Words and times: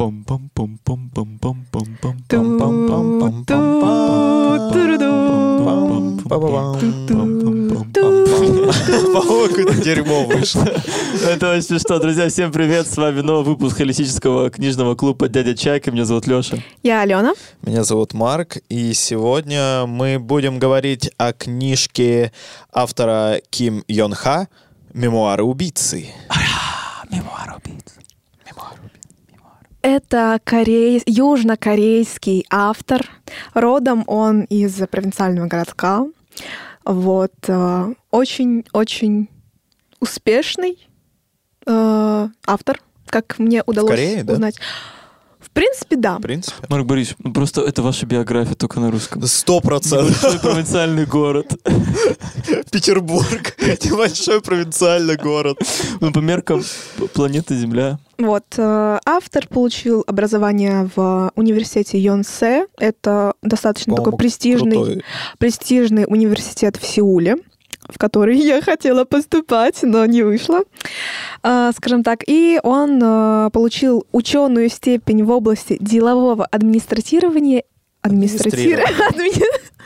По-моему, 0.00 0.48
какое-то 9.48 9.74
дерьмо 9.82 10.24
вышло. 10.24 10.66
Это 11.22 11.52
очень 11.52 11.62
смешно. 11.64 11.98
Друзья, 11.98 12.30
всем 12.30 12.50
привет. 12.50 12.86
С 12.86 12.96
вами 12.96 13.20
новый 13.20 13.44
выпуск 13.44 13.76
холистического 13.76 14.48
книжного 14.48 14.94
клуба 14.94 15.28
«Дядя 15.28 15.54
Чайка». 15.54 15.90
Меня 15.90 16.06
зовут 16.06 16.26
Леша. 16.26 16.56
Я 16.82 17.02
Алена. 17.02 17.34
Меня 17.60 17.84
зовут 17.84 18.14
Марк, 18.14 18.56
и 18.70 18.94
сегодня 18.94 19.84
мы 19.84 20.18
будем 20.18 20.58
говорить 20.58 21.10
о 21.18 21.34
книжке 21.34 22.32
автора 22.72 23.42
Ким 23.50 23.84
Йон 23.86 24.14
Ха 24.14 24.48
«Мемуары 24.94 25.44
убийцы». 25.44 26.08
Мемуары 27.10 27.56
убийцы. 27.62 28.00
Это 29.82 30.40
корей... 30.44 31.02
южнокорейский 31.06 32.46
автор. 32.50 33.08
Родом 33.54 34.04
он 34.06 34.42
из 34.42 34.74
провинциального 34.88 35.46
городка. 35.46 36.06
Вот. 36.84 37.32
э, 37.46 37.94
Очень-очень 38.10 39.28
успешный 40.00 40.88
э, 41.66 42.28
автор, 42.46 42.80
как 43.06 43.38
мне 43.38 43.62
удалось 43.66 43.90
Корее, 43.90 44.24
да? 44.24 44.50
В 45.50 45.52
принципе, 45.52 45.96
да. 45.96 46.18
В 46.18 46.22
принципе. 46.22 46.56
Марк 46.68 46.86
Борисович, 46.86 47.16
ну 47.24 47.32
просто 47.32 47.62
это 47.62 47.82
ваша 47.82 48.06
биография 48.06 48.54
только 48.54 48.78
на 48.78 48.90
русском. 48.90 49.20
Сто 49.26 49.60
процентов. 49.60 50.22
Небольшой 50.22 50.40
провинциальный 50.40 51.06
город. 51.06 51.52
Петербург. 52.70 53.56
Небольшой 53.84 54.40
провинциальный 54.40 55.16
город. 55.16 55.58
Ну, 56.00 56.12
по 56.12 56.20
меркам 56.20 56.62
планеты 57.14 57.56
Земля. 57.56 57.98
Вот. 58.18 58.44
э, 58.58 58.98
Автор 59.04 59.48
получил 59.48 60.04
образование 60.06 60.88
в 60.94 61.32
университете 61.34 61.98
Йонсе. 61.98 62.66
Это 62.78 63.34
достаточно 63.42 63.96
такой 63.96 64.16
престижный, 64.16 64.76
крутой. 64.76 65.02
престижный 65.38 66.04
университет 66.06 66.76
в 66.76 66.86
Сеуле, 66.86 67.36
в 67.90 67.98
который 67.98 68.36
я 68.38 68.60
хотела 68.62 69.04
поступать, 69.04 69.78
но 69.82 70.04
не 70.06 70.22
вышло, 70.22 70.62
А, 71.42 71.72
скажем 71.72 72.02
так. 72.02 72.20
И 72.26 72.60
он 72.62 73.00
э, 73.02 73.50
получил 73.52 74.06
ученую 74.12 74.68
степень 74.68 75.24
в 75.24 75.30
области 75.30 75.76
делового 75.80 76.44
администратирования. 76.46 77.64
Администратирования. 78.02 78.86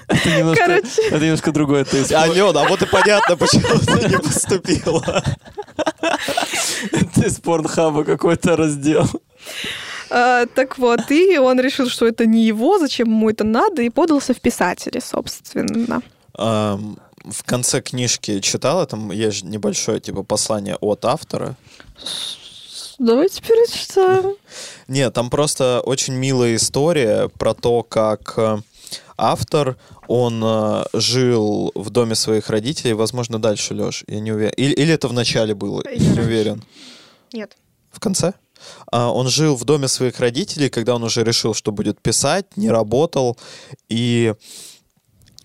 Это 0.07 0.29
немножко, 0.39 0.67
Короче. 0.67 1.03
это 1.09 1.19
немножко 1.25 1.53
другое. 1.53 1.85
То 1.85 1.97
есть, 1.97 2.13
Алена, 2.13 2.63
а 2.63 2.69
вот 2.69 2.83
и 2.83 2.87
понятно, 2.87 3.37
почему 3.37 3.79
ты 3.79 4.09
не 4.09 4.19
поступила. 4.19 5.25
это 6.93 7.27
из 7.27 7.41
порнхаба 7.41 8.05
какой-то 8.05 8.57
раздел. 8.57 9.07
А, 10.11 10.47
Так 10.47 10.79
вот, 10.79 11.11
и 11.11 11.39
он 11.39 11.59
решил, 11.61 11.89
что 11.89 12.07
это 12.07 12.27
не 12.27 12.45
его, 12.45 12.79
зачем 12.79 13.09
ему 13.09 13.31
это 13.31 13.45
надо, 13.45 13.83
и 13.83 13.89
подался 13.89 14.35
в 14.35 14.41
писатели, 14.41 15.01
собственно. 15.01 16.03
Ам, 16.37 16.99
В 17.25 17.43
конце 17.45 17.81
книжки 17.81 18.41
читала, 18.41 18.87
там 18.87 19.11
есть 19.11 19.45
небольшое 19.45 20.01
типа 20.01 20.23
послание 20.23 20.77
от 20.77 21.05
автора. 21.05 21.57
Давайте 22.99 23.43
перечитаем. 23.43 24.37
Нет, 24.89 25.13
там 25.15 25.31
просто 25.31 25.81
очень 25.85 26.15
милая 26.15 26.55
история 26.55 27.29
про 27.29 27.55
то, 27.55 27.83
как 27.83 28.35
э, 28.37 28.59
автор, 29.17 29.77
он 30.07 30.43
э, 30.45 30.85
жил 30.93 31.73
в 31.75 31.91
доме 31.91 32.15
своих 32.15 32.51
родителей, 32.51 32.93
возможно, 32.93 33.41
дальше, 33.41 33.75
Леш, 33.75 34.05
я 34.07 34.21
не 34.21 34.33
уверен. 34.33 34.53
Или, 34.57 34.75
или 34.75 34.93
это 34.93 35.09
в 35.09 35.13
начале 35.13 35.55
было, 35.55 35.81
Или 35.81 36.05
не 36.05 36.21
уверен. 36.21 36.63
Нет. 37.33 37.57
В 37.91 38.01
конце? 38.01 38.35
А, 38.93 39.11
Он 39.11 39.29
жил 39.29 39.57
в 39.57 39.65
доме 39.65 39.89
своих 39.89 40.21
родителей, 40.21 40.69
когда 40.69 40.95
он 40.95 41.03
уже 41.03 41.25
решил, 41.25 41.55
что 41.55 41.73
будет 41.73 42.01
писать, 42.01 42.57
не 42.57 42.71
работал, 42.71 43.37
и 43.89 44.35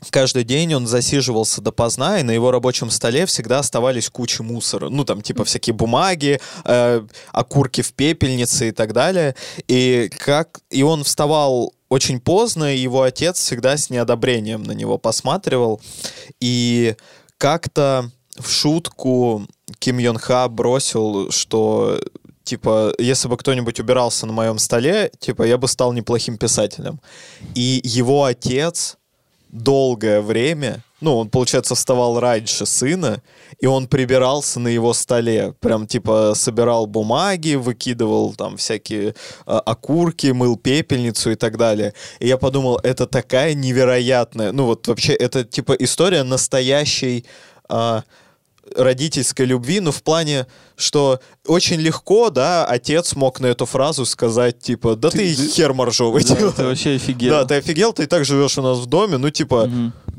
каждый 0.10 0.44
день 0.44 0.74
он 0.74 0.88
засиживался 0.88 1.62
допоздна, 1.62 2.20
и 2.20 2.24
на 2.24 2.32
его 2.32 2.52
рабочем 2.52 2.90
столе 2.90 3.26
всегда 3.26 3.60
оставались 3.60 4.10
кучи 4.10 4.42
мусора. 4.42 4.90
Ну, 4.90 5.04
там, 5.04 5.22
типа, 5.22 5.44
всякие 5.44 5.74
бумаги, 5.74 6.40
э, 6.66 7.02
окурки 7.32 7.82
в 7.82 7.94
пепельнице 7.94 8.70
и 8.70 8.72
так 8.72 8.94
далее. 8.94 9.36
И, 9.68 10.10
как... 10.18 10.60
и 10.70 10.84
он 10.84 11.04
вставал 11.04 11.74
очень 11.90 12.20
поздно, 12.20 12.74
и 12.74 12.80
его 12.80 13.02
отец 13.02 13.40
всегда 13.40 13.76
с 13.76 13.90
неодобрением 13.90 14.64
на 14.64 14.72
него 14.72 14.98
посматривал. 14.98 15.82
И 16.40 16.96
как-то 17.38 18.12
в 18.38 18.50
шутку 18.50 19.46
Ким 19.80 19.98
Йон 19.98 20.18
Ха 20.18 20.48
бросил, 20.48 21.32
что 21.32 22.00
типа, 22.44 22.94
если 22.98 23.28
бы 23.28 23.38
кто-нибудь 23.38 23.80
убирался 23.80 24.26
на 24.26 24.34
моем 24.34 24.58
столе, 24.58 25.12
типа, 25.20 25.44
я 25.44 25.58
бы 25.58 25.68
стал 25.68 25.94
неплохим 25.94 26.38
писателем. 26.38 27.00
И 27.54 27.80
его 27.84 28.24
отец 28.24 28.98
долгое 29.50 30.22
время, 30.22 30.84
ну, 31.02 31.18
он, 31.18 31.30
получается, 31.30 31.76
вставал 31.76 32.20
раньше 32.20 32.66
сына, 32.66 33.22
и 33.60 33.66
он 33.66 33.88
прибирался 33.88 34.60
на 34.60 34.68
его 34.68 34.94
столе. 34.94 35.54
Прям, 35.62 35.88
типа, 35.88 36.34
собирал 36.36 36.88
бумаги, 36.88 37.56
выкидывал 37.56 38.34
там 38.34 38.58
всякие 38.58 39.16
а, 39.46 39.60
окурки, 39.60 40.28
мыл 40.28 40.58
пепельницу 40.58 41.32
и 41.32 41.36
так 41.36 41.58
далее. 41.58 41.94
И 42.20 42.28
я 42.28 42.38
подумал, 42.38 42.80
это 42.84 43.08
такая 43.08 43.54
невероятная, 43.54 44.52
ну, 44.52 44.66
вот 44.66 44.88
вообще, 44.88 45.14
это, 45.14 45.44
типа, 45.46 45.74
история 45.74 46.24
настоящей 46.24 47.26
а, 47.70 48.04
родительской 48.76 49.46
любви, 49.46 49.80
ну, 49.80 49.92
в 49.92 50.02
плане, 50.04 50.48
что 50.76 51.20
очень 51.48 51.78
легко, 51.80 52.30
да, 52.30 52.66
отец 52.66 53.16
мог 53.16 53.40
на 53.40 53.48
эту 53.48 53.66
фразу 53.66 54.06
сказать, 54.06 54.60
типа, 54.60 54.96
да 54.96 55.10
ты, 55.10 55.36
Ты- 55.36 55.48
хер 55.50 55.74
моржовый. 55.74 56.24
Да, 56.24 56.36
типа. 56.36 56.52
ты 56.52 56.64
вообще 56.64 56.96
офигел. 56.96 57.32
Да, 57.32 57.46
ты 57.46 57.56
офигел, 57.56 57.94
ты 57.94 58.04
и 58.04 58.06
так 58.06 58.26
живешь 58.26 58.58
у 58.58 58.62
нас 58.62 58.78
в 58.80 58.86
доме, 58.86 59.18
ну, 59.18 59.30
типа, 59.30 59.70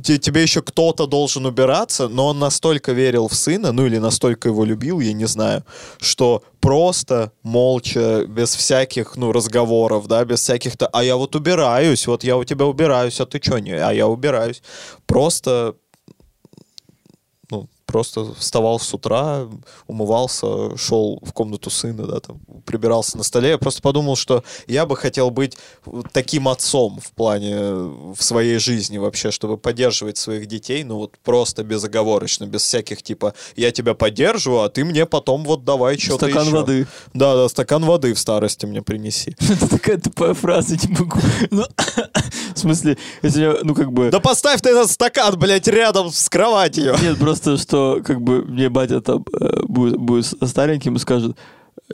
те- 0.05 0.19
тебе 0.19 0.43
еще 0.43 0.63
кто-то 0.63 1.07
должен 1.07 1.47
убираться, 1.47 2.09
но 2.09 2.27
он 2.29 2.39
настолько 2.39 2.93
верил 2.93 3.29
в 3.29 3.35
сына, 3.35 3.73
ну, 3.73 3.87
или 3.87 3.99
настолько 3.99 4.49
его 4.49 4.65
любил, 4.65 5.01
я 5.01 5.13
не 5.13 5.27
знаю, 5.27 5.65
что 6.01 6.43
просто, 6.61 7.33
молча, 7.43 8.25
без 8.27 8.55
всяких, 8.55 9.17
ну, 9.17 9.33
разговоров, 9.33 10.07
да, 10.09 10.25
без 10.25 10.41
всяких-то, 10.41 10.87
а 10.89 11.03
я 11.05 11.17
вот 11.17 11.35
убираюсь, 11.37 12.07
вот 12.07 12.25
я 12.25 12.37
у 12.37 12.45
тебя 12.45 12.67
убираюсь, 12.67 13.21
а 13.21 13.27
ты 13.27 13.41
что, 13.43 13.59
не, 13.59 13.73
а 13.73 13.93
я 13.93 14.07
убираюсь. 14.07 14.63
Просто 15.07 15.75
просто 17.91 18.33
вставал 18.35 18.79
с 18.79 18.95
утра, 18.95 19.49
умывался, 19.87 20.77
шел 20.77 21.21
в 21.23 21.33
комнату 21.33 21.71
сына, 21.71 22.07
да, 22.07 22.21
там, 22.21 22.41
прибирался 22.65 23.17
на 23.19 23.25
столе. 23.25 23.51
Я 23.51 23.59
просто 23.59 23.83
подумал, 23.83 24.17
что 24.17 24.45
я 24.67 24.87
бы 24.87 24.97
хотел 24.97 25.31
быть 25.31 25.57
таким 26.13 26.49
отцом 26.49 27.01
в 27.03 27.13
плане 27.13 27.55
э, 27.55 28.13
в 28.17 28.23
своей 28.23 28.59
жизни 28.59 28.99
вообще, 28.99 29.31
чтобы 29.31 29.57
поддерживать 29.59 30.19
своих 30.19 30.47
детей, 30.47 30.85
ну 30.85 30.97
вот 30.97 31.19
просто 31.25 31.65
безоговорочно, 31.65 32.45
без 32.45 32.63
всяких 32.63 33.03
типа 33.03 33.35
«я 33.57 33.73
тебя 33.73 33.95
поддерживаю, 33.95 34.63
а 34.63 34.69
ты 34.69 34.85
мне 34.85 35.07
потом 35.07 35.45
вот 35.45 35.65
давай 35.65 35.99
что-то 35.99 36.27
Стакан 36.27 36.47
еще». 36.47 36.57
воды. 36.57 36.87
Да, 37.15 37.35
да, 37.35 37.49
стакан 37.49 37.85
воды 37.85 38.15
в 38.15 38.19
старости 38.19 38.67
мне 38.67 38.83
принеси. 38.83 39.37
Это 39.41 39.69
такая 39.69 39.99
тупая 39.99 40.35
фраза, 40.35 40.77
не 40.77 40.95
могу. 40.95 41.19
Ну, 41.51 41.65
в 42.55 42.59
смысле, 42.59 42.97
если 43.23 43.59
ну 43.63 43.75
как 43.75 43.93
бы... 43.93 44.11
Да 44.11 44.21
поставь 44.21 44.61
ты 44.61 44.71
этот 44.71 44.91
стакан, 44.91 45.39
блядь, 45.39 45.67
рядом 45.67 46.11
с 46.11 46.29
кроватью. 46.29 46.97
Нет, 47.03 47.19
просто 47.19 47.57
что 47.57 47.80
как 48.05 48.21
бы 48.23 48.43
мне 48.43 48.69
батя 48.69 49.01
там 49.01 49.25
э, 49.39 49.63
будет, 49.65 49.97
будет 49.99 50.27
стареньким 50.27 50.97
и 50.97 50.99
скажет, 50.99 51.37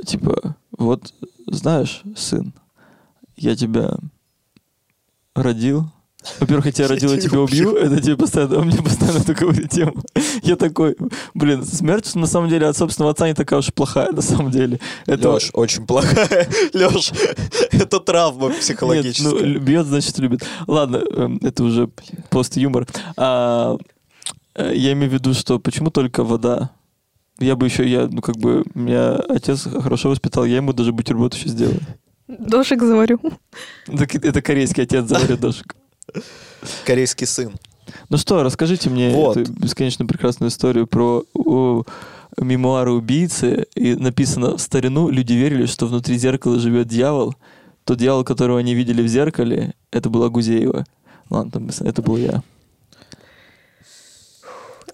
типа, 0.04 0.56
вот, 0.76 1.12
знаешь, 1.46 2.02
сын, 2.16 2.52
я 3.36 3.56
тебя 3.56 3.96
родил. 5.34 5.86
Во-первых, 6.40 6.66
я 6.66 6.72
тебя 6.72 6.88
родил, 6.88 7.12
я 7.12 7.20
тебя 7.20 7.40
убью. 7.40 7.76
Это 7.76 8.02
тебе 8.02 8.16
постоянно, 8.16 8.58
он 8.58 8.66
мне 8.66 8.82
постоянно 8.82 9.18
эту 9.18 9.32
говорит 9.34 9.70
тему. 9.70 9.94
Я 10.42 10.56
такой, 10.56 10.96
блин, 11.34 11.64
смерть 11.64 12.14
на 12.16 12.26
самом 12.26 12.48
деле 12.48 12.66
от 12.66 12.76
собственного 12.76 13.12
отца 13.12 13.28
не 13.28 13.34
такая 13.34 13.60
уж 13.60 13.72
плохая, 13.72 14.10
на 14.10 14.22
самом 14.22 14.50
деле. 14.50 14.80
Это 15.06 15.30
Леш, 15.30 15.50
очень 15.52 15.86
плохая. 15.86 16.48
Леш, 16.72 17.12
это 17.70 18.00
травма 18.00 18.48
Нет, 18.48 18.58
психологическая. 18.58 19.32
ну, 19.32 19.38
лю- 19.38 19.60
бьет, 19.60 19.86
значит, 19.86 20.18
любит. 20.18 20.44
Ладно, 20.66 20.96
эм, 20.96 21.38
это 21.42 21.62
уже 21.62 21.88
пост-юмор. 22.30 22.88
А, 23.16 23.76
э, 23.76 23.95
я 24.56 24.92
имею 24.92 25.10
в 25.10 25.14
виду, 25.14 25.34
что 25.34 25.58
почему 25.58 25.90
только 25.90 26.24
вода? 26.24 26.70
Я 27.38 27.56
бы 27.56 27.66
еще, 27.66 27.86
я, 27.88 28.08
ну, 28.08 28.22
как 28.22 28.36
бы, 28.36 28.64
меня 28.74 29.16
отец 29.16 29.62
хорошо 29.64 30.08
воспитал, 30.08 30.44
я 30.44 30.56
ему 30.56 30.72
даже 30.72 30.92
бутерброд 30.92 31.34
еще 31.34 31.48
сделаю. 31.48 31.80
Дошик 32.28 32.82
заварю. 32.82 33.20
Так 33.86 34.14
Это 34.14 34.42
корейский 34.42 34.82
отец 34.82 35.06
заварит 35.06 35.40
дошек. 35.40 35.76
Корейский 36.84 37.26
сын. 37.26 37.52
Ну 38.08 38.16
что, 38.16 38.42
расскажите 38.42 38.90
мне 38.90 39.10
Вот. 39.10 39.36
эту 39.36 39.52
бесконечно 39.52 40.06
прекрасную 40.06 40.50
историю 40.50 40.86
про 40.86 41.24
о, 41.34 41.84
мемуары 42.40 42.92
убийцы. 42.92 43.66
И 43.74 43.94
написано, 43.94 44.56
в 44.56 44.60
старину 44.60 45.08
люди 45.08 45.34
верили, 45.34 45.66
что 45.66 45.86
внутри 45.86 46.16
зеркала 46.18 46.58
живет 46.58 46.88
дьявол. 46.88 47.34
Тот 47.84 47.98
дьявол, 47.98 48.24
которого 48.24 48.58
они 48.58 48.74
видели 48.74 49.02
в 49.02 49.08
зеркале, 49.08 49.74
это 49.92 50.10
была 50.10 50.28
Гузеева. 50.28 50.84
Ладно, 51.30 51.70
это 51.80 52.02
был 52.02 52.16
я. 52.16 52.42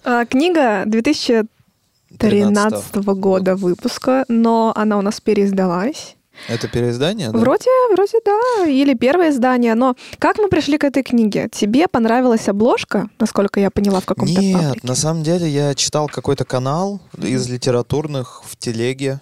А, 0.05 0.25
Книга 0.27 0.83
2013 0.87 2.97
года 2.97 3.57
выпуска, 3.57 4.25
но 4.29 4.73
она 4.75 4.99
у 4.99 5.03
нас 5.03 5.21
переиздалась. 5.21 6.17
Это 6.49 6.67
переиздание, 6.67 7.31
да? 7.31 7.39
Вроде, 7.39 7.69
вроде 7.95 8.19
да, 8.25 8.67
или 8.67 8.95
первое 8.95 9.31
издание. 9.31 9.75
Но 9.75 9.95
как 10.19 10.39
мы 10.39 10.49
пришли 10.49 10.79
к 10.79 10.85
этой 10.85 11.03
книге? 11.03 11.49
Тебе 11.53 11.87
понравилась 11.87 12.49
обложка, 12.49 13.09
насколько 13.21 13.61
я 13.61 13.71
поняла, 13.71 14.01
в 14.01 14.07
каком-то 14.07 14.41
Нет, 14.41 14.61
паблике? 14.61 14.87
на 14.87 14.95
самом 14.95 15.23
деле 15.23 15.49
я 15.49 15.75
читал 15.75 16.09
какой-то 16.09 16.45
канал 16.45 17.01
из 17.17 17.49
литературных 17.49 18.43
в 18.45 18.57
телеге. 18.57 19.21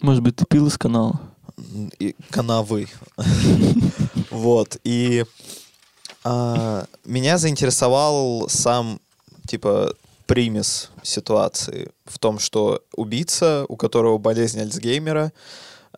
Может 0.00 0.22
быть, 0.22 0.36
ты 0.36 0.44
пил 0.44 0.66
из 0.66 0.76
канала? 0.76 1.20
и 1.98 2.14
канавы. 2.30 2.88
Вот. 4.30 4.78
И 4.82 5.24
а, 6.24 6.86
меня 7.04 7.36
заинтересовал 7.36 8.48
сам, 8.48 8.98
типа, 9.46 9.92
примес 10.32 10.90
ситуации 11.02 11.90
в 12.06 12.18
том, 12.18 12.38
что 12.38 12.80
убийца, 12.96 13.66
у 13.68 13.76
которого 13.76 14.16
болезнь 14.16 14.60
Альцгеймера, 14.60 15.30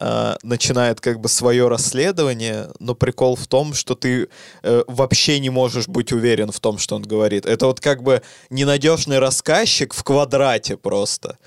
а, 0.01 0.37
начинает 0.43 1.01
как 1.01 1.21
бы 1.21 1.29
свое 1.29 1.69
расследование, 1.69 2.67
но 2.81 2.97
прикол 2.97 3.37
в 3.37 3.47
том, 3.47 3.75
что 3.75 3.95
ты 3.95 4.29
э, 4.65 4.83
вообще 4.89 5.39
не 5.39 5.51
можешь 5.51 5.87
быть 5.87 6.11
уверен 6.13 6.51
в 6.51 6.59
том, 6.59 6.79
что 6.79 6.97
он 6.97 7.03
говорит. 7.03 7.47
Это 7.47 7.67
вот 7.67 7.79
как 7.79 8.03
бы 8.03 8.23
ненадежный 8.51 9.21
рассказчик 9.21 9.95
в 9.95 10.03
квадрате 10.03 10.77
просто. 10.77 11.39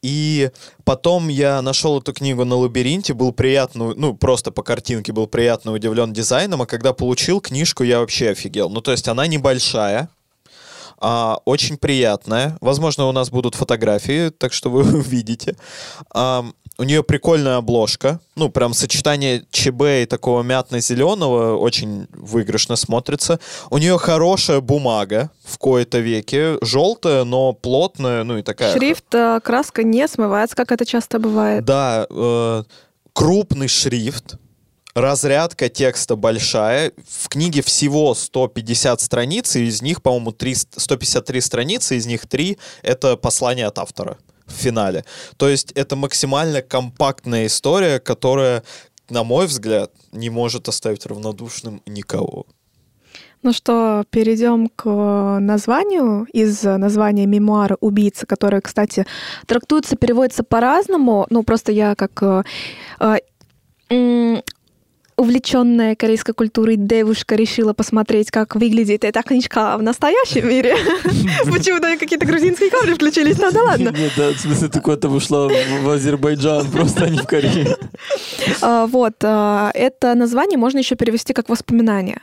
И 0.00 0.52
потом 0.84 1.26
я 1.26 1.60
нашел 1.60 1.98
эту 1.98 2.12
книгу 2.12 2.44
на 2.44 2.54
лабиринте, 2.54 3.14
был 3.14 3.32
приятно, 3.32 3.94
ну, 3.96 4.14
просто 4.14 4.52
по 4.52 4.62
картинке 4.62 5.12
был 5.12 5.26
приятно 5.26 5.72
удивлен 5.72 6.12
дизайном, 6.12 6.62
а 6.62 6.66
когда 6.66 6.92
получил 6.92 7.40
книжку, 7.40 7.82
я 7.82 7.98
вообще 7.98 8.30
офигел. 8.30 8.70
Ну, 8.70 8.80
то 8.80 8.92
есть 8.92 9.08
она 9.08 9.26
небольшая, 9.26 10.08
а, 11.00 11.38
очень 11.44 11.76
приятная. 11.76 12.56
Возможно, 12.60 13.06
у 13.06 13.12
нас 13.12 13.30
будут 13.30 13.54
фотографии, 13.54 14.30
так 14.30 14.52
что 14.52 14.70
вы 14.70 14.80
увидите. 14.98 15.56
А, 16.12 16.44
у 16.80 16.84
нее 16.84 17.02
прикольная 17.02 17.56
обложка. 17.56 18.20
Ну, 18.36 18.50
прям 18.50 18.72
сочетание 18.72 19.44
ЧБ 19.50 19.82
и 20.02 20.06
такого 20.06 20.42
мятно-зеленого 20.42 21.56
очень 21.56 22.06
выигрышно 22.12 22.76
смотрится. 22.76 23.40
У 23.70 23.78
нее 23.78 23.98
хорошая 23.98 24.60
бумага 24.60 25.30
в 25.44 25.58
кои-то 25.58 25.98
веке. 25.98 26.56
Желтая, 26.62 27.24
но 27.24 27.52
плотная, 27.52 28.22
ну 28.22 28.38
и 28.38 28.42
такая... 28.42 28.72
Шрифт, 28.76 29.12
э, 29.12 29.40
краска 29.42 29.82
не 29.82 30.06
смывается, 30.06 30.54
как 30.54 30.70
это 30.70 30.86
часто 30.86 31.18
бывает. 31.18 31.64
Да, 31.64 32.06
э, 32.08 32.62
крупный 33.12 33.66
шрифт, 33.66 34.36
разрядка 35.00 35.68
текста 35.68 36.16
большая. 36.16 36.92
В 37.08 37.28
книге 37.28 37.62
всего 37.62 38.14
150 38.14 39.00
страниц, 39.00 39.56
и 39.56 39.64
из 39.64 39.82
них, 39.82 40.02
по-моему, 40.02 40.32
300 40.32 40.80
153 40.80 41.40
страницы, 41.40 41.96
из 41.96 42.06
них 42.06 42.26
3— 42.26 42.58
это 42.82 43.16
послание 43.16 43.66
от 43.66 43.78
автора 43.78 44.18
в 44.46 44.52
финале. 44.52 45.04
То 45.36 45.48
есть 45.48 45.72
это 45.72 45.96
максимально 45.96 46.62
компактная 46.62 47.46
история, 47.46 48.00
которая, 48.00 48.62
на 49.10 49.24
мой 49.24 49.46
взгляд, 49.46 49.92
не 50.12 50.30
может 50.30 50.68
оставить 50.68 51.06
равнодушным 51.06 51.82
никого. 51.86 52.46
Ну 53.42 53.52
что, 53.52 54.04
перейдем 54.10 54.68
к 54.68 55.38
названию 55.38 56.26
из 56.32 56.64
названия 56.64 57.24
мемуара 57.26 57.76
убийцы, 57.80 58.26
которое, 58.26 58.60
кстати, 58.60 59.06
трактуется, 59.46 59.96
переводится 59.96 60.42
по-разному. 60.42 61.24
Ну, 61.30 61.44
просто 61.44 61.70
я 61.70 61.94
как 61.94 62.20
э, 62.20 62.42
э, 63.90 64.42
увлеченная 65.18 65.96
корейской 65.96 66.32
культурой 66.32 66.76
девушка 66.76 67.34
решила 67.34 67.72
посмотреть, 67.72 68.30
как 68.30 68.54
выглядит 68.54 69.04
эта 69.04 69.22
книжка 69.22 69.76
в 69.76 69.82
настоящем 69.82 70.48
мире. 70.48 70.76
Почему-то 71.50 71.96
какие-то 71.98 72.24
грузинские 72.24 72.70
капли 72.70 72.94
включились, 72.94 73.36
ну 73.38 73.50
да 73.50 73.62
ладно. 73.62 73.88
Нет, 73.88 74.12
да, 74.16 74.30
в 74.30 74.38
смысле, 74.38 74.68
ты 74.68 74.80
куда-то 74.80 75.08
ушла 75.08 75.48
в 75.48 75.90
Азербайджан, 75.90 76.70
просто 76.72 77.04
а 77.04 77.08
не 77.08 77.18
в 77.18 77.26
Корею. 77.26 77.76
А, 78.62 78.86
Вот, 78.86 79.16
а, 79.24 79.72
это 79.74 80.14
название 80.14 80.56
можно 80.56 80.78
еще 80.78 80.94
перевести 80.94 81.32
как 81.32 81.48
воспоминание. 81.48 82.22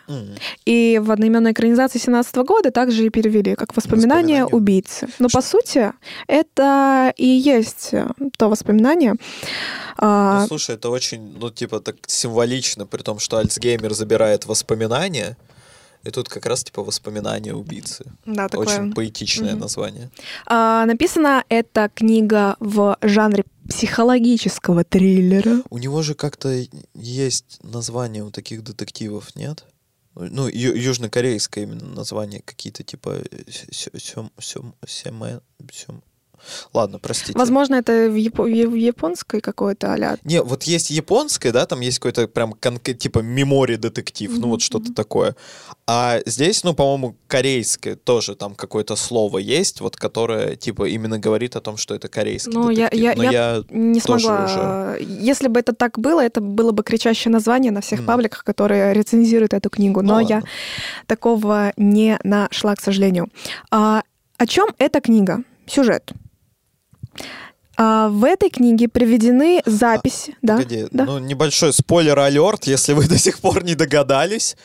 И 0.66 1.00
в 1.04 1.12
одноименной 1.12 1.52
экранизации 1.52 2.00
17 2.00 2.36
года 2.38 2.72
также 2.72 3.06
и 3.06 3.10
перевели 3.10 3.56
как 3.56 3.76
воспоминание 3.76 4.44
Воспоминание. 4.44 4.46
убийцы. 4.46 5.08
Но 5.20 5.28
по 5.30 5.42
сути 5.42 5.92
это 6.28 7.14
и 7.18 7.28
есть 7.28 7.92
то 8.38 8.50
воспоминание. 8.50 9.16
Ну, 10.02 10.46
слушай, 10.48 10.76
это 10.76 10.90
очень, 10.90 11.38
ну, 11.40 11.50
типа, 11.50 11.80
так 11.80 11.96
символично, 12.08 12.85
при 12.86 13.02
том, 13.02 13.20
что 13.20 13.38
Альцгеймер 13.38 13.94
забирает 13.94 14.46
воспоминания, 14.46 15.38
и 16.04 16.12
тут 16.12 16.30
как 16.30 16.46
раз, 16.46 16.64
типа, 16.64 16.84
воспоминания 16.84 17.54
убийцы. 17.54 18.06
да, 18.26 18.48
такое. 18.48 18.68
Очень 18.68 18.94
поэтичное 18.94 19.52
Мгм. 19.54 19.62
название. 19.62 20.10
А, 20.46 20.86
Написана 20.86 21.44
эта 21.50 21.90
книга 21.94 22.56
в 22.60 22.98
жанре 23.02 23.44
психологического 23.68 24.84
триллера. 24.84 25.64
У 25.70 25.78
него 25.80 26.02
же 26.04 26.14
как-то 26.14 26.64
есть 26.94 27.58
название 27.64 28.24
у 28.24 28.30
таких 28.32 28.64
детективов, 28.64 29.36
нет? 29.36 29.66
Ну, 30.16 30.48
ю- 30.48 30.76
южнокорейское 30.76 31.64
именно 31.66 31.88
название, 31.90 32.42
какие-то 32.46 32.84
типа 32.84 33.18
сём, 33.98 34.32
сём, 34.40 34.76
сёме- 34.86 35.42
сём. 35.74 36.02
Ладно, 36.74 37.00
простите. 37.00 37.38
Возможно, 37.38 37.76
это 37.76 38.10
в, 38.10 38.16
япо- 38.16 38.44
в 38.68 38.76
японской 38.76 39.42
какой-то 39.42 39.94
а 39.94 40.18
Не, 40.24 40.42
вот 40.42 40.64
есть 40.64 40.90
японское, 40.92 41.52
да, 41.52 41.66
там 41.66 41.80
есть 41.82 42.00
какой-то 42.00 42.28
прям 42.28 42.54
конк- 42.54 42.94
типа 42.94 43.20
мемори 43.20 43.76
детектив, 43.78 44.32
ну 44.38 44.50
вот 44.50 44.62
что-то 44.62 44.94
такое. 44.94 45.36
А 45.88 46.20
здесь, 46.26 46.64
ну, 46.64 46.74
по-моему, 46.74 47.16
корейское 47.28 47.96
тоже 47.96 48.36
там 48.36 48.56
какое-то 48.56 48.96
слово 48.96 49.38
есть, 49.38 49.82
вот 49.82 49.96
которое 49.96 50.56
типа 50.56 50.88
именно 50.90 51.20
говорит 51.20 51.56
о 51.56 51.62
том, 51.62 51.78
что 51.78 51.94
это 51.96 52.08
корейский 52.08 52.52
Ну, 52.54 52.70
я- 52.70 52.90
детектив. 52.90 53.02
я- 53.04 53.16
Но 53.16 53.24
я 53.24 53.32
я 53.32 53.64
не 53.70 54.00
смогла. 54.00 54.96
Если 55.00 55.48
бы 55.48 55.60
это 55.60 55.74
так 55.74 56.00
было, 56.00 56.22
это 56.24 56.42
было 56.42 56.72
бы 56.72 56.84
кричащее 56.84 57.32
название 57.32 57.72
на 57.72 57.82
всех 57.82 58.00
Мгм. 58.00 58.08
пабликах, 58.08 58.44
которые 58.44 58.94
рецензируют 58.94 59.54
эту 59.54 59.70
книгу. 59.70 60.02
Ну 60.02 60.14
Но 60.16 60.20
я 60.22 60.36
ладно. 60.38 60.50
такого 61.08 61.74
не 61.78 62.18
нашла, 62.24 62.76
к 62.76 62.82
сожалению. 62.82 63.28
А, 63.72 64.04
о 64.38 64.48
чем 64.48 64.70
эта 64.78 65.02
книга? 65.02 65.44
Сюжет. 65.68 66.12
А, 67.78 68.08
в 68.10 68.24
этой 68.24 68.50
книге 68.50 68.88
приведены 68.88 69.62
записи. 69.66 70.36
да, 70.42 70.56
Погоди, 70.58 70.86
да. 70.92 71.06
ну 71.06 71.20
небольшой 71.20 71.74
спойлер-алерт, 71.74 72.68
если 72.68 72.94
вы 72.94 73.08
до 73.08 73.18
сих 73.18 73.40
пор 73.40 73.64
не 73.64 73.76
догадались, 73.76 74.56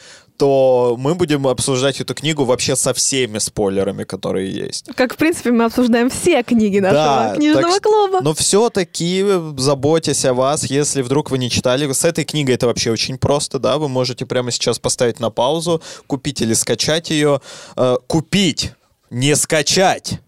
то 0.40 0.96
мы 0.98 1.14
будем 1.16 1.46
обсуждать 1.46 2.00
эту 2.00 2.14
книгу 2.14 2.44
вообще 2.44 2.74
со 2.74 2.94
всеми 2.94 3.36
спойлерами, 3.38 4.04
которые 4.04 4.50
есть. 4.50 4.86
Как, 4.94 5.12
в 5.12 5.16
принципе, 5.18 5.50
мы 5.50 5.64
обсуждаем 5.64 6.08
все 6.08 6.42
книги 6.42 6.78
нашего 6.78 7.02
Да, 7.02 7.34
книжного 7.36 7.74
так 7.74 7.82
клуба. 7.82 8.20
Но 8.22 8.32
все-таки 8.32 9.22
заботьтесь 9.58 10.24
о 10.24 10.32
вас, 10.32 10.64
если 10.64 11.02
вдруг 11.02 11.30
вы 11.30 11.36
не 11.36 11.50
читали. 11.50 11.92
С 11.92 12.06
этой 12.06 12.24
книгой 12.24 12.54
это 12.54 12.68
вообще 12.68 12.90
очень 12.90 13.18
просто, 13.18 13.58
да, 13.58 13.76
вы 13.76 13.90
можете 13.90 14.24
прямо 14.24 14.50
сейчас 14.50 14.78
поставить 14.78 15.20
на 15.20 15.28
паузу, 15.28 15.82
купить 16.06 16.40
или 16.40 16.54
скачать 16.54 17.10
ее. 17.10 17.42
Э, 17.76 17.96
купить, 18.06 18.72
не 19.10 19.36
скачать, 19.36 20.20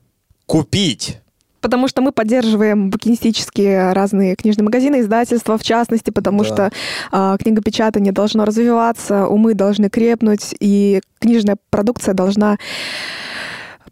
купить. 0.44 1.20
Потому 1.62 1.88
что 1.88 2.02
мы 2.02 2.12
поддерживаем 2.12 2.90
букинистические 2.90 3.92
разные 3.92 4.34
книжные 4.36 4.64
магазины, 4.64 5.00
издательства 5.00 5.56
в 5.56 5.62
частности, 5.62 6.10
потому 6.10 6.42
Да. 6.42 6.44
что 6.44 6.70
а, 7.12 7.38
книгопечатание 7.38 8.12
должно 8.12 8.44
развиваться, 8.44 9.26
умы 9.28 9.54
должны 9.54 9.88
крепнуть, 9.88 10.54
и 10.60 11.00
книжная 11.20 11.56
продукция 11.70 12.12
должна 12.14 12.58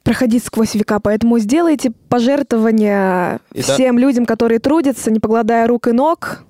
проходить 0.02 0.44
сквозь 0.44 0.74
века. 0.74 0.98
Поэтому 1.00 1.38
сделайте 1.38 1.92
пожертвования 2.08 3.40
И 3.52 3.62
да- 3.62 3.74
всем 3.74 3.98
людям, 3.98 4.26
которые 4.26 4.58
трудятся, 4.58 5.10
не 5.10 5.20
покладая 5.20 5.66
рук 5.66 5.86
и 5.88 5.92
ног, 5.92 6.42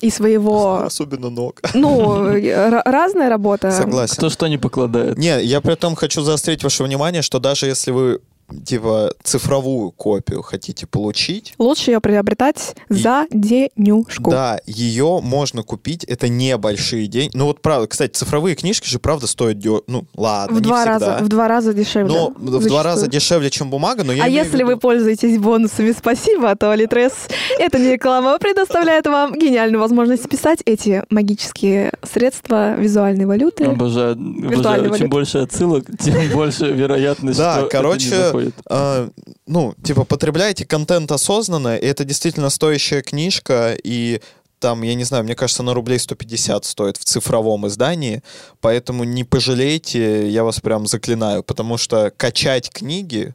и 0.00 0.10
своего... 0.10 0.82
Особенно 0.84 1.28
ног. 1.30 1.60
Ну, 1.74 2.24
разная 2.84 3.28
работа. 3.28 3.70
Согласен. 3.70 4.14
Кто 4.16 4.30
что 4.30 4.46
не 4.48 4.56
покладает. 4.58 5.18
Не, 5.18 5.42
я 5.44 5.60
при 5.60 5.74
этом 5.74 5.94
хочу 5.94 6.22
заострить 6.22 6.64
ваше 6.64 6.82
внимание, 6.84 7.20
что 7.22 7.38
даже 7.38 7.66
если 7.66 7.90
вы 7.90 8.20
типа 8.64 9.12
цифровую 9.22 9.90
копию 9.92 10.42
хотите 10.42 10.86
получить, 10.86 11.54
Лучше 11.58 11.90
ее 11.92 12.00
приобретать 12.00 12.74
И- 12.88 12.94
за 12.94 13.26
денюжку. 13.30 14.30
да, 14.30 14.60
ее 14.66 15.20
можно 15.22 15.62
купить, 15.62 16.04
это 16.04 16.28
небольшие 16.28 17.06
деньги. 17.06 17.36
Ну 17.36 17.46
вот 17.46 17.60
правда, 17.62 17.86
кстати, 17.86 18.12
цифровые 18.12 18.56
книжки 18.56 18.88
же 18.88 18.98
правда 18.98 19.26
стоят, 19.26 19.58
дё- 19.58 19.82
ну 19.86 20.04
ладно, 20.16 20.56
В 20.56 20.60
не 20.60 20.64
два, 20.66 20.80
всегда. 20.84 20.92
раза, 21.12 21.24
в 21.24 21.28
два 21.28 21.48
раза 21.48 21.72
дешевле. 21.74 22.12
Но 22.12 22.32
в 22.36 22.66
два 22.66 22.82
раза 22.82 23.06
дешевле, 23.08 23.50
чем 23.50 23.70
бумага, 23.70 24.04
но 24.04 24.12
я 24.12 24.24
А 24.24 24.28
если 24.28 24.62
вы 24.62 24.72
виду- 24.72 24.80
пользуетесь 24.80 25.38
бонусами 25.38 25.92
«Спасибо», 25.92 26.54
то 26.56 26.70
Алитрес— 26.70 27.12
это 27.58 27.78
не 27.78 27.92
реклама, 27.92 28.34
а 28.34 28.38
предоставляет 28.38 29.06
вам 29.06 29.34
гениальную 29.38 29.80
возможность 29.80 30.24
списать 30.24 30.60
эти 30.64 31.02
магические 31.10 31.92
средства 32.02 32.74
визуальной 32.76 33.26
валюты. 33.26 33.64
Обожаю. 33.64 34.12
Обожаю. 34.12 34.96
Чем 34.98 35.08
больше 35.10 35.38
отсылок, 35.38 35.84
тем 35.98 36.28
больше 36.32 36.72
вероятность, 36.72 37.38
Да, 37.38 37.52
что 37.54 37.60
это 37.66 37.70
короче, 37.70 38.30
не 38.40 38.46
заходит. 38.46 38.54
а, 38.68 39.10
ну, 39.46 39.74
типа, 39.82 40.04
потребляйте 40.04 40.64
контент 40.64 41.10
осознанно, 41.12 41.76
и 41.76 41.86
это 41.86 42.04
действительно 42.04 42.50
стоящая 42.50 43.02
книжка, 43.02 43.76
и 43.82 44.20
там, 44.58 44.82
я 44.82 44.94
не 44.94 45.04
знаю, 45.04 45.24
мне 45.24 45.34
кажется, 45.34 45.62
на 45.62 45.74
рублей 45.74 45.98
150 45.98 46.64
стоит 46.64 46.96
в 46.96 47.04
цифровом 47.04 47.66
издании, 47.66 48.22
поэтому 48.60 49.04
не 49.04 49.24
пожалейте, 49.24 50.28
я 50.28 50.44
вас 50.44 50.60
прям 50.60 50.86
заклинаю, 50.86 51.42
потому 51.42 51.78
что 51.78 52.10
качать 52.16 52.70
книги, 52.70 53.34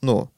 ну, 0.00 0.28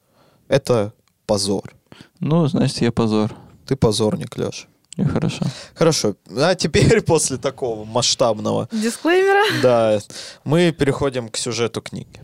это 0.47 0.93
позор. 1.25 1.73
Ну, 2.19 2.47
значит, 2.47 2.81
я 2.81 2.91
позор. 2.91 3.35
Ты 3.67 3.75
позорник, 3.75 4.37
Леш. 4.37 4.67
И 4.97 5.03
хорошо. 5.03 5.45
Хорошо. 5.73 6.15
А 6.37 6.55
теперь 6.55 7.01
после 7.05 7.37
такого 7.37 7.85
масштабного, 7.85 8.69
Дисклеймера. 8.71 9.61
да, 9.61 9.99
мы 10.43 10.71
переходим 10.71 11.29
к 11.29 11.37
сюжету 11.37 11.81
книги. 11.81 12.21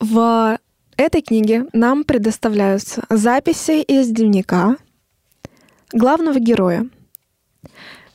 В 0.00 0.58
этой 0.96 1.20
книге 1.20 1.66
нам 1.74 2.04
предоставляются 2.04 3.02
записи 3.10 3.82
из 3.82 4.08
дневника 4.08 4.76
главного 5.92 6.38
героя. 6.38 6.88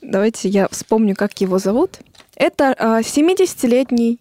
Давайте 0.02 0.50
я 0.50 0.68
вспомню, 0.70 1.16
как 1.16 1.40
его 1.42 1.60
зовут. 1.60 2.00
Это 2.36 2.74
а, 2.78 3.02
70-летний 3.02 4.20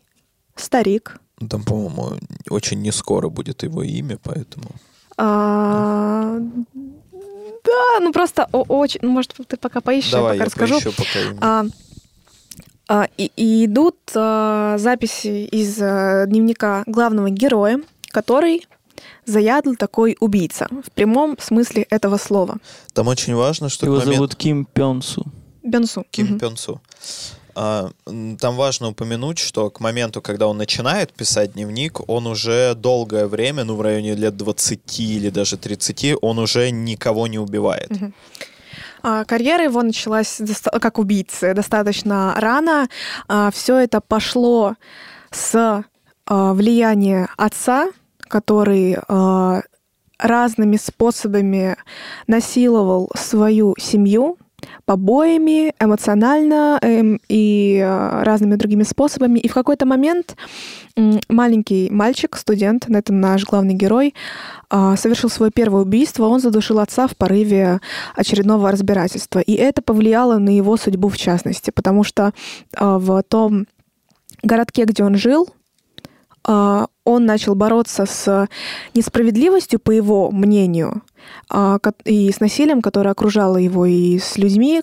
старик. 0.57 1.19
Там, 1.49 1.63
по-моему, 1.65 2.19
очень 2.51 2.81
не 2.81 2.93
скоро 2.93 3.29
будет 3.29 3.63
его 3.63 3.83
имя, 3.83 4.19
поэтому... 4.23 4.69
А, 5.17 6.39
да, 7.65 8.01
ну 8.01 8.13
просто 8.13 8.49
очень... 8.53 9.01
ну, 9.03 9.11
Может, 9.11 9.35
ты 9.47 9.57
пока 9.57 9.81
поищешь, 9.81 10.13
Давай, 10.13 10.37
я 10.37 10.45
пока 10.45 10.65
я 10.65 10.67
расскажу. 10.69 10.75
поищу 10.75 10.93
пока. 10.97 11.39
А, 11.41 11.61
а, 11.61 11.67
и, 13.17 13.31
и 13.37 13.65
идут 13.65 13.97
а, 14.15 14.77
записи 14.79 15.45
из 15.47 15.79
а, 15.81 16.27
дневника 16.27 16.85
главного 16.87 17.31
героя, 17.31 17.81
который 18.09 18.67
заядлый 19.27 19.77
такой 19.77 20.17
убийца 20.21 20.69
в 20.87 20.91
прямом 20.93 21.37
смысле 21.39 21.87
этого 21.91 22.19
слова. 22.19 22.59
Там 22.93 23.09
очень 23.09 23.35
важно, 23.35 23.69
что 23.69 23.87
Его 23.87 23.97
к 23.97 23.99
моменту... 24.01 24.17
зовут 24.17 24.35
Ким 24.37 24.65
Пёнсу. 24.67 25.25
Бенсу. 25.63 26.05
Ким 26.11 26.27
Мгм. 26.27 26.39
Пёнсу. 26.39 26.81
А, 27.55 27.91
Там 28.39 28.57
важно 28.57 28.89
упомянуть, 28.89 29.39
что 29.39 29.71
к 29.71 29.81
моменту, 29.81 30.21
когда 30.21 30.47
он 30.47 30.59
начинает 30.59 31.13
писать 31.13 31.53
дневник, 31.53 32.01
он 32.09 32.27
уже 32.27 32.75
долгое 32.75 33.27
время, 33.27 33.65
ну, 33.65 33.77
в 33.77 33.81
районе 33.81 34.15
лет 34.15 34.37
20 34.37 35.01
или 35.01 35.31
даже 35.31 35.57
30, 35.57 36.17
он 36.21 36.39
уже 36.39 36.71
никого 36.71 37.27
не 37.29 37.39
убивает. 37.39 37.91
Мгм. 37.91 38.13
А, 39.05 39.25
Карьера 39.25 39.65
его 39.65 39.83
началась 39.83 40.41
как 40.81 40.99
убийцы 40.99 41.53
достаточно 41.55 42.35
рано. 42.37 42.89
Все 43.53 43.77
это 43.77 44.01
пошло 44.01 44.77
с 45.31 45.85
а, 46.27 46.55
влияния 46.55 47.29
отца, 47.37 47.91
который 48.21 48.97
а, 49.09 49.61
разными 50.19 50.77
способами 50.77 51.77
насиловал 52.27 53.11
свою 53.15 53.75
семью 53.79 54.39
побоями, 54.85 55.75
эмоционально 55.81 56.79
эм, 56.83 57.21
и 57.29 57.81
а, 57.85 58.23
разными 58.25 58.57
другими 58.57 58.83
способами. 58.83 59.39
И 59.39 59.49
в 59.49 59.55
какой-то 59.55 59.87
момент 59.87 60.37
м, 60.97 61.21
маленький 61.29 61.91
мальчик, 61.91 62.37
студент, 62.37 62.87
это 62.89 63.13
наш 63.13 63.45
главный 63.45 63.75
герой, 63.75 64.15
а, 64.71 64.97
совершил 64.97 65.31
свое 65.31 65.51
первое 65.55 65.83
убийство. 65.83 66.27
Он 66.27 66.41
задушил 66.41 66.79
отца 66.81 67.07
в 67.07 67.17
порыве 67.17 67.81
очередного 68.15 68.71
разбирательства. 68.71 69.41
И 69.41 69.55
это 69.55 69.83
повлияло 69.83 70.39
на 70.39 70.51
его 70.51 70.77
судьбу 70.77 71.09
в 71.09 71.17
частности, 71.17 71.71
потому 71.71 72.05
что 72.05 72.33
а, 72.77 72.99
в 72.99 73.23
том 73.23 73.67
городке, 74.43 74.85
где 74.85 75.05
он 75.05 75.17
жил, 75.17 75.49
а, 76.47 76.87
он 77.05 77.27
начал 77.27 77.55
бороться 77.55 78.07
с 78.07 78.49
несправедливостью, 78.95 79.79
по 79.79 79.91
его 79.91 80.31
мнению, 80.31 81.03
а, 81.51 81.79
и 82.05 82.31
с 82.33 82.41
насилием, 82.41 82.81
которое 82.83 83.11
окружало 83.11 83.57
его, 83.59 83.87
и 83.87 84.19
с 84.19 84.37
людьми, 84.39 84.83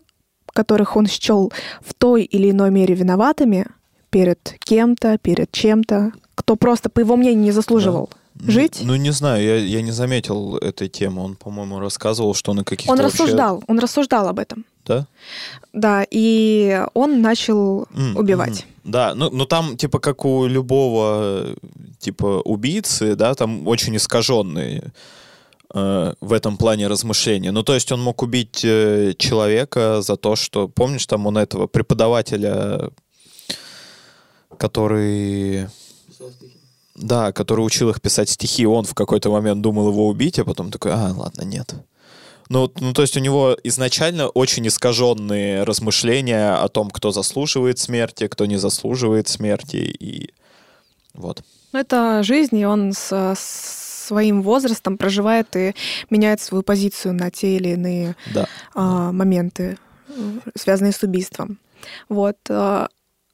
которых 0.53 0.95
он 0.95 1.07
счел 1.07 1.51
в 1.83 1.93
той 1.93 2.23
или 2.23 2.51
иной 2.51 2.71
мере 2.71 2.93
виноватыми 2.93 3.67
перед 4.09 4.55
кем-то, 4.59 5.17
перед 5.17 5.51
чем-то, 5.51 6.11
кто 6.35 6.55
просто, 6.55 6.89
по 6.89 6.99
его 6.99 7.15
мнению, 7.15 7.43
не 7.43 7.51
заслуживал 7.51 8.09
Ну, 8.35 8.51
жить. 8.51 8.81
Ну, 8.83 8.95
не 8.95 9.11
знаю, 9.11 9.43
я, 9.43 9.55
я 9.57 9.81
не 9.81 9.91
заметил 9.91 10.57
этой 10.57 10.89
темы. 10.89 11.23
Он, 11.23 11.35
по-моему, 11.35 11.79
рассказывал, 11.79 12.33
что 12.33 12.53
на 12.53 12.63
каких-то 12.63 12.91
он 12.91 12.97
вообще- 12.99 13.23
рассуждал, 13.23 13.63
он 13.67 13.79
рассуждал 13.79 14.27
об 14.27 14.39
этом. 14.39 14.65
Да? 14.85 15.07
Да, 15.73 16.05
и 16.09 16.85
он 16.93 17.21
начал 17.21 17.87
М, 17.95 18.17
убивать. 18.17 18.65
мгм. 18.83 18.91
Да, 18.91 19.13
ну, 19.15 19.29
ну 19.29 19.45
там, 19.45 19.77
типа, 19.77 19.99
как 19.99 20.25
у 20.25 20.47
любого, 20.47 21.55
типа, 21.99 22.41
убийцы, 22.43 23.15
да, 23.15 23.35
там 23.35 23.67
очень 23.67 23.95
искаженные 23.95 24.91
э, 25.73 26.13
в 26.19 26.33
этом 26.33 26.57
плане 26.57 26.87
размышления. 26.87 27.51
Ну, 27.51 27.63
то 27.63 27.73
есть 27.75 27.91
он 27.91 28.01
мог 28.01 28.23
убить 28.23 28.65
э, 28.65 29.13
человека 29.17 30.01
за 30.01 30.17
то, 30.17 30.35
что, 30.35 30.67
помнишь, 30.67 31.05
там 31.05 31.27
он 31.27 31.37
этого 31.37 31.67
преподавателя, 31.67 32.89
который... 34.57 35.67
Да, 36.95 37.31
который 37.31 37.61
учил 37.61 37.89
их 37.89 38.01
писать 38.01 38.29
стихи, 38.29 38.65
он 38.65 38.83
в 38.83 38.93
какой-то 38.93 39.31
момент 39.31 39.61
думал 39.61 39.89
его 39.89 40.07
убить, 40.07 40.37
а 40.39 40.45
потом 40.45 40.71
такой, 40.71 40.91
а, 40.91 41.13
ладно, 41.15 41.43
нет. 41.43 41.73
Ну, 42.51 42.69
ну, 42.81 42.91
то 42.91 43.01
есть 43.01 43.15
у 43.15 43.21
него 43.21 43.55
изначально 43.63 44.27
очень 44.27 44.67
искаженные 44.67 45.63
размышления 45.63 46.53
о 46.55 46.67
том, 46.67 46.89
кто 46.89 47.11
заслуживает 47.11 47.79
смерти, 47.79 48.27
кто 48.27 48.45
не 48.45 48.57
заслуживает 48.57 49.29
смерти, 49.29 49.77
и 49.77 50.33
вот. 51.13 51.43
Это 51.71 52.23
жизнь, 52.23 52.57
и 52.57 52.65
он 52.65 52.91
с, 52.91 53.35
своим 53.37 54.41
возрастом 54.41 54.97
проживает 54.97 55.55
и 55.55 55.73
меняет 56.09 56.41
свою 56.41 56.61
позицию 56.61 57.13
на 57.13 57.31
те 57.31 57.55
или 57.55 57.69
иные 57.69 58.17
Да. 58.33 58.45
а, 58.73 59.13
моменты, 59.13 59.77
связанные 60.53 60.91
с 60.91 61.01
убийством. 61.03 61.57
Вот. 62.09 62.35
а, 62.49 62.89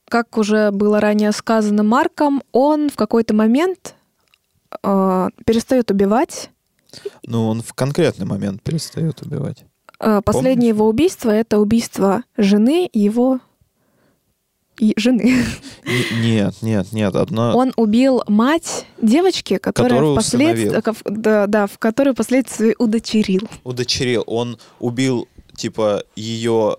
Как 0.09 0.38
уже 0.38 0.69
было 0.69 1.00
ранее 1.00 1.31
сказано 1.31 1.81
Марком, 1.81 2.43
он 2.51 2.91
в 2.91 2.95
какой-то 2.95 3.33
момент 3.33 3.95
а, 4.83 5.29
перестает 5.43 5.89
убивать. 5.89 6.51
Ну, 7.24 7.48
он 7.48 7.62
в 7.62 7.74
конкретный 7.74 8.25
момент 8.25 8.62
перестает 8.62 9.22
убивать. 9.22 9.66
А, 10.00 10.22
Последнее 10.22 10.70
его 10.70 10.88
убийство 10.88 11.30
это 11.32 11.60
убийство 11.60 12.24
жены 12.38 12.89
его 12.94 13.39
и 14.80 14.94
жены. 14.96 15.44
Нет, 16.22 16.56
нет, 16.62 16.92
нет, 16.92 17.16
одна... 17.16 17.56
Он 17.56 17.74
убил 17.77 18.24
мать 18.27 18.86
девочки, 19.01 19.58
которая 19.58 20.13
впоследствии, 20.13 20.82
ков- 20.82 21.01
да, 21.06 21.48
да, 21.48 21.66
в 21.66 21.80
которую 21.80 22.13
впоследствии 22.13 22.75
удочерил. 22.77 23.50
удочерил. 23.63 24.24
Он 24.27 24.60
убил, 24.80 25.27
типа, 25.56 26.04
ее 26.16 26.75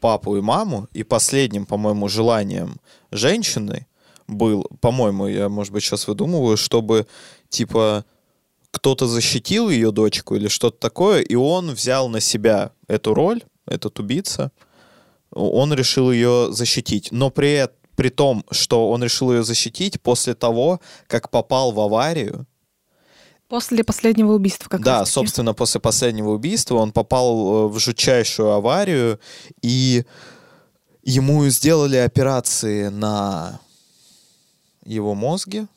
папу 0.00 0.36
и 0.36 0.40
маму, 0.40 0.88
и 0.94 1.02
последним, 1.02 1.66
по-моему, 1.66 2.08
желанием 2.08 2.76
женщины 3.10 3.86
был, 4.28 4.66
по-моему, 4.80 5.26
я, 5.26 5.48
может 5.48 5.72
быть, 5.72 5.82
сейчас 5.84 6.08
выдумываю, 6.08 6.56
чтобы, 6.56 7.06
типа, 7.48 8.04
кто-то 8.70 9.06
защитил 9.06 9.70
ее 9.70 9.90
дочку 9.90 10.36
или 10.36 10.48
что-то 10.48 10.78
такое, 10.78 11.20
и 11.22 11.34
он 11.34 11.72
взял 11.72 12.08
на 12.08 12.20
себя 12.20 12.72
эту 12.88 13.14
роль, 13.14 13.42
этот 13.66 13.98
убийца, 13.98 14.52
он 15.30 15.72
решил 15.72 16.10
ее 16.10 16.48
защитить. 16.50 17.08
Но 17.12 17.30
при, 17.30 17.68
при 17.96 18.08
том, 18.08 18.44
что 18.50 18.90
он 18.90 19.02
решил 19.02 19.32
ее 19.32 19.44
защитить 19.44 20.00
после 20.00 20.34
того, 20.34 20.80
как 21.06 21.30
попал 21.30 21.72
в 21.72 21.80
аварию, 21.80 22.46
После 23.48 23.84
последнего 23.84 24.32
убийства, 24.32 24.68
как 24.68 24.82
да, 24.82 25.00
раз-таки. 25.00 25.14
собственно, 25.14 25.54
после 25.54 25.80
последнего 25.80 26.30
убийства 26.30 26.76
он 26.78 26.90
попал 26.90 27.28
э, 27.36 27.68
в 27.68 27.78
жутчайшую 27.78 28.50
аварию, 28.50 29.20
и 29.62 30.04
ему 31.04 31.46
сделали 31.46 31.96
операции 31.96 32.88
на 32.88 33.60
его 34.84 35.14
мозге, 35.14 35.68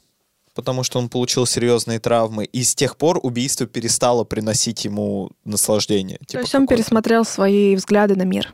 потому 0.60 0.84
что 0.84 1.00
он 1.00 1.08
получил 1.08 1.46
серьезные 1.46 2.00
травмы, 2.00 2.44
и 2.44 2.63
с 2.63 2.75
тех 2.75 2.98
пор 2.98 3.20
убийство 3.24 3.66
перестало 3.66 4.25
приносить 4.25 4.84
ему 4.84 5.32
наслаждение. 5.46 6.18
То 6.18 6.25
типа 6.25 6.42
есть 6.42 6.56
он 6.56 6.68
пересмотрел 6.68 7.24
свои 7.24 7.75
взгляды 7.75 8.16
на 8.16 8.24
мир. 8.24 8.54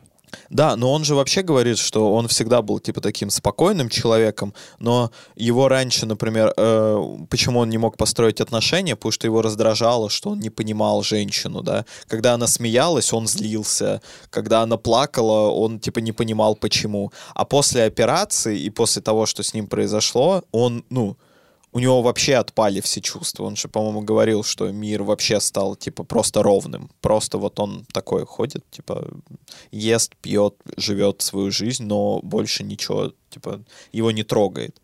Да, 0.50 0.76
но 0.76 0.92
он 0.92 1.04
же 1.04 1.14
вообще 1.14 1.42
говорит, 1.42 1.78
что 1.78 2.14
он 2.14 2.28
всегда 2.28 2.62
был 2.62 2.78
типа 2.78 3.00
таким 3.00 3.30
спокойным 3.30 3.88
человеком, 3.88 4.54
но 4.78 5.10
его 5.34 5.68
раньше, 5.68 6.06
например, 6.06 6.52
э, 6.56 7.16
почему 7.30 7.60
он 7.60 7.70
не 7.70 7.78
мог 7.78 7.96
построить 7.96 8.40
отношения, 8.40 8.96
потому 8.96 9.12
что 9.12 9.26
его 9.26 9.42
раздражало, 9.42 10.10
что 10.10 10.30
он 10.30 10.40
не 10.40 10.50
понимал 10.50 11.02
женщину, 11.02 11.62
да. 11.62 11.84
Когда 12.06 12.34
она 12.34 12.46
смеялась, 12.46 13.12
он 13.12 13.26
злился, 13.26 14.00
когда 14.30 14.62
она 14.62 14.76
плакала, 14.76 15.50
он 15.50 15.80
типа 15.80 16.00
не 16.00 16.12
понимал 16.12 16.56
почему. 16.56 17.12
А 17.34 17.44
после 17.44 17.84
операции 17.84 18.58
и 18.58 18.70
после 18.70 19.02
того, 19.02 19.26
что 19.26 19.42
с 19.42 19.54
ним 19.54 19.66
произошло, 19.66 20.42
он, 20.52 20.84
ну, 20.90 21.16
у 21.76 21.78
него 21.78 22.00
вообще 22.00 22.36
отпали 22.36 22.80
все 22.80 23.02
чувства. 23.02 23.44
Он 23.44 23.54
же, 23.54 23.68
по-моему, 23.68 24.00
говорил, 24.00 24.42
что 24.42 24.72
мир 24.72 25.02
вообще 25.02 25.40
стал, 25.40 25.76
типа, 25.76 26.04
просто 26.04 26.42
ровным. 26.42 26.88
Просто 27.02 27.36
вот 27.36 27.60
он 27.60 27.84
такой 27.92 28.24
ходит, 28.24 28.64
типа, 28.70 29.06
ест, 29.72 30.16
пьет, 30.16 30.54
живет 30.78 31.20
свою 31.20 31.50
жизнь, 31.50 31.84
но 31.84 32.20
больше 32.22 32.64
ничего, 32.64 33.12
типа, 33.28 33.60
его 33.92 34.10
не 34.10 34.22
трогает. 34.22 34.80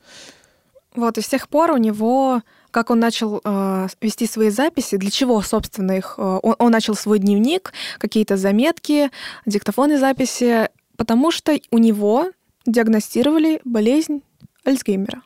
Вот, 0.95 1.17
и 1.17 1.23
с 1.23 1.29
тех 1.29 1.49
пор 1.49 1.71
у 1.71 1.79
него, 1.79 2.43
как 2.71 2.91
он 2.91 3.01
начал 3.01 3.41
э, 3.43 3.89
вести 4.03 4.27
свои 4.27 4.51
записи, 4.51 4.99
для 4.99 5.11
чего, 5.11 5.41
собственно, 5.41 5.93
их... 5.93 6.17
э, 6.19 6.41
он, 6.43 6.57
он 6.59 6.73
начал 6.73 6.95
свой 6.95 7.19
дневник, 7.21 7.73
какие-то 8.01 8.37
заметки, 8.37 9.11
диктофонные 9.47 9.99
записи, 9.99 10.69
потому 10.99 11.31
что 11.31 11.59
у 11.71 11.79
него 11.79 12.33
диагностировали 12.67 13.63
болезнь 13.65 14.21
Альцгеймера. 14.67 15.23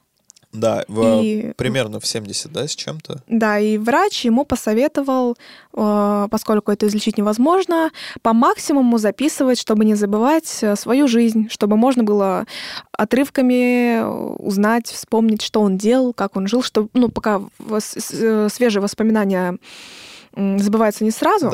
Да, 0.56 0.84
в- 0.88 1.22
И- 1.22 1.52
примерно 1.56 2.00
в 2.00 2.06
70, 2.06 2.50
да, 2.52 2.66
с 2.66 2.74
чем-то. 2.74 3.22
Да, 3.28 3.58
и 3.58 3.78
врач 3.78 4.24
ему 4.24 4.44
посоветовал, 4.44 5.36
э, 5.74 6.28
поскольку 6.30 6.72
это 6.72 6.86
излечить 6.86 7.18
невозможно, 7.18 7.90
по 8.22 8.32
максимуму 8.32 8.98
записывать, 8.98 9.58
чтобы 9.60 9.84
не 9.84 9.94
забывать 9.94 10.58
э, 10.62 10.74
свою 10.76 11.08
жизнь, 11.08 11.48
чтобы 11.50 11.76
можно 11.76 12.02
было 12.04 12.46
отрывками 12.92 13.98
э, 14.00 14.04
узнать, 14.38 14.86
вспомнить, 14.86 15.42
что 15.42 15.60
он 15.60 15.76
делал, 15.76 16.12
как 16.12 16.36
он 16.36 16.46
жил, 16.48 16.62
чтобы, 16.62 16.88
ну, 16.94 17.08
пока 17.08 17.42
свежие 17.78 18.80
воспоминания 18.80 19.58
забываются 20.34 21.04
не 21.04 21.10
сразу, 21.10 21.50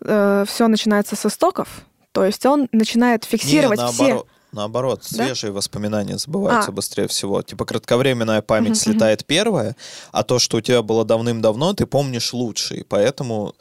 Да. 0.00 0.44
все 0.46 0.68
начинается 0.68 1.16
с 1.16 1.26
истоков, 1.26 1.82
то 2.12 2.24
есть 2.24 2.46
он 2.46 2.68
начинает 2.72 3.24
фиксировать 3.24 3.80
Не, 3.80 3.88
все... 3.92 4.24
наоборот. 4.54 5.02
Да? 5.10 5.24
свежие 5.26 5.52
воспоминания 5.52 6.16
забываются 6.18 6.70
А. 6.70 6.72
быстрее 6.72 7.08
всего. 7.08 7.42
Типа 7.42 7.64
кратковременная 7.64 8.42
память 8.42 8.70
Мгм, 8.70 8.76
слетает 8.76 9.24
первая, 9.24 9.76
а 10.12 10.22
то, 10.22 10.38
что 10.38 10.58
у 10.58 10.60
тебя 10.60 10.82
было 10.82 11.04
давным-давно, 11.04 11.74
ты 11.74 11.86
помнишь 11.86 12.32
лучше. 12.32 12.76
И 12.76 12.82
поэтому 12.84 13.54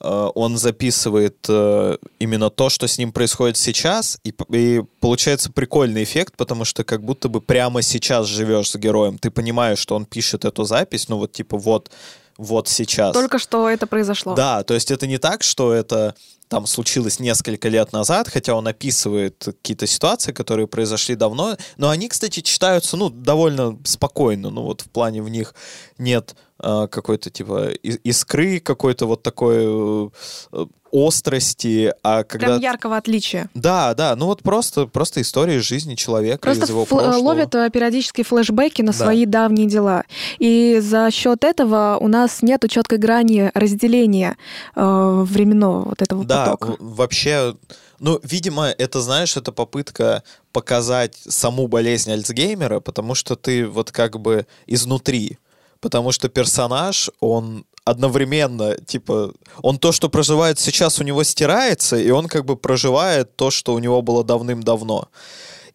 э, 0.00 0.30
он 0.34 0.56
записывает 0.56 1.36
э, 1.48 1.96
именно 2.18 2.50
то, 2.50 2.68
что 2.68 2.86
с 2.86 2.98
ним 2.98 3.12
происходит 3.12 3.56
сейчас, 3.56 4.18
и, 4.24 4.34
и 4.50 4.82
получается 5.00 5.52
прикольный 5.52 6.02
эффект, 6.02 6.34
потому 6.36 6.64
что 6.64 6.84
как 6.84 7.02
будто 7.02 7.28
бы 7.28 7.40
прямо 7.40 7.82
сейчас 7.82 8.26
живешь 8.26 8.70
с 8.70 8.76
героем. 8.76 9.18
Ты 9.18 9.30
понимаешь, 9.30 9.78
что 9.78 9.94
он 9.94 10.04
пишет 10.06 10.44
эту 10.44 10.64
запись, 10.64 11.08
ну 11.08 11.18
вот 11.18 11.32
типа 11.32 11.56
вот, 11.58 11.90
вот 12.38 12.68
сейчас. 12.68 13.12
Только 13.12 13.38
что 13.38 13.68
это 13.68 13.86
произошло. 13.86 14.34
Да, 14.34 14.62
то 14.62 14.74
есть 14.74 14.90
это 14.90 15.06
не 15.06 15.18
так, 15.18 15.42
что 15.42 15.72
это 15.72 16.14
там 16.48 16.66
случилось 16.66 17.20
несколько 17.20 17.68
лет 17.68 17.92
назад, 17.92 18.28
хотя 18.28 18.54
он 18.54 18.66
описывает 18.66 19.44
какие-то 19.44 19.86
ситуации, 19.86 20.32
которые 20.32 20.66
произошли 20.66 21.14
давно, 21.14 21.56
но 21.76 21.90
они, 21.90 22.08
кстати, 22.08 22.40
читаются, 22.40 22.96
ну, 22.96 23.10
довольно 23.10 23.78
спокойно, 23.84 24.50
ну, 24.50 24.62
вот 24.62 24.80
в 24.80 24.90
плане 24.90 25.22
в 25.22 25.28
них 25.28 25.54
нет 25.98 26.34
э, 26.60 26.88
какой-то, 26.90 27.30
типа, 27.30 27.70
искры, 27.82 28.60
какой-то 28.60 29.06
вот 29.06 29.22
такой 29.22 30.10
э, 30.52 30.66
острости, 30.92 31.92
а 32.02 32.24
когда... 32.24 32.46
Прям 32.46 32.60
яркого 32.60 32.96
отличия. 32.96 33.48
Да, 33.54 33.94
да, 33.94 34.14
ну 34.16 34.26
вот 34.26 34.42
просто, 34.42 34.86
просто 34.86 35.20
история 35.20 35.60
жизни 35.60 35.94
человека 35.94 36.40
Просто 36.42 36.64
из 36.64 36.68
его 36.70 36.82
фл- 36.82 36.88
прошлого. 36.88 37.16
ловят 37.18 37.54
э, 37.54 37.70
периодически 37.70 38.22
флешбеки 38.22 38.82
на 38.82 38.92
Да. 38.92 38.98
свои 38.98 39.26
давние 39.26 39.66
дела. 39.68 40.04
И 40.38 40.78
за 40.80 41.10
счет 41.10 41.44
этого 41.44 41.98
у 42.00 42.08
нас 42.08 42.42
нет 42.42 42.64
четкой 42.68 42.98
грани 42.98 43.50
разделения 43.54 44.36
э, 44.76 45.22
временного 45.26 45.84
вот 45.88 46.02
этого 46.02 46.24
Да, 46.24 46.44
потока. 46.46 46.76
в- 46.82 46.96
вообще, 46.96 47.54
ну, 47.98 48.20
видимо, 48.22 48.66
это, 48.68 49.00
знаешь, 49.00 49.36
это 49.36 49.52
попытка 49.52 50.22
показать 50.52 51.14
саму 51.16 51.66
болезнь 51.68 52.10
Альцгеймера, 52.10 52.80
потому 52.80 53.14
что 53.14 53.36
ты 53.36 53.66
вот 53.66 53.90
как 53.92 54.18
бы 54.20 54.46
изнутри. 54.66 55.38
Потому 55.80 56.10
что 56.10 56.28
персонаж, 56.28 57.08
он 57.20 57.64
одновременно, 57.90 58.76
типа, 58.76 59.32
он 59.62 59.78
то, 59.78 59.92
что 59.92 60.08
проживает 60.08 60.58
сейчас, 60.58 61.00
у 61.00 61.04
него 61.04 61.22
стирается, 61.24 61.96
и 61.96 62.10
он 62.10 62.28
как 62.28 62.44
бы 62.44 62.56
проживает 62.56 63.36
то, 63.36 63.50
что 63.50 63.74
у 63.74 63.78
него 63.78 64.02
было 64.02 64.24
давным-давно. 64.24 65.08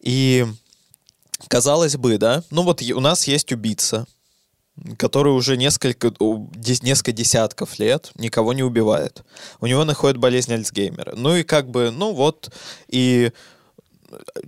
И 0.00 0.46
казалось 1.48 1.96
бы, 1.96 2.18
да, 2.18 2.42
ну 2.50 2.62
вот 2.62 2.82
у 2.82 3.00
нас 3.00 3.26
есть 3.26 3.52
убийца, 3.52 4.06
который 4.98 5.32
уже 5.32 5.56
несколько, 5.56 6.12
несколько 6.82 7.12
десятков 7.12 7.78
лет 7.78 8.10
никого 8.16 8.52
не 8.52 8.62
убивает. 8.62 9.22
У 9.60 9.66
него 9.66 9.84
находят 9.84 10.16
болезнь 10.16 10.52
Альцгеймера. 10.52 11.14
Ну 11.16 11.36
и 11.36 11.42
как 11.42 11.70
бы, 11.70 11.90
ну 11.90 12.12
вот, 12.12 12.52
и 12.88 13.32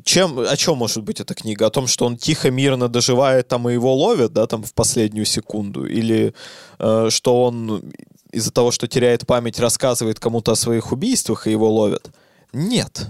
чем, 0.05 0.39
о 0.39 0.57
чем 0.57 0.79
может 0.79 1.03
быть 1.03 1.21
эта 1.21 1.35
книга? 1.35 1.67
О 1.67 1.71
том, 1.71 1.87
что 1.87 2.07
он 2.07 2.17
тихо, 2.17 2.51
мирно 2.51 2.89
доживает, 2.89 3.49
там 3.49 3.69
и 3.69 3.73
его 3.73 3.95
ловят, 3.95 4.33
да, 4.33 4.47
там 4.47 4.63
в 4.63 4.73
последнюю 4.75 5.27
секунду? 5.27 5.87
Или 5.87 6.35
э, 6.79 7.09
что 7.11 7.43
он 7.43 7.93
из-за 8.33 8.51
того, 8.53 8.71
что 8.71 8.87
теряет 8.87 9.27
память, 9.27 9.59
рассказывает 9.61 10.21
кому-то 10.21 10.53
о 10.53 10.57
своих 10.57 10.93
убийствах 10.93 11.47
и 11.47 11.51
его 11.51 11.71
ловят? 11.71 12.11
Нет. 12.53 13.09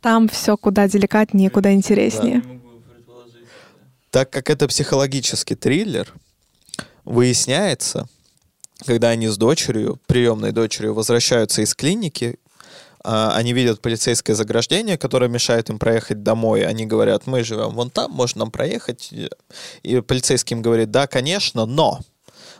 Там 0.00 0.28
все 0.28 0.56
куда 0.56 0.88
деликатнее, 0.88 1.50
куда 1.50 1.72
интереснее. 1.72 2.42
Так 4.10 4.30
как 4.30 4.50
это 4.50 4.66
психологический 4.66 5.54
триллер, 5.54 6.12
выясняется, 7.04 8.08
когда 8.84 9.10
они 9.10 9.28
с 9.28 9.36
дочерью, 9.36 10.00
приемной 10.06 10.52
дочерью, 10.52 10.94
возвращаются 10.94 11.62
из 11.62 11.74
клиники, 11.74 12.38
они 13.02 13.52
видят 13.52 13.80
полицейское 13.80 14.36
заграждение, 14.36 14.98
которое 14.98 15.28
мешает 15.28 15.70
им 15.70 15.78
проехать 15.78 16.22
домой. 16.22 16.66
Они 16.66 16.86
говорят, 16.86 17.26
мы 17.26 17.42
живем 17.44 17.70
вон 17.70 17.90
там, 17.90 18.10
можно 18.10 18.40
нам 18.40 18.50
проехать. 18.50 19.12
И 19.82 20.00
полицейский 20.00 20.56
им 20.56 20.62
говорит, 20.62 20.90
да, 20.90 21.06
конечно, 21.06 21.66
но 21.66 22.00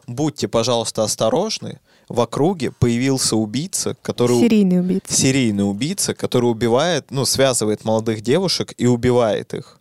будьте, 0.07 0.49
пожалуйста, 0.49 1.03
осторожны. 1.03 1.81
В 2.09 2.21
округе 2.21 2.73
появился 2.73 3.37
убийца, 3.37 3.97
который... 4.03 4.41
Серийный 4.41 4.81
убийца. 4.81 5.13
Серийный 5.13 5.69
убийца, 5.69 6.13
который 6.13 6.47
убивает, 6.47 7.11
ну, 7.11 7.25
связывает 7.25 7.85
молодых 7.85 8.21
девушек 8.21 8.75
и 8.79 8.87
убивает 8.87 9.55
их. 9.55 9.79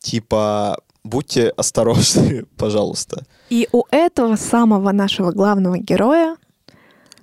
Типа, 0.00 0.78
будьте 1.02 1.48
осторожны, 1.48 2.44
пожалуйста. 2.56 3.24
И 3.48 3.68
у 3.72 3.84
этого 3.90 4.36
самого 4.36 4.92
нашего 4.92 5.32
главного 5.32 5.78
героя, 5.78 6.36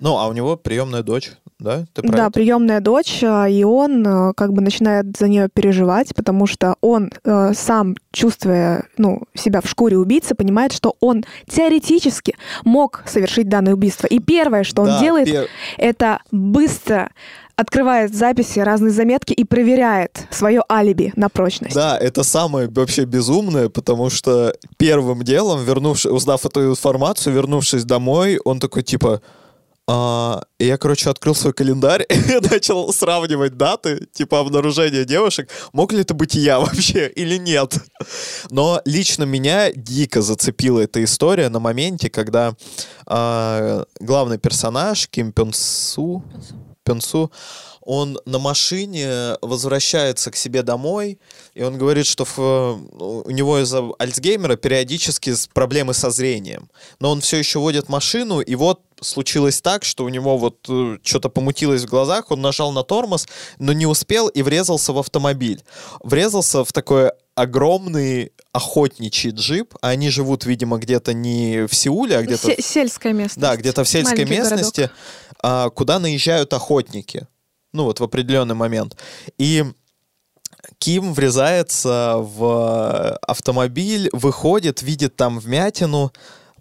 Ну, 0.00 0.18
а 0.18 0.28
у 0.28 0.32
него 0.32 0.56
приемная 0.56 1.02
дочь, 1.02 1.32
да? 1.58 1.86
Ты 1.94 2.02
да, 2.02 2.24
это? 2.24 2.30
приемная 2.30 2.80
дочь, 2.80 3.22
а, 3.22 3.48
и 3.48 3.64
он 3.64 4.06
э, 4.06 4.32
как 4.34 4.52
бы 4.52 4.60
начинает 4.60 5.16
за 5.16 5.28
нее 5.28 5.48
переживать, 5.52 6.14
потому 6.14 6.46
что 6.46 6.76
он 6.80 7.10
э, 7.24 7.52
сам, 7.54 7.96
чувствуя 8.12 8.84
ну, 8.98 9.22
себя 9.34 9.60
в 9.60 9.68
шкуре 9.68 9.96
убийцы, 9.96 10.34
понимает, 10.34 10.72
что 10.72 10.96
он 11.00 11.24
теоретически 11.48 12.36
мог 12.64 13.02
совершить 13.06 13.48
данное 13.48 13.74
убийство. 13.74 14.06
И 14.06 14.18
первое, 14.18 14.64
что 14.64 14.82
он 14.82 14.88
Да, 14.88 15.00
делает, 15.00 15.28
пер- 15.28 15.48
это 15.78 16.20
быстро 16.30 17.10
открывает 17.56 18.14
записи, 18.14 18.58
разные 18.58 18.90
заметки 18.92 19.32
и 19.32 19.44
проверяет 19.44 20.26
свое 20.30 20.62
алиби 20.70 21.12
на 21.16 21.30
прочность. 21.30 21.74
Да, 21.74 21.96
это 21.98 22.22
самое 22.22 22.68
вообще 22.68 23.06
безумное, 23.06 23.70
потому 23.70 24.10
что 24.10 24.54
первым 24.76 25.22
делом, 25.22 25.64
вернувшись, 25.64 26.10
узнав 26.10 26.44
эту 26.44 26.70
информацию, 26.70 27.34
вернувшись 27.34 27.84
домой, 27.84 28.38
он 28.44 28.60
такой 28.60 28.82
типа, 28.82 29.22
а, 29.88 30.42
я, 30.58 30.78
короче, 30.78 31.10
открыл 31.10 31.34
свой 31.34 31.52
календарь 31.52 32.04
и 32.08 32.40
начал 32.50 32.92
сравнивать 32.92 33.56
даты, 33.56 34.06
типа 34.12 34.40
обнаружения 34.40 35.04
девушек. 35.04 35.48
Мог 35.72 35.92
ли 35.92 36.00
это 36.00 36.14
быть 36.14 36.34
я 36.34 36.58
вообще 36.60 37.08
или 37.08 37.36
нет? 37.36 37.74
Но 38.50 38.80
лично 38.84 39.24
меня 39.24 39.70
дико 39.72 40.22
зацепила 40.22 40.80
эта 40.80 41.02
история 41.04 41.48
на 41.48 41.60
моменте, 41.60 42.10
когда 42.10 42.54
а, 43.06 43.84
главный 44.00 44.38
персонаж 44.38 45.08
Ким 45.08 45.32
Пен 45.32 45.52
Су, 45.52 46.22
Пен 46.82 47.00
Су, 47.00 47.30
он 47.80 48.18
на 48.26 48.40
машине 48.40 49.36
возвращается 49.42 50.32
к 50.32 50.36
себе 50.36 50.64
домой, 50.64 51.20
и 51.54 51.62
он 51.62 51.78
говорит, 51.78 52.06
что 52.06 52.24
в- 52.24 53.22
у 53.26 53.30
него 53.30 53.60
из-за 53.60 53.84
Альцгеймера 54.00 54.56
периодически 54.56 55.32
проблемы 55.54 55.94
со 55.94 56.10
зрением. 56.10 56.68
Но 56.98 57.12
он 57.12 57.20
все 57.20 57.36
еще 57.36 57.60
водит 57.60 57.88
машину, 57.88 58.40
и 58.40 58.56
вот 58.56 58.80
случилось 59.00 59.60
так, 59.60 59.84
что 59.84 60.04
у 60.04 60.08
него 60.08 60.38
вот 60.38 60.68
что-то 61.02 61.28
помутилось 61.28 61.82
в 61.82 61.86
глазах, 61.86 62.30
он 62.30 62.40
нажал 62.40 62.72
на 62.72 62.82
тормоз, 62.82 63.26
но 63.58 63.72
не 63.72 63.86
успел 63.86 64.28
и 64.28 64.42
врезался 64.42 64.92
в 64.92 64.98
автомобиль. 64.98 65.62
Врезался 66.02 66.64
в 66.64 66.72
такой 66.72 67.12
огромный 67.34 68.32
охотничий 68.52 69.30
джип, 69.30 69.74
они 69.82 70.08
живут, 70.08 70.46
видимо, 70.46 70.78
где-то 70.78 71.12
не 71.12 71.66
в 71.66 71.74
Сеуле, 71.74 72.16
а 72.16 72.22
где-то... 72.22 72.46
Се- 72.46 72.62
сельская 72.62 73.12
местность. 73.12 73.38
Да, 73.38 73.56
где-то 73.56 73.84
в 73.84 73.88
сельской 73.88 74.24
Маленький 74.24 74.36
городок. 74.36 74.52
местности, 74.58 74.90
а, 75.42 75.68
куда 75.70 75.98
наезжают 75.98 76.52
охотники. 76.54 77.26
Ну, 77.72 77.84
вот 77.84 78.00
в 78.00 78.04
определенный 78.04 78.54
момент. 78.54 78.96
И 79.36 79.64
Ким 80.78 81.12
врезается 81.12 82.14
в 82.16 83.16
автомобиль, 83.18 84.08
выходит, 84.12 84.82
видит 84.82 85.16
там 85.16 85.38
вмятину, 85.38 86.12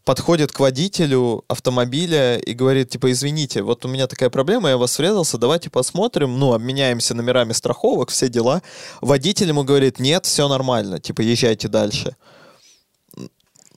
подходит 0.06 0.52
к 0.52 0.60
водителю 0.60 1.44
автомобиля 1.48 2.38
и 2.38 2.54
говорит, 2.54 2.90
типа, 2.90 3.12
извините, 3.12 3.64
вот 3.64 3.84
у 3.86 3.88
меня 3.88 4.06
такая 4.08 4.30
проблема, 4.30 4.70
я 4.70 4.78
вас 4.78 4.98
врезался, 5.00 5.40
давайте 5.40 5.72
посмотрим, 5.72 6.40
ну, 6.40 6.54
обменяемся 6.54 7.16
номерами 7.16 7.54
страховок, 7.54 8.12
все 8.12 8.30
дела. 8.30 8.62
Водитель 9.02 9.48
ему 9.48 9.64
говорит, 9.64 10.00
нет, 10.00 10.26
все 10.26 10.48
нормально, 10.48 11.00
типа, 11.00 11.22
езжайте 11.22 11.68
дальше. 11.68 12.16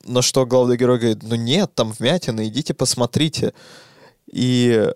На 0.05 0.21
что 0.23 0.45
главный 0.47 0.77
герой 0.77 0.99
говорит, 0.99 1.23
ну 1.23 1.35
нет, 1.35 1.75
там 1.75 1.93
вмятина, 1.93 2.47
идите 2.47 2.75
посмотрите. 2.75 3.55
И 4.31 4.87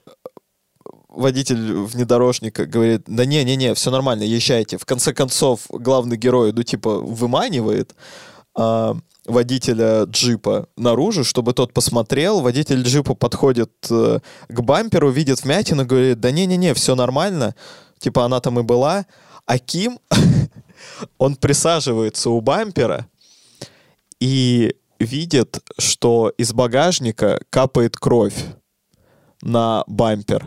водитель 1.09 1.75
внедорожника 1.75 2.67
говорит, 2.67 3.03
да 3.07 3.25
не-не-не, 3.25 3.75
все 3.75 3.91
нормально, 3.91 4.25
езжайте. 4.25 4.77
В 4.77 4.85
конце 4.85 5.15
концов, 5.15 5.61
главный 5.71 6.19
герой, 6.19 6.53
ну, 6.53 6.63
типа, 6.63 6.99
выманивает 6.99 7.95
а, 8.55 8.97
водителя 9.27 10.05
джипа 10.05 10.69
наружу, 10.77 11.25
чтобы 11.25 11.53
тот 11.53 11.73
посмотрел. 11.73 12.41
Водитель 12.41 12.83
джипа 12.83 13.15
подходит 13.15 13.73
э, 13.91 14.19
к 14.49 14.61
бамперу, 14.61 15.11
видит 15.11 15.43
вмятину, 15.43 15.87
говорит, 15.87 16.21
да 16.21 16.31
не-не-не, 16.31 16.75
все 16.75 16.95
нормально. 16.95 17.55
Типа, 17.99 18.25
она 18.25 18.41
там 18.41 18.59
и 18.59 18.63
была. 18.63 19.07
А 19.47 19.59
Ким, 19.59 19.99
он 21.19 21.37
присаживается 21.37 22.31
у 22.31 22.41
бампера, 22.41 23.07
и 24.21 24.77
видит, 25.01 25.59
что 25.79 26.33
из 26.39 26.53
багажника 26.53 27.41
капает 27.51 27.97
кровь 27.97 28.37
на 29.41 29.83
бампер. 29.89 30.47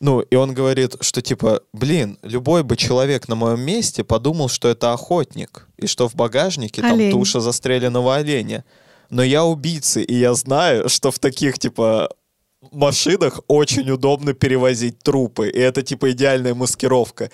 Ну, 0.00 0.20
и 0.20 0.34
он 0.34 0.54
говорит, 0.54 0.96
что 1.00 1.22
типа, 1.22 1.62
блин, 1.72 2.18
любой 2.22 2.62
бы 2.62 2.76
человек 2.76 3.28
на 3.28 3.34
моем 3.34 3.60
месте 3.60 4.04
подумал, 4.04 4.48
что 4.48 4.68
это 4.68 4.92
охотник, 4.92 5.68
и 5.80 5.86
что 5.86 6.08
в 6.08 6.14
багажнике 6.14 6.82
Олень. 6.82 7.10
там 7.10 7.18
туша 7.18 7.40
застреленного 7.40 8.16
оленя. 8.16 8.64
Но 9.10 9.22
я 9.22 9.44
убийца, 9.44 10.00
и 10.00 10.14
я 10.14 10.34
знаю, 10.34 10.88
что 10.88 11.10
в 11.10 11.18
таких, 11.18 11.58
типа, 11.58 12.10
машинах 12.70 13.40
очень 13.48 13.90
удобно 13.90 14.34
перевозить 14.34 14.98
трупы, 15.00 15.48
и 15.48 15.58
это, 15.58 15.82
типа, 15.82 16.12
идеальная 16.12 16.54
маскировка. 16.54 17.30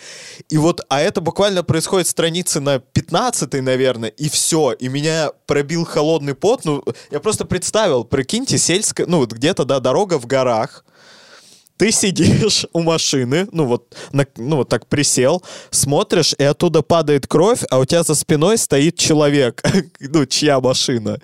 И 0.49 0.57
вот, 0.57 0.81
а 0.89 1.01
это 1.01 1.21
буквально 1.21 1.63
происходит 1.63 2.09
страницы 2.09 2.61
на 2.61 2.79
15 2.79 3.53
наверное, 3.61 4.09
и 4.09 4.29
все, 4.31 4.73
и 4.73 4.89
меня 4.89 5.33
пробил 5.47 5.85
холодный 5.85 6.35
пот, 6.35 6.65
ну, 6.65 6.83
я 7.11 7.21
просто 7.21 7.45
представил, 7.45 8.05
прикиньте, 8.05 8.57
сельская, 8.57 9.07
ну, 9.07 9.19
вот 9.19 9.33
где-то, 9.33 9.65
да, 9.65 9.81
дорога 9.81 10.19
в 10.19 10.27
горах, 10.27 10.85
ты 11.77 11.93
сидишь 11.93 12.67
у 12.73 12.81
машины, 12.81 13.47
ну 13.53 13.67
вот, 13.67 13.95
на- 14.13 14.27
ну 14.37 14.57
вот 14.57 14.69
так 14.69 14.87
присел, 14.87 15.43
смотришь, 15.71 16.35
и 16.39 16.45
оттуда 16.45 16.83
падает 16.83 17.27
кровь, 17.27 17.63
а 17.71 17.79
у 17.79 17.85
тебя 17.85 18.03
за 18.03 18.15
спиной 18.15 18.59
стоит 18.59 18.97
человек, 18.97 19.63
ну, 20.01 20.27
чья 20.27 20.61
машина, 20.61 21.21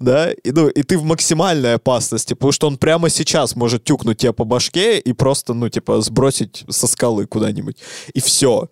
да, 0.00 0.30
и, 0.32 0.52
ну, 0.52 0.68
и 0.68 0.82
ты 0.82 0.98
в 0.98 1.04
максимальной 1.04 1.74
опасности, 1.74 2.34
потому 2.34 2.52
что 2.52 2.66
он 2.66 2.78
прямо 2.78 3.10
сейчас 3.10 3.56
может 3.56 3.84
тюкнуть 3.84 4.18
тебя 4.18 4.32
по 4.32 4.44
башке 4.44 4.98
и 4.98 5.12
просто, 5.12 5.54
ну, 5.54 5.68
типа, 5.68 6.00
сбросить 6.00 6.64
со 6.68 6.86
скалы 6.86 7.26
куда-нибудь, 7.26 7.76
и 8.14 8.20
все. 8.20 8.68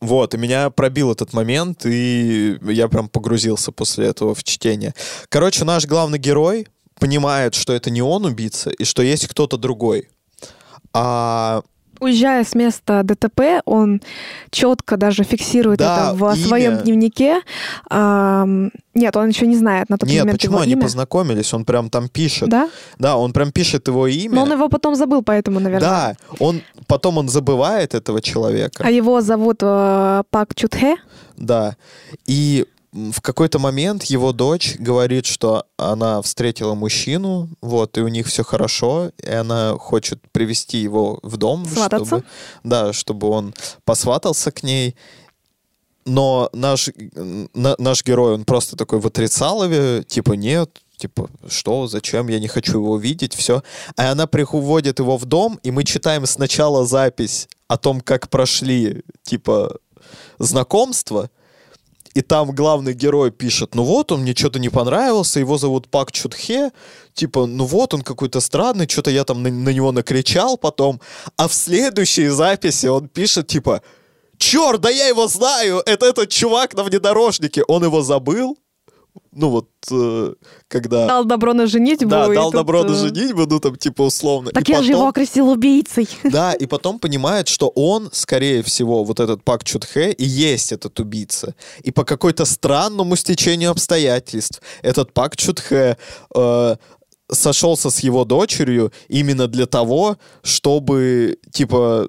Вот, 0.00 0.32
и 0.34 0.38
меня 0.38 0.70
пробил 0.70 1.12
этот 1.12 1.34
момент, 1.34 1.84
и 1.84 2.56
я 2.62 2.88
прям 2.88 3.10
погрузился 3.10 3.70
после 3.70 4.06
этого 4.06 4.34
в 4.34 4.42
чтение. 4.42 4.94
Короче, 5.28 5.66
наш 5.66 5.84
главный 5.84 6.18
герой 6.18 6.68
понимает, 7.00 7.54
что 7.54 7.72
это 7.72 7.90
не 7.90 8.02
он 8.02 8.24
убийца, 8.24 8.70
и 8.70 8.84
что 8.84 9.02
есть 9.02 9.26
кто-то 9.26 9.56
другой. 9.56 10.08
А 10.92 11.62
Уезжая 12.00 12.44
с 12.44 12.54
места 12.54 13.02
ДТП, 13.02 13.60
он 13.66 14.00
четко 14.50 14.96
даже 14.96 15.22
фиксирует 15.22 15.80
Да, 15.80 16.12
это 16.12 16.14
в 16.14 16.34
имя. 16.34 16.46
своем 16.46 16.78
дневнике. 16.78 17.42
Ам, 17.90 18.70
нет, 18.94 19.14
он 19.16 19.28
еще 19.28 19.46
не 19.46 19.54
знает 19.56 19.90
на 19.90 19.98
тот 19.98 20.08
нет, 20.08 20.20
момент 20.20 20.38
почему 20.38 20.54
его 20.54 20.62
они 20.62 20.72
имя. 20.72 20.82
познакомились? 20.82 21.52
Он 21.52 21.66
прям 21.66 21.90
там 21.90 22.08
пишет. 22.08 22.48
Да? 22.48 22.70
Да, 22.98 23.18
он 23.18 23.34
прям 23.34 23.52
пишет 23.52 23.86
его 23.88 24.06
имя. 24.06 24.34
Но 24.34 24.42
он 24.44 24.52
его 24.52 24.70
потом 24.70 24.94
забыл, 24.94 25.22
поэтому, 25.22 25.60
наверное. 25.60 25.88
Да, 25.90 26.14
он 26.38 26.62
потом 26.86 27.18
он 27.18 27.28
забывает 27.28 27.94
этого 27.94 28.22
человека. 28.22 28.82
А 28.82 28.90
его 28.90 29.20
зовут 29.20 29.58
э, 29.60 30.22
Пак 30.30 30.54
Чутхе. 30.54 30.96
Да. 31.36 31.76
И 32.24 32.64
в 32.92 33.20
какой-то 33.20 33.58
момент 33.58 34.04
его 34.04 34.32
дочь 34.32 34.76
говорит, 34.78 35.26
что 35.26 35.66
она 35.76 36.20
встретила 36.22 36.74
мужчину, 36.74 37.48
вот, 37.60 37.96
и 37.96 38.00
у 38.00 38.08
них 38.08 38.26
все 38.26 38.42
хорошо, 38.42 39.12
и 39.22 39.30
она 39.30 39.78
хочет 39.78 40.20
привести 40.32 40.78
его 40.78 41.20
в 41.22 41.36
дом, 41.36 41.66
Свататься? 41.66 42.06
чтобы, 42.06 42.24
да, 42.64 42.92
чтобы 42.92 43.28
он 43.28 43.54
посватался 43.84 44.50
к 44.50 44.62
ней. 44.64 44.96
Но 46.04 46.50
наш, 46.52 46.90
на- 47.54 47.76
наш 47.78 48.04
герой, 48.04 48.34
он 48.34 48.44
просто 48.44 48.76
такой 48.76 48.98
в 48.98 49.06
отрицалове, 49.06 50.02
типа, 50.02 50.32
нет, 50.32 50.70
типа, 50.96 51.30
что, 51.48 51.86
зачем, 51.86 52.28
я 52.28 52.40
не 52.40 52.48
хочу 52.48 52.78
его 52.78 52.98
видеть, 52.98 53.34
все. 53.34 53.62
А 53.96 54.10
она 54.10 54.26
приводит 54.26 54.98
его 54.98 55.16
в 55.16 55.26
дом, 55.26 55.60
и 55.62 55.70
мы 55.70 55.84
читаем 55.84 56.26
сначала 56.26 56.84
запись 56.86 57.48
о 57.68 57.76
том, 57.76 58.00
как 58.00 58.28
прошли, 58.30 59.02
типа, 59.22 59.76
знакомства, 60.38 61.30
и 62.14 62.22
там 62.22 62.50
главный 62.50 62.92
герой 62.92 63.30
пишет, 63.30 63.74
ну 63.74 63.84
вот, 63.84 64.12
он 64.12 64.22
мне 64.22 64.34
что-то 64.34 64.58
не 64.58 64.68
понравился, 64.68 65.40
его 65.40 65.58
зовут 65.58 65.88
Пак 65.88 66.12
Чутхе, 66.12 66.70
типа, 67.14 67.46
ну 67.46 67.64
вот, 67.64 67.94
он 67.94 68.02
какой-то 68.02 68.40
странный, 68.40 68.88
что-то 68.88 69.10
я 69.10 69.24
там 69.24 69.42
на, 69.42 69.50
на 69.50 69.70
него 69.70 69.92
накричал 69.92 70.58
потом, 70.58 71.00
а 71.36 71.46
в 71.46 71.54
следующей 71.54 72.28
записи 72.28 72.86
он 72.86 73.08
пишет, 73.08 73.46
типа, 73.46 73.82
черт, 74.38 74.80
да 74.80 74.90
я 74.90 75.06
его 75.06 75.28
знаю, 75.28 75.82
это 75.86 76.06
этот 76.06 76.30
чувак 76.30 76.74
на 76.74 76.82
внедорожнике, 76.82 77.62
он 77.68 77.84
его 77.84 78.02
забыл, 78.02 78.56
ну 79.32 79.48
вот, 79.50 79.68
э, 79.90 80.34
когда... 80.68 81.06
Дал 81.06 81.24
добро 81.24 81.54
на 81.54 81.66
женитьбу. 81.66 82.10
Да, 82.10 82.28
дал 82.28 82.50
тут, 82.50 82.54
добро 82.54 82.84
на 82.84 82.92
э, 82.92 82.94
женитьбу, 82.94 83.46
ну 83.46 83.60
там 83.60 83.76
типа 83.76 84.02
условно. 84.02 84.50
Так 84.50 84.68
И 84.68 84.72
я 84.72 84.82
же 84.82 84.90
его 84.90 85.00
потом- 85.00 85.08
окрестил 85.10 85.48
убийцей. 85.48 86.08
да, 86.24 86.52
и 86.52 86.66
потом 86.66 86.98
понимает, 86.98 87.48
что 87.48 87.68
он, 87.68 88.10
скорее 88.12 88.62
всего, 88.62 89.04
вот 89.04 89.20
этот 89.20 89.44
Пак 89.44 89.64
Чутхе 89.64 90.10
и 90.10 90.24
есть 90.24 90.72
этот 90.72 90.98
убийца. 90.98 91.54
И 91.82 91.92
по 91.92 92.04
какой-то 92.04 92.44
странному 92.44 93.16
стечению 93.16 93.70
обстоятельств 93.70 94.60
этот 94.82 95.12
Пак 95.12 95.36
Чутхе 95.36 95.96
э, 96.34 96.76
сошелся 97.30 97.90
с 97.90 98.00
его 98.00 98.24
дочерью 98.24 98.92
именно 99.08 99.46
для 99.46 99.66
того, 99.66 100.16
чтобы, 100.42 101.38
типа, 101.52 102.08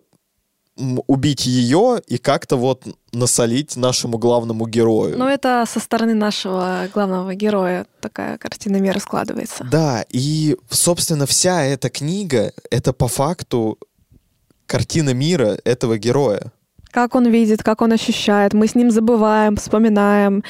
убить 1.08 1.46
ее 1.46 2.02
и 2.08 2.18
как-то 2.18 2.56
вот 2.56 2.86
насолить 3.14 3.76
нашему 3.76 4.18
главному 4.18 4.68
герою. 4.68 5.18
Но 5.18 5.30
это 5.30 5.66
со 5.68 5.80
стороны 5.80 6.14
нашего 6.14 6.88
главного 6.94 7.36
героя 7.36 7.86
такая 8.00 8.38
картина 8.38 8.78
мира 8.78 9.00
складывается. 9.00 9.66
Да, 9.70 10.06
и, 10.10 10.58
собственно, 10.70 11.26
вся 11.26 11.64
эта 11.64 11.90
книга— 11.90 12.54
это 12.72 12.94
по 12.94 13.08
факту 13.08 13.78
картина 14.66 15.14
мира 15.14 15.58
этого 15.66 15.98
героя. 15.98 16.52
Как 16.92 17.16
он 17.16 17.28
видит, 17.28 17.64
как 17.64 17.82
он 17.82 17.94
ощущает. 17.94 18.54
Мы 18.54 18.68
с 18.68 18.76
ним 18.76 18.92
забываем, 18.92 19.56
вспоминаем, 19.56 20.44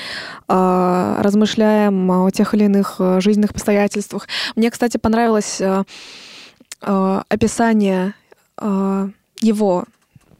а, 0.47 1.21
размышляем 1.21 2.09
о 2.09 2.31
тех 2.31 2.53
или 2.55 2.65
иных 2.65 2.95
э, 2.99 3.21
жизненных 3.21 3.51
обстоятельствах. 3.51 4.27
Мне, 4.55 4.71
кстати, 4.71 4.97
понравилось 4.97 5.61
э, 5.61 5.83
э, 6.81 7.21
описание 7.29 8.13
его 9.41 9.85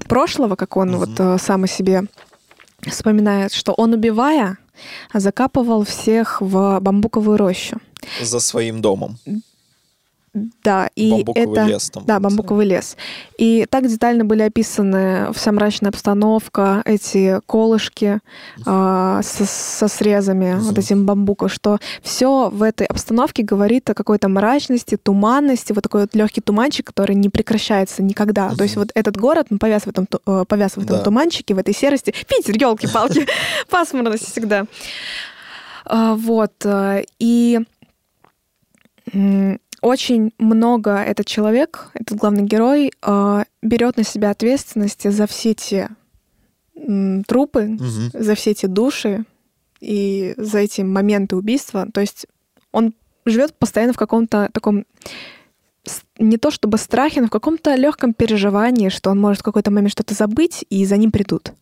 прошлого, 0.08 0.56
как 0.56 0.78
он 0.78 0.98
вот 0.98 1.20
э, 1.20 1.38
сам 1.38 1.64
о 1.64 1.68
себе 1.68 2.04
вспоминает, 2.88 3.54
что 3.54 3.74
он, 3.74 3.94
убивая, 3.94 4.58
закапывал 5.14 5.84
всех 5.84 6.42
в 6.42 6.80
бамбуковую 6.80 7.38
рощу. 7.38 7.80
За 8.22 8.40
своим 8.40 8.82
домом. 8.82 9.18
Да, 10.34 10.90
и 10.96 11.12
Бамбуковый 11.12 11.60
это... 11.60 11.66
лес 11.66 11.90
там. 11.90 12.06
Да, 12.06 12.20
бамбуковый 12.22 12.66
лес. 12.66 12.96
И 13.38 13.66
так 13.70 13.86
детально 13.88 14.24
были 14.24 14.44
описаны 14.44 15.28
вся 15.34 15.52
мрачная 15.52 15.90
обстановка, 15.90 16.82
эти 16.86 17.42
колышки 17.48 18.20
а, 18.66 19.22
со, 19.24 19.46
со 19.46 19.88
срезами 19.90 20.56
вот 20.58 20.78
этим 20.78 21.06
бамбука, 21.06 21.50
что 21.50 21.80
все 22.02 22.50
в 22.50 22.64
этой 22.64 22.88
обстановке 22.88 23.44
говорит 23.44 23.90
о 23.90 23.94
какой-то 23.94 24.30
мрачности, 24.30 24.96
туманности, 24.96 25.74
вот 25.74 25.84
такой 25.84 26.02
вот 26.02 26.16
легкий 26.16 26.40
туманчик, 26.40 26.88
который 26.88 27.16
не 27.16 27.28
прекращается 27.28 28.02
никогда. 28.02 28.56
То 28.56 28.64
есть 28.64 28.78
вот 28.78 28.90
этот 28.96 29.18
город, 29.18 29.48
он 29.52 29.60
повяз 29.60 29.84
в 29.84 29.88
этом, 29.90 30.08
э, 30.26 30.46
повяз 30.48 30.74
в 30.78 30.78
этом 30.78 30.98
Да. 31.00 31.04
туманчике, 31.04 31.56
в 31.56 31.58
этой 31.58 31.74
серости. 31.74 32.14
Питер, 32.30 32.56
елки-палки, 32.58 33.28
пасмурность 33.70 34.32
всегда. 34.32 34.64
А, 35.86 36.16
Вот. 36.16 36.54
э, 36.64 37.04
И 37.20 37.60
очень 39.82 40.34
много 40.38 40.92
этот 40.98 41.26
человек, 41.26 41.90
этот 41.94 42.18
главный 42.18 42.44
герой, 42.44 42.92
э, 43.02 43.44
берет 43.62 43.98
на 43.98 44.04
себя 44.04 44.30
ответственности 44.30 45.10
за 45.10 45.28
все 45.28 45.54
те 45.54 45.90
трупы, 47.28 47.64
Мгм. 47.64 48.12
за 48.14 48.36
все 48.36 48.52
эти 48.52 48.66
души 48.66 49.26
и 49.80 50.34
за 50.38 50.60
эти 50.60 50.82
моменты 50.82 51.36
убийства. 51.36 51.88
То 51.94 52.02
есть 52.02 52.26
он 52.72 52.94
живет 53.26 53.54
постоянно 53.54 53.94
в 53.94 53.98
каком-то 53.98 54.50
таком 54.54 54.86
не 56.20 56.38
то 56.38 56.52
чтобы 56.52 56.78
страхе, 56.78 57.22
но 57.22 57.28
в 57.28 57.32
каком-то 57.32 57.74
легком 57.76 58.14
переживании, 58.14 58.90
что 58.90 59.10
он 59.10 59.20
может 59.20 59.42
в 59.42 59.44
какой-то 59.44 59.72
момент 59.72 59.92
что-то 59.92 60.14
забыть, 60.14 60.64
и 60.70 60.86
за 60.86 60.98
ним 60.98 61.12
придут. 61.12 61.54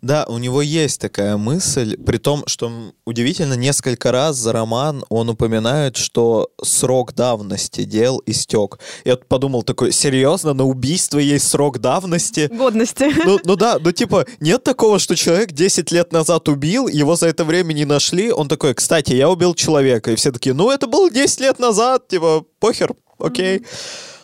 Да, 0.00 0.24
у 0.28 0.38
него 0.38 0.62
есть 0.62 1.00
такая 1.00 1.36
мысль, 1.36 1.96
при 1.96 2.18
том, 2.18 2.44
что 2.46 2.92
удивительно, 3.04 3.54
несколько 3.54 4.12
раз 4.12 4.36
за 4.36 4.52
роман 4.52 5.04
он 5.08 5.28
упоминает, 5.28 5.96
что 5.96 6.50
срок 6.62 7.14
давности 7.14 7.84
дел 7.84 8.22
истек. 8.26 8.78
Я 9.04 9.16
подумал 9.16 9.62
такой, 9.62 9.92
серьезно, 9.92 10.54
на 10.54 10.64
убийство 10.64 11.18
есть 11.18 11.48
срок 11.48 11.78
давности? 11.78 12.50
Годности. 12.52 13.12
Ну, 13.24 13.38
ну 13.44 13.56
да, 13.56 13.78
ну 13.80 13.92
типа, 13.92 14.26
нет 14.40 14.64
такого, 14.64 14.98
что 14.98 15.16
человек 15.16 15.52
10 15.52 15.90
лет 15.92 16.12
назад 16.12 16.48
убил, 16.48 16.88
его 16.88 17.16
за 17.16 17.28
это 17.28 17.44
время 17.44 17.72
не 17.72 17.84
нашли, 17.84 18.32
он 18.32 18.48
такой, 18.48 18.74
кстати, 18.74 19.12
я 19.12 19.30
убил 19.30 19.54
человека, 19.54 20.10
и 20.10 20.16
все 20.16 20.32
такие, 20.32 20.54
ну 20.54 20.70
это 20.70 20.86
было 20.86 21.10
10 21.10 21.40
лет 21.40 21.58
назад, 21.58 22.08
типа, 22.08 22.44
похер, 22.58 22.94
окей. 23.18 23.64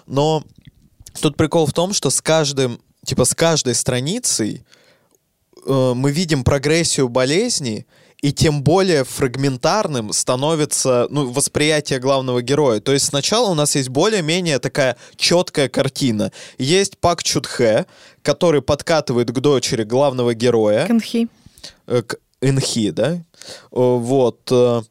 Но 0.06 0.42
тут 1.20 1.36
прикол 1.36 1.66
в 1.66 1.72
том, 1.72 1.92
что 1.92 2.10
с 2.10 2.20
каждым, 2.20 2.80
типа, 3.04 3.24
с 3.24 3.34
каждой 3.34 3.74
страницей 3.74 4.64
э, 5.68 5.92
мы 5.94 6.10
видим 6.10 6.42
прогрессию 6.44 7.08
болезни, 7.08 7.86
и 8.20 8.32
тем 8.32 8.62
более 8.64 9.04
фрагментарным 9.04 10.12
становится 10.12 11.06
ну, 11.10 11.30
восприятие 11.30 12.00
главного 12.00 12.42
героя. 12.42 12.80
То 12.80 12.92
есть 12.92 13.06
сначала 13.06 13.48
у 13.50 13.54
нас 13.54 13.76
есть 13.76 13.90
более-менее 13.90 14.58
такая 14.58 14.96
четкая 15.16 15.68
картина. 15.68 16.32
Есть 16.58 16.98
Пак 16.98 17.22
Чудхе, 17.22 17.86
который 18.22 18.60
подкатывает 18.60 19.30
к 19.30 19.38
дочери 19.38 19.84
главного 19.84 20.34
героя. 20.34 20.86
Кэнхи. 20.88 21.28
Э, 21.86 22.02
к- 22.02 22.16
Инхи, 22.40 22.90
да? 22.90 23.22
О, 23.70 23.98
Вот. 23.98 24.40
э, 24.50 24.82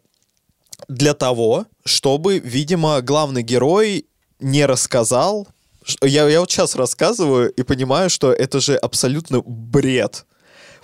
Для 0.88 1.14
того, 1.14 1.66
чтобы, 1.84 2.40
видимо, 2.40 3.02
главный 3.02 3.44
герой 3.44 4.06
не 4.40 4.66
рассказал. 4.66 5.48
Я, 6.02 6.30
я 6.30 6.40
вот 6.40 6.50
сейчас 6.52 6.76
рассказываю 6.76 7.52
и 7.52 7.64
понимаю, 7.64 8.10
что 8.10 8.32
это 8.32 8.60
же 8.62 8.76
абсолютно 8.78 9.42
бред. 9.42 10.26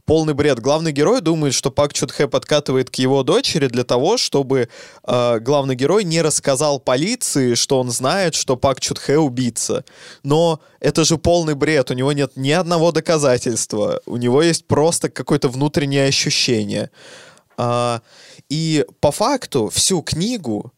Полный 0.06 0.34
бред. 0.34 0.60
Главный 0.60 0.92
герой 0.92 1.22
думает, 1.22 1.54
что 1.54 1.72
Пак 1.72 1.94
Чудхэ 1.94 2.28
подкатывает 2.28 2.90
к 2.90 2.96
его 2.96 3.24
дочери 3.24 3.68
для 3.68 3.86
того, 3.86 4.18
чтобы 4.18 4.68
э, 5.04 5.40
главный 5.40 5.76
герой 5.76 6.04
не 6.04 6.22
рассказал 6.22 6.82
полиции, 6.82 7.54
что 7.54 7.80
он 7.80 7.90
знает, 7.90 8.36
что 8.36 8.58
Пак 8.58 8.82
Чудхэ 8.82 9.18
убийца. 9.18 9.86
Но 10.24 10.60
это 10.82 11.06
же 11.06 11.18
полный 11.18 11.56
бред. 11.56 11.90
У 11.90 11.94
него 11.94 12.12
нет 12.12 12.34
ни 12.36 12.52
одного 12.52 12.92
доказательства. 12.92 14.02
У 14.06 14.18
него 14.18 14.42
есть 14.42 14.68
просто 14.68 15.10
какое-то 15.10 15.48
внутреннее 15.48 16.08
ощущение. 16.08 16.90
А, 17.56 18.02
и 18.50 18.86
по 19.00 19.12
факту 19.12 19.70
всю 19.70 20.02
книгу 20.02 20.74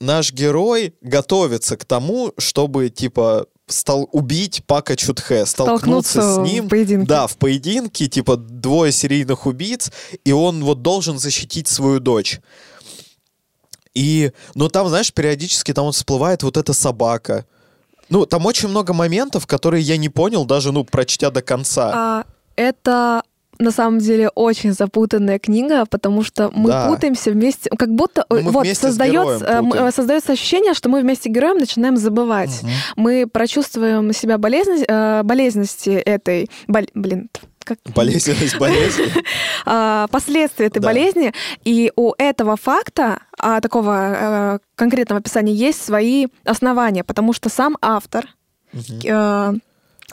наш 0.00 0.32
герой 0.32 0.94
готовится 1.02 1.76
к 1.76 1.84
тому, 1.84 2.32
чтобы, 2.36 2.88
типа, 2.88 3.46
стал 3.66 4.08
убить 4.12 4.62
Пака 4.66 4.96
Чудхэ, 4.96 5.44
столкнуться 5.46 6.20
Столкнуться 6.20 6.34
с 6.34 6.38
ним. 6.38 6.66
в 6.66 6.68
поединке. 6.68 7.06
Да, 7.06 7.26
в 7.26 7.36
поединке, 7.36 8.06
типа, 8.06 8.36
двое 8.36 8.92
серийных 8.92 9.46
убийц, 9.46 9.90
и 10.24 10.32
он 10.32 10.62
вот 10.64 10.82
должен 10.82 11.18
защитить 11.18 11.68
свою 11.68 12.00
дочь. 12.00 12.40
И, 13.94 14.32
ну 14.54 14.68
там, 14.68 14.88
знаешь, 14.88 15.12
периодически 15.12 15.72
там 15.72 15.86
вот 15.86 15.94
всплывает 15.94 16.42
вот 16.42 16.56
эта 16.56 16.72
собака. 16.72 17.46
Ну, 18.08 18.24
там 18.24 18.46
очень 18.46 18.68
много 18.68 18.92
моментов, 18.92 19.46
которые 19.46 19.82
я 19.82 19.96
не 19.96 20.08
понял, 20.08 20.44
даже, 20.44 20.70
ну, 20.70 20.84
прочтя 20.84 21.30
до 21.30 21.42
конца. 21.42 21.92
А, 21.94 22.24
это 22.54 23.22
на 23.58 23.70
самом 23.70 23.98
деле 23.98 24.28
очень 24.34 24.72
запутанная 24.72 25.38
книга, 25.38 25.84
потому 25.86 26.22
что 26.22 26.50
мы 26.54 26.68
Да. 26.70 26.88
путаемся 26.88 27.30
вместе, 27.30 27.70
как 27.70 27.90
будто 27.90 28.24
Ну, 28.28 28.40
мы 28.42 28.50
вот 28.50 28.66
создается, 28.68 29.62
э, 29.62 29.90
создается 29.92 30.32
ощущение, 30.32 30.74
что 30.74 30.88
мы 30.88 31.00
вместе 31.00 31.28
героем 31.30 31.58
начинаем 31.58 31.96
забывать. 31.96 32.62
Мгм. 32.62 32.70
Мы 32.96 33.26
прочувствуем 33.26 34.12
себя 34.12 34.38
болезненность, 34.38 34.84
э, 34.88 35.22
болезненности 35.22 35.90
этой, 35.90 36.50
бол- 36.68 36.86
блин, 36.94 37.28
как 37.64 37.78
Болезненность 37.94 38.58
болезни. 38.58 39.06
а, 39.66 40.06
последствия 40.08 40.66
этой 40.66 40.78
Да. 40.80 40.86
болезни, 40.86 41.32
и 41.64 41.90
у 41.96 42.12
этого 42.16 42.56
факта, 42.56 43.18
а, 43.38 43.60
такого 43.60 44.14
э, 44.14 44.58
конкретного 44.76 45.18
описания, 45.20 45.52
есть 45.52 45.84
свои 45.84 46.28
основания, 46.44 47.02
потому 47.02 47.32
что 47.32 47.48
сам 47.48 47.76
автор 47.82 48.26
Мгм. 48.72 49.60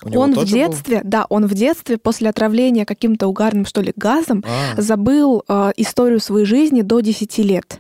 Э, 0.03 0.07
У 0.07 0.09
него 0.09 0.21
он 0.23 0.31
в 0.31 0.35
тоже 0.35 0.51
был? 0.51 0.57
детстве, 0.69 1.01
да, 1.03 1.25
он 1.29 1.45
в 1.47 1.53
детстве 1.53 1.97
после 1.97 2.29
отравления 2.29 2.85
каким-то 2.85 3.27
угарным, 3.27 3.65
что 3.65 3.81
ли, 3.81 3.93
газом 3.95 4.43
А, 4.47 4.81
забыл 4.81 5.43
э, 5.47 5.71
историю 5.77 6.19
своей 6.19 6.45
жизни 6.45 6.81
до 6.81 6.99
10 7.01 7.37
лет. 7.39 7.79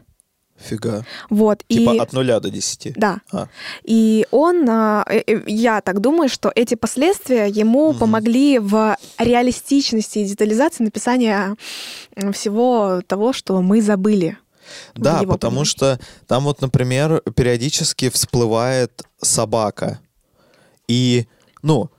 фига. 0.57 1.05
Вот. 1.29 1.63
Типа 1.67 1.91
и... 1.91 1.97
от 1.97 2.13
нуля 2.13 2.39
до 2.39 2.49
десяти. 2.49 2.93
Да. 2.95 3.17
А. 3.33 3.47
И 3.83 4.25
он, 4.31 4.65
а, 4.69 5.03
э, 5.09 5.21
э, 5.27 5.41
я 5.47 5.81
так 5.81 5.99
думаю, 5.99 6.29
что 6.29 6.51
эти 6.55 6.75
последствия 6.75 7.47
ему 7.47 7.89
Мгм. 7.91 7.99
помогли 7.99 8.59
в 8.59 8.95
реалистичности 9.17 10.19
и 10.19 10.25
детализации 10.25 10.85
написания 10.85 11.57
всего 12.31 13.01
того, 13.05 13.33
что 13.33 13.61
мы 13.61 13.81
забыли. 13.81 14.37
Да, 14.95 15.23
потому 15.23 15.57
книге. 15.57 15.69
что 15.69 15.99
там 16.27 16.45
вот, 16.45 16.61
например, 16.61 17.21
периодически 17.35 18.09
всплывает 18.09 19.01
собака. 19.21 19.99
И, 20.87 21.27
ну, 21.61 21.89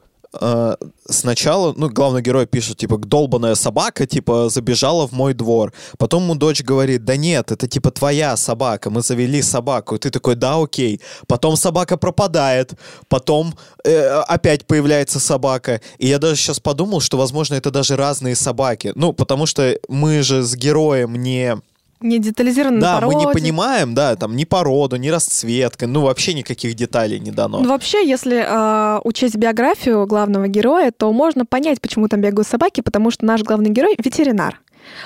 э, 0.40 0.76
сначала, 1.08 1.74
ну, 1.76 1.88
главный 1.88 2.22
герой 2.22 2.46
пишет, 2.46 2.78
типа, 2.78 2.98
долбаная 2.98 3.54
собака, 3.54 4.06
типа, 4.06 4.48
забежала 4.48 5.06
в 5.06 5.12
мой 5.12 5.34
двор. 5.34 5.72
Потом 5.98 6.24
ему 6.24 6.34
дочь 6.34 6.62
говорит, 6.62 7.04
да 7.04 7.16
нет, 7.16 7.52
это, 7.52 7.68
типа, 7.68 7.90
твоя 7.90 8.36
собака, 8.36 8.90
мы 8.90 9.02
завели 9.02 9.42
собаку. 9.42 9.96
И 9.96 9.98
ты 9.98 10.10
такой, 10.10 10.34
да, 10.34 10.62
окей. 10.62 11.00
Потом 11.26 11.56
собака 11.56 11.96
пропадает, 11.96 12.72
потом 13.08 13.54
э, 13.84 14.06
опять 14.28 14.66
появляется 14.66 15.20
собака. 15.20 15.80
И 15.98 16.06
я 16.06 16.18
даже 16.18 16.36
сейчас 16.36 16.60
подумал, 16.60 17.00
что, 17.00 17.16
возможно, 17.16 17.54
это 17.54 17.70
даже 17.70 17.96
разные 17.96 18.36
собаки. 18.36 18.92
Ну, 18.94 19.12
потому 19.12 19.46
что 19.46 19.78
мы 19.88 20.22
же 20.22 20.42
с 20.42 20.54
героем 20.54 21.16
не... 21.16 21.56
Не 22.00 22.18
детализированно 22.18 22.80
Да, 22.80 23.00
мы 23.00 23.14
не 23.14 23.24
породе. 23.24 23.40
понимаем, 23.40 23.94
да, 23.94 24.14
там 24.16 24.36
ни 24.36 24.44
породу, 24.44 24.96
ни 24.96 25.08
расцветка, 25.08 25.86
ну 25.86 26.00
вообще 26.02 26.34
никаких 26.34 26.74
деталей 26.74 27.18
не 27.20 27.30
дано. 27.30 27.60
Ну, 27.60 27.68
вообще, 27.68 28.06
если 28.06 28.44
э, 28.46 29.00
учесть 29.04 29.36
биографию 29.36 30.06
главного 30.06 30.46
героя, 30.48 30.90
то 30.90 31.12
можно 31.12 31.46
понять, 31.46 31.80
почему 31.80 32.08
там 32.08 32.20
бегают 32.20 32.46
собаки, 32.46 32.82
потому 32.82 33.10
что 33.10 33.24
наш 33.24 33.42
главный 33.42 33.70
герой 33.70 33.94
ветеринар. 33.98 34.60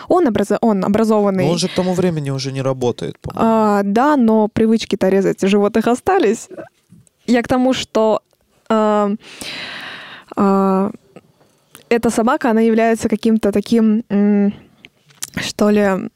Он, 0.09 0.27
образо- 0.27 0.59
он 0.61 0.85
образованный. 0.85 1.45
Но 1.45 1.53
он 1.53 1.59
же 1.59 1.69
к 1.69 1.75
тому 1.75 1.93
времени 1.95 2.31
уже 2.31 2.51
не 2.51 2.63
работает, 2.63 3.17
по-моему. 3.21 3.49
А, 3.49 3.83
да, 3.85 4.17
но 4.17 4.49
привычки-то 4.49 5.09
резать 5.09 5.41
животных 5.43 5.87
остались. 5.87 6.49
Я 7.27 7.43
к 7.43 7.49
тому, 7.49 7.73
что 7.75 8.23
а, 8.69 9.11
а, 10.37 10.91
эта 11.89 12.11
собака, 12.11 12.51
она 12.51 12.61
является 12.61 13.09
каким-то 13.09 13.53
таким, 13.53 14.03
м, 14.11 14.53
что 15.41 15.71
ли, 15.71 16.11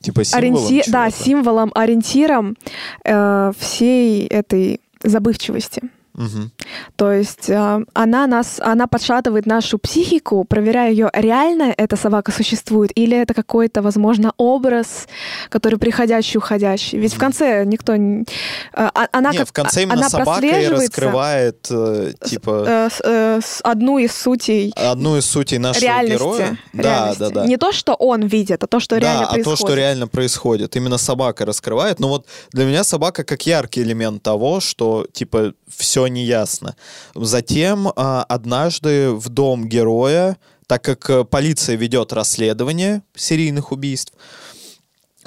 типа 0.00 0.24
символом 0.24 0.54
ориенти- 0.68 0.90
да, 0.90 1.10
символом, 1.10 1.72
ориентиром 1.74 2.56
э, 3.04 3.52
всей 3.58 4.26
этой 4.26 4.80
забывчивости. 5.02 5.82
Мгм. 6.16 6.50
То 6.96 7.12
есть 7.12 7.50
э, 7.50 7.84
она 7.92 8.26
нас, 8.26 8.58
она 8.60 8.86
подшатывает 8.86 9.46
нашу 9.46 9.78
психику, 9.78 10.44
проверяя 10.44 10.90
ее, 10.90 11.10
реально 11.12 11.74
эта 11.76 11.96
собака 11.96 12.32
существует 12.32 12.90
или 12.94 13.16
это 13.16 13.34
какой-то, 13.34 13.82
возможно, 13.82 14.32
образ, 14.38 15.08
который 15.50 15.78
приходящий, 15.78 16.38
уходящий. 16.38 16.98
Ведь 16.98 17.12
в 17.12 17.18
конце 17.18 17.64
никто, 17.66 17.92
э, 17.94 18.24
а- 18.72 19.08
она 19.12 19.32
Не, 19.32 19.38
как 19.38 19.48
в 19.48 19.52
конце 19.52 19.80
а- 19.80 19.82
именно 19.82 19.98
она 19.98 20.08
собака 20.08 20.40
раскрывает, 20.70 21.66
э, 21.70 22.12
типа, 22.24 22.64
э, 22.66 22.88
э, 23.04 23.40
одну 23.62 23.98
из 23.98 24.12
сутей 24.12 24.72
одну 24.74 25.16
из 25.18 25.26
сутей 25.26 25.58
нашего 25.58 25.84
реальности. 25.84 26.18
героя. 26.18 26.58
Да, 26.72 26.82
реальности. 26.82 27.20
да, 27.20 27.30
да. 27.30 27.46
Не 27.46 27.56
то, 27.56 27.72
что 27.72 27.94
он 27.94 28.26
видит, 28.26 28.64
а 28.64 28.66
то, 28.66 28.80
что 28.80 28.96
реально 28.96 29.20
да, 29.20 29.26
а 29.26 29.32
происходит. 29.32 29.58
то, 29.58 29.66
что 29.66 29.74
реально 29.74 30.08
происходит. 30.08 30.76
Именно 30.76 30.98
собака 30.98 31.44
раскрывает. 31.44 32.00
Но 32.00 32.08
вот 32.08 32.26
для 32.52 32.64
меня 32.64 32.84
собака 32.84 33.24
как 33.24 33.46
яркий 33.46 33.82
элемент 33.82 34.22
того, 34.22 34.60
что, 34.60 35.06
типа, 35.12 35.52
все 35.68 36.05
неясно. 36.06 36.76
Затем 37.14 37.88
а, 37.94 38.24
однажды 38.24 39.10
в 39.12 39.28
дом 39.28 39.68
героя, 39.68 40.36
так 40.66 40.82
как 40.82 41.08
э, 41.10 41.24
полиция 41.24 41.76
ведет 41.76 42.12
расследование 42.12 43.02
серийных 43.14 43.70
убийств, 43.72 44.12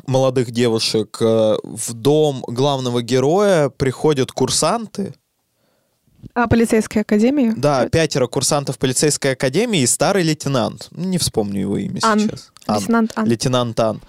молодых 0.05 0.51
девушек, 0.51 1.17
э, 1.21 1.57
в 1.63 1.93
дом 1.93 2.43
главного 2.47 3.01
героя 3.01 3.69
приходят 3.69 4.31
курсанты, 4.31 5.13
А 6.33 6.47
полицейская 6.47 7.03
академия? 7.03 7.53
да, 7.55 7.87
пятеро 7.87 8.27
курсантов 8.27 8.77
полицейской 8.77 9.31
академии 9.33 9.81
и 9.81 9.87
старый 9.87 10.23
лейтенант. 10.23 10.89
Не 10.91 11.17
вспомню 11.17 11.61
его 11.61 11.77
имя 11.77 11.99
Ан. 12.03 12.19
сейчас. 12.19 12.51
Ан. 12.67 12.75
Лейтенант 12.79 13.11
Ан. 13.15 13.25
Лейтенант 13.27 13.79
Ан. 13.79 14.01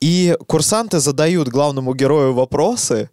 И 0.00 0.36
курсанты 0.46 0.98
задают 1.00 1.48
главному 1.48 1.94
герою 1.94 2.32
вопросы, 2.32 3.10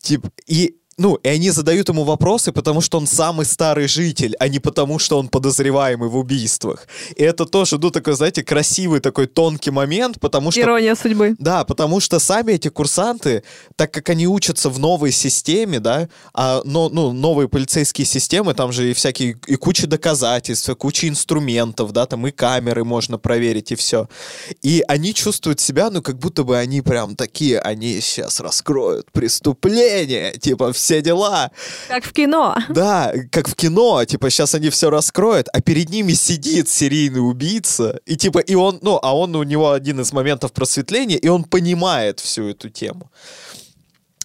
типа, 0.00 0.30
и 0.46 0.76
ну, 0.98 1.14
и 1.14 1.28
они 1.28 1.50
задают 1.50 1.88
ему 1.88 2.02
вопросы, 2.02 2.50
потому 2.50 2.80
что 2.80 2.98
он 2.98 3.06
самый 3.06 3.46
старый 3.46 3.86
житель, 3.86 4.34
а 4.40 4.48
не 4.48 4.58
потому, 4.58 4.98
что 4.98 5.18
он 5.18 5.28
подозреваемый 5.28 6.08
в 6.08 6.16
убийствах. 6.16 6.88
И 7.14 7.22
это 7.22 7.46
тоже, 7.46 7.78
ну, 7.78 7.90
такой, 7.90 8.14
знаете, 8.14 8.42
красивый 8.42 8.98
такой 9.00 9.26
тонкий 9.26 9.70
момент, 9.70 10.18
потому 10.18 10.50
что 10.50 10.60
Ирония 10.60 10.96
судьбы. 10.96 11.36
да, 11.38 11.64
потому 11.64 12.00
что 12.00 12.18
сами 12.18 12.52
эти 12.52 12.68
курсанты, 12.68 13.44
так 13.76 13.92
как 13.92 14.10
они 14.10 14.26
учатся 14.26 14.70
в 14.70 14.80
новой 14.80 15.12
системе, 15.12 15.78
да, 15.78 16.08
а 16.34 16.62
но, 16.64 16.88
ну, 16.88 17.12
новые 17.12 17.48
полицейские 17.48 18.04
системы, 18.04 18.54
там 18.54 18.72
же 18.72 18.90
и 18.90 18.92
всякие, 18.92 19.38
и 19.46 19.54
куча 19.54 19.86
доказательств, 19.86 20.68
и 20.68 20.74
куча 20.74 21.08
инструментов, 21.08 21.92
да, 21.92 22.06
там 22.06 22.26
и 22.26 22.32
камеры 22.32 22.84
можно 22.84 23.18
проверить, 23.18 23.70
и 23.70 23.76
все. 23.76 24.08
И 24.62 24.82
они 24.88 25.14
чувствуют 25.14 25.60
себя, 25.60 25.90
ну, 25.90 26.02
как 26.02 26.18
будто 26.18 26.42
бы 26.42 26.58
они 26.58 26.80
прям 26.80 27.14
такие, 27.14 27.60
они 27.60 28.00
сейчас 28.00 28.40
раскроют 28.40 29.12
преступление, 29.12 30.32
типа, 30.32 30.72
все 30.72 30.87
дела. 30.88 31.50
Как 31.88 32.04
в 32.04 32.12
кино. 32.12 32.56
Да, 32.68 33.12
как 33.30 33.48
в 33.48 33.54
кино, 33.54 34.04
типа, 34.04 34.30
сейчас 34.30 34.54
они 34.54 34.70
все 34.70 34.90
раскроют, 34.90 35.48
а 35.52 35.60
перед 35.60 35.90
ними 35.90 36.12
сидит 36.12 36.68
серийный 36.68 37.20
убийца, 37.20 38.00
и 38.06 38.16
типа, 38.16 38.38
и 38.38 38.54
он, 38.54 38.78
ну, 38.82 38.98
а 39.02 39.16
он 39.16 39.34
у 39.36 39.42
него 39.42 39.72
один 39.72 40.00
из 40.00 40.12
моментов 40.12 40.52
просветления, 40.52 41.16
и 41.16 41.28
он 41.28 41.44
понимает 41.44 42.20
всю 42.20 42.48
эту 42.48 42.68
тему. 42.70 43.10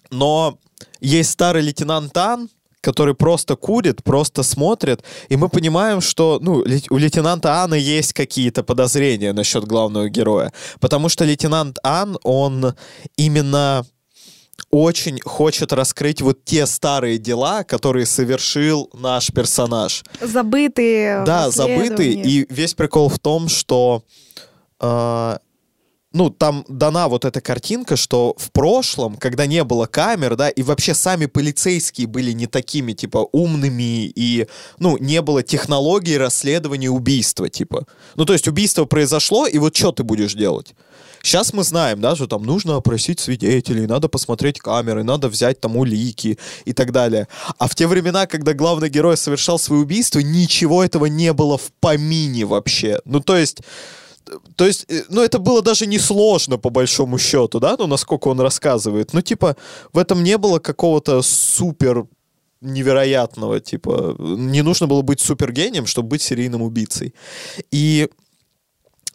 Но 0.10 0.58
есть 1.02 1.32
старый 1.32 1.62
лейтенант 1.62 2.18
Ан, 2.18 2.50
который 2.84 3.16
просто 3.16 3.56
курит, 3.56 4.04
просто 4.04 4.44
смотрит, 4.44 5.04
и 5.30 5.38
мы 5.38 5.48
понимаем, 5.48 6.02
что 6.02 6.40
ну, 6.42 6.64
у 6.90 6.98
лейтенанта 6.98 7.64
Анна 7.64 7.76
есть 7.76 8.14
какие-то 8.14 8.62
подозрения 8.64 9.34
насчет 9.34 9.64
главного 9.64 10.10
героя. 10.10 10.52
Потому 10.80 11.10
что 11.10 11.24
лейтенант 11.24 11.80
Ан, 11.84 12.18
он 12.24 12.76
именно 13.16 13.86
очень 14.70 15.20
хочет 15.22 15.72
раскрыть 15.74 16.22
вот 16.22 16.44
те 16.46 16.66
старые 16.66 17.18
дела, 17.18 17.64
которые 17.64 18.06
совершил 18.06 18.90
наш 18.94 19.32
персонаж. 19.32 20.04
Забытые 20.20 21.24
Да, 21.26 21.46
расследования. 21.46 22.24
И 22.24 22.46
весь 22.50 22.74
прикол 22.74 23.10
в 23.10 23.20
том, 23.20 23.50
что 23.50 24.04
а, 24.80 25.40
ну, 26.14 26.30
там 26.30 26.64
дана 26.68 27.08
вот 27.08 27.26
эта 27.26 27.42
картинка, 27.42 27.96
что 27.96 28.36
в 28.38 28.52
прошлом, 28.52 29.18
когда 29.18 29.46
не 29.48 29.64
было 29.64 29.88
камер, 29.88 30.36
да, 30.36 30.50
и 30.50 30.62
вообще 30.62 30.94
сами 30.94 31.26
полицейские 31.26 32.08
были 32.08 32.32
не 32.32 32.46
такими, 32.46 32.94
типа, 32.94 33.28
умными, 33.32 34.06
и, 34.06 34.48
ну, 34.78 34.98
не 34.98 35.22
было 35.22 35.42
технологии 35.42 36.16
расследования 36.16 36.90
убийства, 36.90 37.50
типа. 37.50 37.86
Ну, 38.16 38.26
то 38.26 38.34
есть 38.34 38.48
убийство 38.48 38.86
произошло, 38.86 39.48
и 39.48 39.58
вот 39.58 39.76
что 39.76 39.92
ты 39.92 40.04
будешь 40.04 40.34
делать? 40.34 40.76
Сейчас 41.24 41.54
мы 41.54 41.64
знаем, 41.64 42.02
да, 42.02 42.16
что 42.16 42.28
там 42.28 42.44
нужно 42.44 42.76
опросить 42.76 43.22
свидетелей, 43.22 43.88
надо 43.88 44.10
посмотреть 44.10 44.60
камеры, 44.60 45.04
надо 45.04 45.30
взять 45.30 45.62
там 45.62 45.78
улики 45.78 46.38
и 46.66 46.74
так 46.74 46.92
далее. 46.92 47.30
А 47.58 47.70
в 47.70 47.76
те 47.76 47.88
времена, 47.88 48.28
когда 48.28 48.54
главный 48.54 48.90
герой 48.90 49.16
совершал 49.16 49.58
свои 49.58 49.80
убийства, 49.80 50.20
ничего 50.20 50.84
этого 50.84 51.06
не 51.06 51.32
было 51.32 51.58
в 51.58 51.72
помине 51.80 52.44
вообще. 52.44 53.00
Ну, 53.06 53.22
то 53.22 53.38
есть 53.38 53.60
то 54.56 54.66
есть, 54.66 54.86
э, 54.90 55.04
ну, 55.10 55.22
это 55.22 55.40
было 55.40 55.62
даже 55.62 55.86
несложно, 55.88 56.58
по 56.58 56.70
большому 56.70 57.18
счету, 57.18 57.60
да, 57.60 57.76
ну, 57.78 57.88
насколько 57.88 58.30
он 58.30 58.40
рассказывает. 58.40 59.14
Ну, 59.14 59.22
типа, 59.22 59.56
в 59.94 59.98
этом 59.98 60.24
не 60.24 60.38
было 60.38 60.60
какого-то 60.60 61.22
супер 61.22 62.06
невероятного, 62.62 63.60
типа, 63.60 64.16
не 64.20 64.62
нужно 64.62 64.88
было 64.88 65.02
быть 65.02 65.20
супергением, 65.20 65.86
чтобы 65.86 66.10
быть 66.10 66.22
серийным 66.22 66.62
убийцей. 66.62 67.14
И 67.72 68.10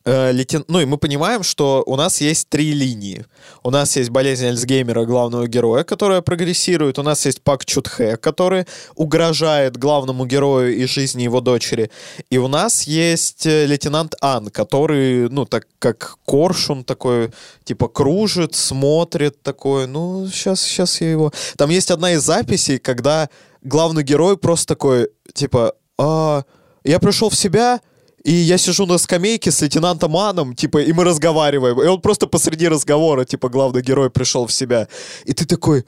лейтен... 0.09 0.65
ну 0.69 0.81
и 0.81 0.85
мы 0.85 0.97
понимаем, 0.97 1.43
что 1.43 1.83
у 1.87 1.97
нас 1.97 2.21
есть 2.21 2.49
три 2.49 2.73
линии. 2.73 3.25
У 3.63 3.71
нас 3.71 3.97
есть 3.97 4.11
болезнь 4.11 4.47
Альцгеймера 4.47 5.05
главного 5.05 5.47
героя, 5.47 5.85
которая 5.85 6.23
прогрессирует. 6.23 6.99
У 6.99 7.03
нас 7.03 7.27
есть 7.27 7.43
Пак 7.43 7.65
Чутхе, 7.65 8.17
который 8.17 8.67
угрожает 8.95 9.77
главному 9.77 10.27
герою 10.27 10.75
и 10.77 10.87
жизни 10.87 11.23
его 11.23 11.41
дочери. 11.41 11.91
И 12.31 12.39
у 12.39 12.49
нас 12.49 12.85
есть 12.85 13.47
э, 13.47 13.67
лейтенант 13.67 14.15
Ан, 14.21 14.51
который, 14.51 15.29
ну, 15.29 15.45
так 15.45 15.67
как 15.79 16.17
коршун 16.25 16.85
такой, 16.85 17.31
типа, 17.65 17.89
кружит, 17.89 18.55
смотрит 18.55 19.43
такой, 19.43 19.87
ну, 19.87 20.27
сейчас, 20.29 20.63
сейчас 20.63 21.01
я 21.01 21.11
его... 21.11 21.33
Там 21.57 21.71
есть 21.71 21.91
одна 21.91 22.13
из 22.13 22.23
записей, 22.23 22.79
когда 22.79 23.29
главный 23.63 24.03
герой 24.03 24.37
просто 24.37 24.75
такой, 24.75 25.11
типа, 25.35 25.75
а, 25.99 26.45
я 26.85 26.99
пришел 26.99 27.29
в 27.29 27.37
себя, 27.37 27.81
и 28.25 28.33
я 28.33 28.59
сижу 28.59 28.87
на 28.87 28.99
скамейке 28.99 29.51
с 29.51 29.61
лейтенантом 29.61 30.17
Аном, 30.17 30.55
типа, 30.55 30.79
и 30.79 30.93
мы 30.93 31.05
разговариваем. 31.05 31.81
И 31.81 31.87
он 31.87 32.01
просто 32.01 32.27
посреди 32.27 32.69
разговора, 32.69 33.25
типа, 33.25 33.49
главный 33.49 33.83
герой 33.83 34.11
пришел 34.11 34.47
в 34.47 34.53
себя. 34.53 34.89
И 35.25 35.33
ты 35.33 35.45
такой, 35.45 35.85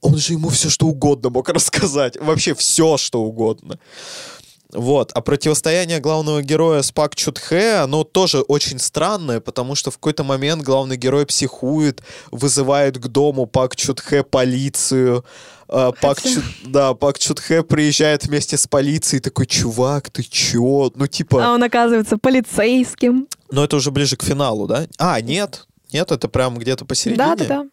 он 0.00 0.16
же 0.16 0.32
ему 0.32 0.48
все 0.48 0.68
что 0.70 0.86
угодно 0.86 1.30
мог 1.30 1.48
рассказать. 1.48 2.16
Вообще 2.20 2.54
все 2.54 2.96
что 2.96 3.22
угодно. 3.22 3.78
Вот. 4.72 5.10
А 5.14 5.20
противостояние 5.20 5.98
главного 5.98 6.42
героя 6.42 6.82
с 6.82 6.92
Пак 6.92 7.16
Чутхе, 7.16 7.76
оно 7.82 8.04
тоже 8.04 8.40
очень 8.42 8.78
странное, 8.78 9.40
потому 9.40 9.74
что 9.74 9.90
в 9.90 9.94
какой-то 9.94 10.22
момент 10.22 10.62
главный 10.62 10.96
герой 10.96 11.26
психует, 11.26 12.02
вызывает 12.30 12.98
к 12.98 13.08
дому 13.08 13.46
Пак 13.46 13.74
Чутхе 13.74 14.22
полицию. 14.22 15.24
А, 15.72 15.92
Пак, 15.92 16.20
Чу... 16.20 16.42
да, 16.64 16.94
Пак 16.94 17.18
Чутхе 17.18 17.62
приезжает 17.62 18.24
вместе 18.24 18.56
с 18.56 18.66
полицией, 18.66 19.20
такой, 19.20 19.46
чувак, 19.46 20.10
ты 20.10 20.24
чё? 20.24 20.90
Ну, 20.94 21.06
типа... 21.06 21.46
А 21.46 21.54
он 21.54 21.62
оказывается 21.62 22.18
полицейским. 22.18 23.28
Но 23.52 23.62
это 23.64 23.76
уже 23.76 23.92
ближе 23.92 24.16
к 24.16 24.24
финалу, 24.24 24.66
да? 24.66 24.86
А, 24.98 25.20
нет, 25.20 25.66
нет, 25.92 26.10
это 26.10 26.28
прям 26.28 26.58
где-то 26.58 26.84
посередине. 26.84 27.24
Да, 27.24 27.36
да, 27.36 27.44
да. 27.44 27.66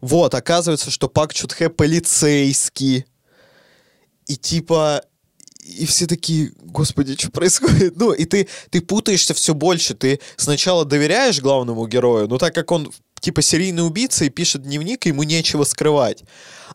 Вот, 0.00 0.34
оказывается, 0.34 0.92
что 0.92 1.08
Пак 1.08 1.34
Чутхе 1.34 1.70
полицейский. 1.70 3.04
И 4.28 4.36
типа, 4.36 5.02
и 5.64 5.86
все 5.86 6.06
такие, 6.06 6.52
господи, 6.62 7.16
что 7.18 7.32
происходит? 7.32 7.96
Ну, 7.96 8.12
и 8.12 8.26
ты, 8.26 8.48
ты 8.70 8.80
путаешься 8.80 9.34
все 9.34 9.54
больше. 9.54 9.94
Ты 9.94 10.20
сначала 10.36 10.84
доверяешь 10.84 11.40
главному 11.40 11.84
герою, 11.88 12.28
но 12.28 12.38
так 12.38 12.54
как 12.54 12.70
он 12.70 12.92
типа 13.20 13.42
серийный 13.42 13.86
убийца 13.86 14.24
и 14.24 14.30
пишет 14.30 14.62
дневник, 14.62 15.06
ему 15.06 15.22
нечего 15.22 15.64
скрывать. 15.64 16.24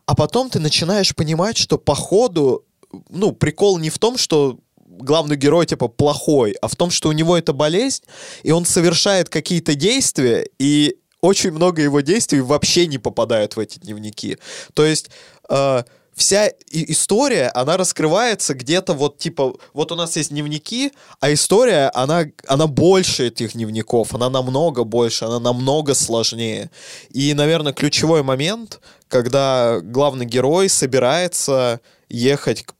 А 0.06 0.14
потом 0.14 0.50
ты 0.50 0.60
начинаешь 0.60 1.14
понимать, 1.14 1.56
что 1.56 1.78
по 1.78 1.94
ходу, 1.94 2.64
ну, 3.08 3.32
прикол 3.32 3.78
не 3.78 3.90
в 3.90 3.98
том, 3.98 4.16
что 4.16 4.58
главный 4.78 5.36
герой 5.36 5.66
типа 5.66 5.88
плохой, 5.88 6.52
а 6.62 6.68
в 6.68 6.76
том, 6.76 6.90
что 6.90 7.08
у 7.08 7.12
него 7.12 7.36
это 7.36 7.52
болезнь, 7.52 8.02
и 8.42 8.50
он 8.52 8.64
совершает 8.64 9.28
какие-то 9.28 9.74
действия, 9.74 10.48
и 10.58 10.96
очень 11.20 11.50
много 11.50 11.82
его 11.82 12.00
действий 12.00 12.40
вообще 12.40 12.86
не 12.86 12.98
попадают 12.98 13.56
в 13.56 13.60
эти 13.60 13.78
дневники. 13.78 14.38
То 14.74 14.84
есть 14.84 15.10
э, 15.48 15.82
вся 16.16 16.50
история, 16.70 17.48
она 17.48 17.76
раскрывается 17.76 18.54
где-то 18.54 18.94
вот 18.94 19.18
типа, 19.18 19.54
вот 19.74 19.92
у 19.92 19.96
нас 19.96 20.16
есть 20.16 20.30
дневники, 20.30 20.92
а 21.20 21.32
история, 21.32 21.90
она, 21.94 22.24
она 22.48 22.66
больше 22.66 23.28
этих 23.28 23.52
дневников, 23.52 24.14
она 24.14 24.30
намного 24.30 24.84
больше, 24.84 25.26
она 25.26 25.38
намного 25.38 25.94
сложнее. 25.94 26.70
И, 27.10 27.34
наверное, 27.34 27.74
ключевой 27.74 28.22
момент, 28.22 28.80
когда 29.08 29.80
главный 29.82 30.24
герой 30.24 30.70
собирается 30.70 31.80
ехать 32.08 32.64
к, 32.64 32.74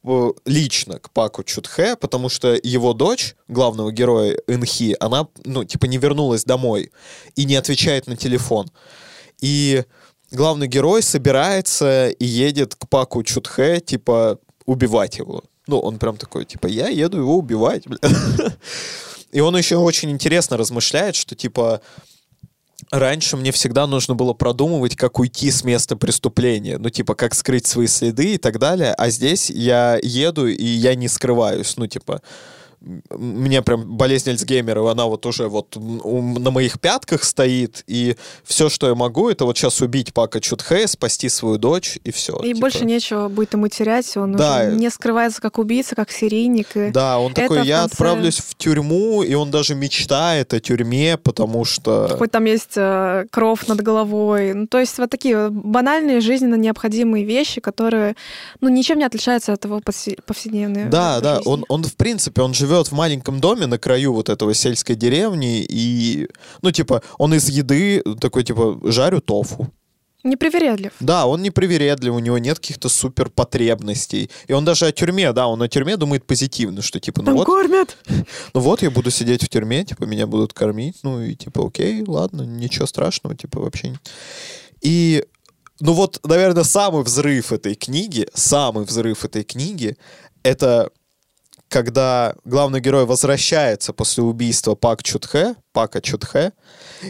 лично 0.47 0.99
к 0.99 1.11
Паку 1.11 1.45
Чутхе, 1.45 1.97
потому 1.97 2.31
что 2.31 2.59
его 2.63 2.95
дочь, 2.95 3.37
главного 3.49 3.93
героя 3.93 4.39
Инхи, 4.47 4.97
она, 4.99 5.29
ну, 5.45 5.65
типа, 5.65 5.85
не 5.87 5.99
вернулась 5.99 6.45
домой 6.45 6.91
и 7.35 7.45
не 7.45 7.57
отвечает 7.57 8.07
на 8.07 8.17
телефон. 8.17 8.71
И 9.41 9.85
главный 10.31 10.69
герой 10.69 11.03
собирается 11.03 12.09
и 12.09 12.25
едет 12.25 12.75
к 12.75 12.89
Паку 12.89 13.23
Чутхе, 13.23 13.81
типа, 13.81 14.39
убивать 14.65 15.19
его. 15.19 15.43
Ну, 15.67 15.81
он 15.81 15.99
прям 15.99 16.17
такой, 16.17 16.45
типа, 16.45 16.67
я 16.67 16.89
еду 16.89 17.19
его 17.19 17.37
убивать, 17.37 17.85
И 19.33 19.41
он 19.41 19.57
еще 19.57 19.77
очень 19.77 20.11
интересно 20.11 20.57
размышляет, 20.57 21.17
что, 21.17 21.35
типа, 21.35 21.81
раньше 22.91 23.37
мне 23.37 23.53
всегда 23.53 23.87
нужно 23.87 24.15
было 24.15 24.33
продумывать, 24.33 24.97
как 24.97 25.19
уйти 25.19 25.51
с 25.51 25.65
места 25.65 25.97
преступления. 25.97 26.79
Ну, 26.79 26.91
типа, 26.91 27.15
как 27.15 27.35
скрыть 27.35 27.67
свои 27.67 27.87
следы 27.87 28.35
и 28.35 28.39
так 28.39 28.59
далее. 28.59 28.95
А 28.95 29.11
здесь 29.11 29.51
я 29.51 29.99
еду, 30.03 30.47
и 30.47 30.65
я 30.65 30.95
не 30.95 31.09
скрываюсь. 31.09 31.77
Ну, 31.77 31.87
типа, 31.87 32.23
мне 33.11 33.63
прям 33.63 33.97
болезнь 33.97 34.31
Альцгеймера, 34.31 34.91
она 34.91 35.07
вот 35.07 35.27
уже 35.27 35.49
вот 35.49 35.77
на 35.77 36.51
моих 36.51 36.81
пятках 36.81 37.25
стоит, 37.25 37.83
и 37.87 38.17
все, 38.45 38.69
что 38.69 38.89
я 38.89 38.95
могу, 38.95 39.29
это 39.29 39.45
вот 39.45 39.57
сейчас 39.57 39.81
убить 39.81 40.15
Пака 40.15 40.41
Чутхе, 40.41 40.87
спасти 40.87 41.29
свою 41.29 41.59
дочь, 41.59 41.99
и 42.05 42.11
все. 42.11 42.39
И 42.43 42.49
типа. 42.49 42.61
больше 42.61 42.85
нечего 42.85 43.29
будет 43.29 43.55
ему 43.55 43.69
терять, 43.69 44.17
он 44.17 44.37
да. 44.37 44.63
уже 44.63 44.77
не 44.77 44.91
скрывается 44.91 45.41
как 45.41 45.59
убийца, 45.59 45.95
как 45.95 46.11
серийник. 46.11 46.77
И 46.77 46.91
да, 46.91 47.19
он 47.19 47.35
такой, 47.35 47.67
я 47.67 47.81
конце... 47.81 47.95
отправлюсь 47.95 48.39
в 48.39 48.55
тюрьму, 48.55 49.23
и 49.23 49.35
он 49.35 49.51
даже 49.51 49.75
мечтает 49.75 50.55
о 50.55 50.61
тюрьме, 50.61 51.17
потому 51.17 51.65
что... 51.65 52.17
Хоть 52.19 52.31
там 52.31 52.45
есть 52.45 52.77
э, 52.77 53.27
кровь 53.31 53.67
над 53.67 53.81
головой. 53.81 54.55
Ну, 54.55 54.67
то 54.67 54.79
есть 54.79 54.99
вот 54.99 55.11
такие 55.11 55.51
банальные 55.51 56.21
жизненно 56.21 56.55
необходимые 56.55 57.25
вещи, 57.25 57.61
которые, 57.61 58.15
ну, 58.61 58.69
ничем 58.69 58.99
не 58.99 59.05
отличаются 59.05 59.53
от 59.53 59.65
его 59.65 59.81
повседневной 59.81 60.85
Да, 60.87 61.21
да, 61.21 61.41
он, 61.45 61.65
он 61.69 61.83
в 61.83 61.97
принципе, 61.97 62.43
он 62.43 62.55
живет 62.55 62.76
живет 62.77 62.89
в 62.89 62.93
маленьком 62.93 63.41
доме 63.41 63.67
на 63.67 63.79
краю 63.79 64.13
вот 64.13 64.29
этого 64.29 64.55
сельской 64.55 64.97
деревни, 64.97 65.65
и, 65.69 66.29
ну, 66.63 66.71
типа, 66.71 67.03
он 67.19 67.35
из 67.35 67.49
еды 67.49 68.03
такой, 68.21 68.45
типа, 68.45 68.79
жарю 68.85 69.21
тофу. 69.21 69.69
Непривередлив. 70.25 70.93
Да, 71.01 71.27
он 71.27 71.43
непривередлив, 71.43 72.13
у 72.13 72.19
него 72.19 72.39
нет 72.39 72.59
каких-то 72.59 72.89
супер 72.89 73.31
потребностей. 73.31 74.29
И 74.49 74.53
он 74.53 74.65
даже 74.65 74.87
о 74.87 74.93
тюрьме, 74.93 75.33
да, 75.33 75.47
он 75.47 75.63
о 75.63 75.69
тюрьме 75.69 75.97
думает 75.97 76.27
позитивно, 76.27 76.83
что 76.83 76.99
типа, 76.99 77.21
ну 77.21 77.27
Там 77.27 77.37
вот... 77.37 77.47
кормят! 77.47 77.97
Ну 78.55 78.61
вот, 78.61 78.83
я 78.83 78.91
буду 78.91 79.11
сидеть 79.11 79.45
в 79.45 79.49
тюрьме, 79.49 79.85
типа, 79.85 80.05
меня 80.05 80.27
будут 80.27 80.53
кормить, 80.53 80.99
ну 81.03 81.23
и 81.23 81.35
типа, 81.35 81.67
окей, 81.67 82.03
ладно, 82.07 82.43
ничего 82.43 82.87
страшного, 82.87 83.37
типа, 83.37 83.61
вообще. 83.61 83.95
И 84.83 85.25
ну 85.81 85.93
вот, 85.93 86.21
наверное, 86.25 86.65
самый 86.65 87.03
взрыв 87.05 87.53
этой 87.53 87.75
книги, 87.75 88.27
самый 88.35 88.85
взрыв 88.85 89.25
этой 89.25 89.45
книги, 89.45 89.97
это 90.43 90.91
когда 91.69 92.35
главный 92.45 92.81
герой 92.81 93.07
возвращается 93.07 93.93
после 93.93 94.23
убийства 94.23 94.75
Пак 94.75 95.03
Чутхе, 95.03 95.57
Пака 95.73 96.01
Чутхе, 96.01 96.53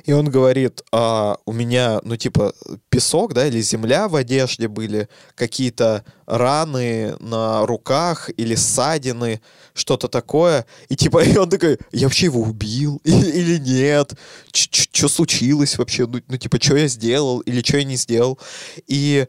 и 0.04 0.12
он 0.12 0.30
говорит, 0.30 0.82
а, 0.92 1.36
у 1.44 1.52
меня, 1.52 2.00
ну, 2.02 2.16
типа, 2.16 2.54
песок, 2.88 3.34
да, 3.34 3.46
или 3.46 3.60
земля 3.60 4.08
в 4.08 4.16
одежде 4.16 4.66
были, 4.66 5.08
какие-то 5.34 6.04
раны 6.26 7.16
на 7.20 7.66
руках 7.66 8.30
или 8.36 8.54
ссадины, 8.54 9.40
что-то 9.74 10.08
такое. 10.08 10.66
И, 10.88 10.96
типа, 10.96 11.22
и 11.24 11.36
он 11.36 11.50
такой, 11.50 11.78
я 11.92 12.06
вообще 12.06 12.26
его 12.26 12.40
убил 12.40 13.00
или 13.04 13.58
нет? 13.58 14.14
Что 14.52 15.08
случилось 15.08 15.78
вообще? 15.78 16.06
Ну, 16.06 16.20
ну, 16.26 16.36
типа, 16.36 16.60
что 16.60 16.76
я 16.76 16.88
сделал 16.88 17.40
или 17.40 17.62
что 17.62 17.76
я 17.76 17.84
не 17.84 17.96
сделал? 17.96 18.38
И 18.86 19.26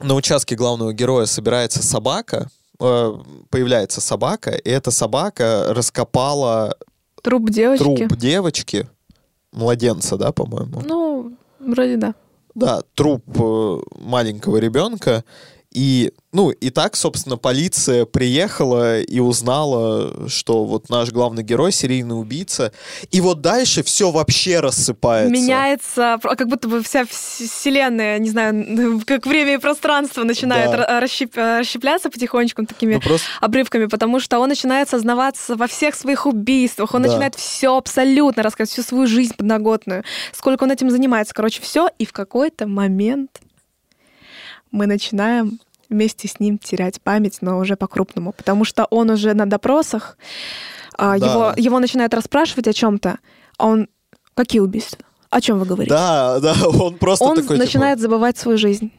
на 0.00 0.14
участке 0.14 0.56
главного 0.56 0.92
героя 0.92 1.26
собирается 1.26 1.82
собака, 1.82 2.48
появляется 2.78 4.00
собака, 4.00 4.50
и 4.52 4.68
эта 4.68 4.90
собака 4.90 5.66
раскопала 5.70 6.76
труп 7.22 7.50
девочки. 7.50 7.82
Труп 7.84 8.16
девочки, 8.16 8.88
младенца, 9.52 10.16
да, 10.16 10.32
по-моему? 10.32 10.82
Ну, 10.84 11.32
вроде 11.58 11.96
да. 11.96 12.14
Да, 12.54 12.82
труп 12.94 13.24
э, 13.36 13.80
маленького 13.98 14.58
ребенка, 14.58 15.24
И, 15.74 16.12
ну, 16.32 16.50
и 16.50 16.70
так, 16.70 16.94
собственно, 16.94 17.36
полиция 17.36 18.04
приехала 18.06 19.00
и 19.00 19.18
узнала, 19.18 20.28
что 20.28 20.64
вот 20.64 20.88
наш 20.88 21.10
главный 21.10 21.42
герой 21.42 21.72
серийный 21.72 22.18
убийца. 22.18 22.72
И 23.10 23.20
вот 23.20 23.40
дальше 23.40 23.82
все 23.82 24.12
вообще 24.12 24.60
рассыпается. 24.60 25.32
Меняется, 25.32 26.18
как 26.22 26.48
будто 26.48 26.68
бы 26.68 26.80
вся 26.82 27.02
вс- 27.02 27.48
вселенная, 27.48 28.18
не 28.20 28.30
знаю, 28.30 29.02
как 29.04 29.26
время 29.26 29.54
и 29.54 29.58
пространство 29.58 30.22
начинает 30.22 30.70
Да. 30.70 30.76
ра- 30.76 31.02
расщеп- 31.02 31.58
расщепляться 31.58 32.08
потихонечку 32.08 32.64
такими 32.66 32.94
Ну, 32.94 33.00
просто 33.00 33.26
обрывками, 33.40 33.86
потому 33.86 34.20
что 34.20 34.38
он 34.38 34.48
начинает 34.50 34.88
сознаваться 34.88 35.56
во 35.56 35.66
всех 35.66 35.96
своих 35.96 36.26
убийствах, 36.26 36.94
он 36.94 37.02
Да. 37.02 37.08
начинает 37.08 37.34
все 37.34 37.76
абсолютно 37.76 38.44
рассказывать, 38.44 38.70
всю 38.72 38.82
свою 38.82 39.08
жизнь 39.08 39.34
подноготную, 39.36 40.04
сколько 40.32 40.62
он 40.62 40.70
этим 40.70 40.88
занимается, 40.90 41.34
короче, 41.34 41.60
все, 41.60 41.90
и 41.98 42.06
в 42.06 42.12
какой-то 42.12 42.68
момент 42.68 43.40
мы 44.74 44.86
начинаем 44.86 45.60
вместе 45.88 46.26
с 46.26 46.40
ним 46.40 46.58
терять 46.58 47.00
память, 47.00 47.38
но 47.40 47.58
уже 47.58 47.76
по-крупному, 47.76 48.32
потому 48.32 48.64
что 48.64 48.86
он 48.90 49.10
уже 49.10 49.32
на 49.34 49.46
допросах, 49.46 50.18
а, 50.98 51.16
Да. 51.18 51.26
его, 51.26 51.52
его 51.56 51.78
начинают 51.78 52.12
расспрашивать 52.12 52.68
о 52.68 52.72
чем-то, 52.72 53.18
а 53.56 53.66
он... 53.66 53.88
Какие 54.34 54.60
убийства? 54.60 55.04
О 55.30 55.40
чем 55.40 55.60
вы 55.60 55.66
говорите? 55.66 55.94
Да, 55.94 56.40
да, 56.40 56.54
он 56.68 56.96
просто 56.98 57.24
он 57.24 57.36
такой, 57.36 57.56
типа, 57.56 57.64
начинает 57.64 58.00
забывать 58.00 58.36
свою 58.36 58.58
жизнь. 58.58 58.90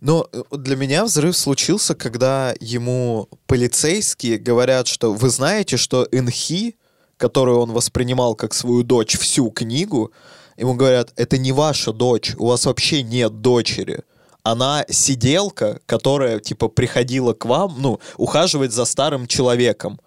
Но 0.00 0.28
э, 0.32 0.42
для 0.50 0.76
меня 0.76 1.04
взрыв 1.04 1.34
случился, 1.34 1.94
когда 1.94 2.54
ему 2.60 3.28
полицейские 3.46 4.36
говорят, 4.36 4.86
что 4.86 5.14
вы 5.14 5.30
знаете, 5.30 5.78
что 5.78 6.06
Энхи, 6.12 6.76
которую 7.16 7.58
он 7.60 7.72
воспринимал 7.72 8.34
как 8.34 8.52
свою 8.52 8.82
дочь 8.82 9.18
всю 9.18 9.50
книгу, 9.50 10.12
ему 10.58 10.74
говорят, 10.74 11.12
это 11.16 11.38
не 11.38 11.52
ваша 11.52 11.92
дочь, 11.94 12.34
у 12.38 12.46
вас 12.46 12.66
вообще 12.66 13.02
нет 13.02 13.40
дочери. 13.40 14.02
Она 14.42 14.84
сиделка, 14.88 15.80
которая, 15.86 16.38
типа, 16.40 16.68
приходила 16.68 17.32
к 17.34 17.44
вам, 17.44 17.76
ну, 17.78 18.00
ухаживать 18.16 18.72
за 18.72 18.84
старым 18.84 19.26
человеком. 19.26 20.00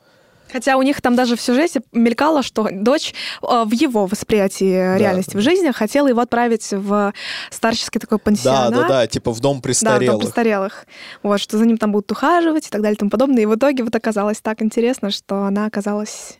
Хотя 0.51 0.77
у 0.77 0.83
них 0.83 1.01
там 1.01 1.15
даже 1.15 1.35
в 1.35 1.41
сюжете 1.41 1.81
мелькало, 1.91 2.43
что 2.43 2.67
дочь 2.71 3.15
э, 3.41 3.63
в 3.65 3.71
его 3.71 4.05
восприятии 4.05 4.97
реальности 4.99 5.35
в 5.35 5.41
жизни 5.41 5.71
хотела 5.71 6.07
его 6.07 6.21
отправить 6.21 6.67
в 6.71 7.11
старческий 7.49 7.99
такой 7.99 8.19
Да, 8.19 8.23
пансионат. 8.23 8.71
да, 8.71 8.87
да, 8.87 9.07
типа 9.07 9.31
в 9.31 9.39
дом 9.39 9.55
Да, 9.55 9.59
в 9.59 9.61
престарелых. 9.63 10.11
дом 10.11 10.19
престарелых. 10.19 10.85
Вот, 11.23 11.39
что 11.39 11.57
за 11.57 11.65
ним 11.65 11.77
там 11.79 11.91
будут 11.91 12.11
ухаживать 12.11 12.67
и 12.67 12.69
так 12.69 12.81
далее 12.83 12.95
и 12.95 12.99
тому 12.99 13.09
подобное. 13.09 13.41
И 13.43 13.45
в 13.47 13.55
итоге 13.55 13.83
вот 13.83 13.95
оказалось 13.95 14.41
так 14.41 14.61
интересно, 14.61 15.09
что 15.09 15.43
она 15.45 15.65
оказалась... 15.65 16.37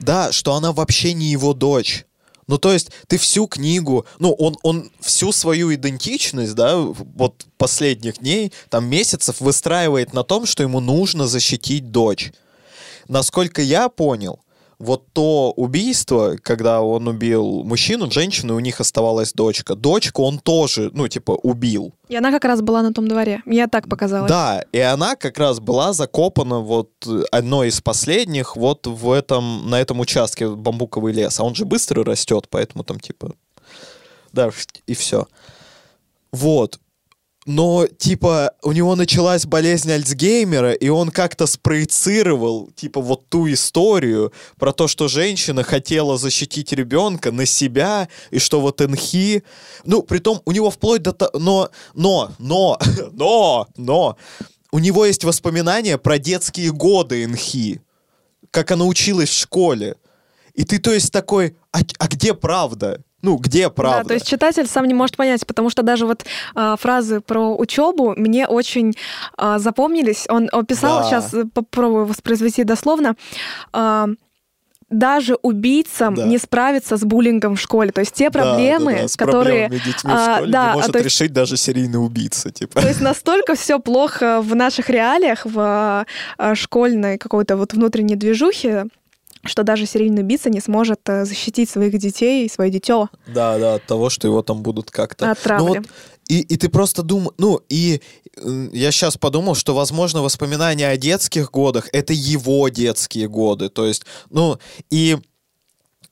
Да, 0.00 0.32
что 0.32 0.54
она 0.54 0.72
вообще 0.72 1.12
не 1.12 1.26
его 1.26 1.54
дочь. 1.54 2.05
Ну, 2.48 2.58
то 2.58 2.72
есть, 2.72 2.90
ты 3.08 3.18
всю 3.18 3.46
книгу, 3.46 4.06
ну, 4.18 4.32
он, 4.32 4.56
он 4.62 4.90
всю 5.00 5.32
свою 5.32 5.74
идентичность, 5.74 6.54
да, 6.54 6.76
вот 6.76 7.44
последних 7.58 8.18
дней, 8.18 8.52
там, 8.68 8.86
месяцев 8.86 9.40
выстраивает 9.40 10.12
на 10.12 10.22
том, 10.22 10.46
что 10.46 10.62
ему 10.62 10.80
нужно 10.80 11.26
защитить 11.26 11.90
дочь. 11.90 12.32
Насколько 13.08 13.62
я 13.62 13.88
понял, 13.88 14.40
вот 14.78 15.06
то 15.12 15.52
убийство, 15.52 16.36
когда 16.42 16.82
он 16.82 17.08
убил 17.08 17.62
мужчину, 17.64 18.10
женщину, 18.10 18.54
и 18.54 18.56
у 18.56 18.60
них 18.60 18.80
оставалась 18.80 19.32
дочка. 19.32 19.74
Дочку 19.74 20.22
он 20.22 20.38
тоже, 20.38 20.90
ну, 20.92 21.08
типа, 21.08 21.32
убил. 21.32 21.94
И 22.08 22.16
она 22.16 22.30
как 22.30 22.44
раз 22.44 22.60
была 22.60 22.82
на 22.82 22.92
том 22.92 23.08
дворе. 23.08 23.42
Мне 23.46 23.66
так 23.68 23.88
показалось. 23.88 24.28
Да, 24.28 24.62
и 24.72 24.78
она 24.78 25.16
как 25.16 25.38
раз 25.38 25.60
была 25.60 25.92
закопана 25.92 26.60
вот 26.60 26.90
э, 27.06 27.22
одной 27.32 27.68
из 27.68 27.80
последних 27.80 28.56
вот 28.56 28.86
в 28.86 29.10
этом, 29.10 29.70
на 29.70 29.80
этом 29.80 30.00
участке 30.00 30.48
бамбуковый 30.48 31.12
лес. 31.12 31.40
А 31.40 31.44
он 31.44 31.54
же 31.54 31.64
быстро 31.64 32.04
растет, 32.04 32.46
поэтому 32.50 32.84
там 32.84 33.00
типа... 33.00 33.32
Да, 34.32 34.50
и 34.86 34.94
все. 34.94 35.26
Вот. 36.32 36.78
Но, 37.46 37.86
типа, 37.86 38.54
у 38.62 38.72
него 38.72 38.96
началась 38.96 39.46
болезнь 39.46 39.90
Альцгеймера, 39.92 40.72
и 40.72 40.88
он 40.88 41.10
как-то 41.10 41.46
спроецировал, 41.46 42.70
типа, 42.74 43.00
вот 43.00 43.28
ту 43.28 43.50
историю 43.52 44.32
про 44.58 44.72
то, 44.72 44.88
что 44.88 45.06
женщина 45.06 45.62
хотела 45.62 46.18
защитить 46.18 46.72
ребенка 46.72 47.30
на 47.30 47.46
себя, 47.46 48.08
и 48.32 48.40
что 48.40 48.60
вот 48.60 48.82
Энхи... 48.82 49.44
Ну, 49.84 50.02
притом, 50.02 50.42
у 50.44 50.50
него 50.50 50.70
вплоть 50.70 51.02
до... 51.02 51.12
то- 51.12 51.30
Но, 51.38 51.70
но, 51.94 52.32
но, 52.40 52.78
но, 53.12 53.68
но... 53.76 54.16
У 54.72 54.80
него 54.80 55.06
есть 55.06 55.22
воспоминания 55.22 55.96
про 55.98 56.18
детские 56.18 56.72
годы 56.72 57.22
Энхи, 57.22 57.80
как 58.50 58.72
она 58.72 58.84
училась 58.84 59.28
в 59.28 59.38
школе. 59.38 59.94
И 60.54 60.64
ты, 60.64 60.80
то 60.80 60.92
есть, 60.92 61.12
такой, 61.12 61.56
а, 61.70 61.78
а 61.98 62.08
где 62.08 62.34
правда? 62.34 63.04
Ну, 63.26 63.36
где 63.36 63.70
правда? 63.70 64.02
Да, 64.02 64.08
то 64.08 64.14
есть 64.14 64.26
читатель 64.26 64.66
сам 64.66 64.86
не 64.86 64.94
может 64.94 65.16
понять, 65.16 65.44
потому 65.46 65.68
что 65.68 65.82
даже 65.82 66.06
вот 66.06 66.24
а, 66.54 66.76
фразы 66.76 67.20
про 67.20 67.54
учебу 67.56 68.14
мне 68.16 68.46
очень 68.46 68.94
а, 69.36 69.58
запомнились. 69.58 70.26
Он 70.28 70.48
описал, 70.52 71.00
Да. 71.00 71.04
сейчас 71.04 71.34
попробую 71.52 72.06
воспроизвести 72.06 72.62
дословно. 72.64 73.16
а, 73.72 74.06
даже 74.88 75.34
убийцам 75.42 76.14
Да. 76.14 76.24
не 76.26 76.38
справиться 76.38 76.96
с 76.96 77.00
буллингом 77.02 77.56
в 77.56 77.60
школе. 77.60 77.90
То 77.90 78.02
есть 78.02 78.12
те 78.14 78.30
Да, 78.30 78.38
проблемы, 78.40 78.92
да, 78.94 79.02
да, 79.02 79.08
с 79.08 79.16
которые... 79.16 79.68
детьми 79.68 80.12
а, 80.12 80.16
в 80.16 80.36
школе 80.36 80.52
да, 80.52 80.66
не 80.68 80.74
может 80.74 80.94
есть- 80.94 81.04
решить 81.04 81.32
даже 81.32 81.56
серийный 81.56 81.98
убийца, 81.98 82.52
типа. 82.52 82.80
То 82.80 82.86
есть 82.86 83.00
настолько 83.00 83.56
все 83.56 83.80
плохо 83.80 84.40
в 84.40 84.54
наших 84.54 84.88
реалиях, 84.88 85.44
в 85.44 86.06
школьной 86.54 87.18
какой-то 87.18 87.56
вот 87.56 87.72
внутренней 87.72 88.14
движухе, 88.14 88.84
что 89.46 89.62
даже 89.62 89.86
серийный 89.86 90.22
убийца 90.22 90.50
не 90.50 90.60
сможет 90.60 91.00
э, 91.08 91.24
защитить 91.24 91.70
своих 91.70 91.98
детей 91.98 92.46
и 92.46 92.50
свое 92.50 92.70
дитё 92.70 93.08
Да, 93.26 93.58
да, 93.58 93.74
от 93.74 93.86
того, 93.86 94.10
что 94.10 94.28
его 94.28 94.42
там 94.42 94.62
будут 94.62 94.90
как-то... 94.90 95.30
от 95.30 95.40
травли. 95.40 95.66
Ну 95.66 95.74
вот, 95.74 95.86
и, 96.28 96.40
и 96.40 96.56
ты 96.56 96.68
просто 96.68 97.02
думаешь... 97.02 97.34
Ну, 97.38 97.60
и 97.68 98.00
э, 98.36 98.68
я 98.72 98.90
сейчас 98.90 99.16
подумал, 99.16 99.54
что, 99.54 99.74
возможно, 99.74 100.22
воспоминания 100.22 100.88
о 100.88 100.96
детских 100.96 101.50
годах— 101.50 101.88
это 101.92 102.12
его 102.12 102.68
детские 102.68 103.28
годы. 103.28 103.68
То 103.68 103.86
есть, 103.86 104.04
ну, 104.30 104.58
и 104.90 105.18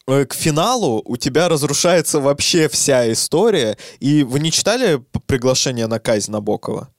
э, 0.06 0.24
к 0.24 0.34
финалу 0.34 1.02
у 1.04 1.16
тебя 1.16 1.48
разрушается 1.48 2.20
вообще 2.20 2.68
вся 2.68 3.10
история. 3.12 3.76
И 4.00 4.22
вы 4.22 4.40
не 4.40 4.52
читали 4.52 5.02
приглашение 5.26 5.86
на 5.86 5.98
казнь 5.98 6.30
Набокова? 6.30 6.90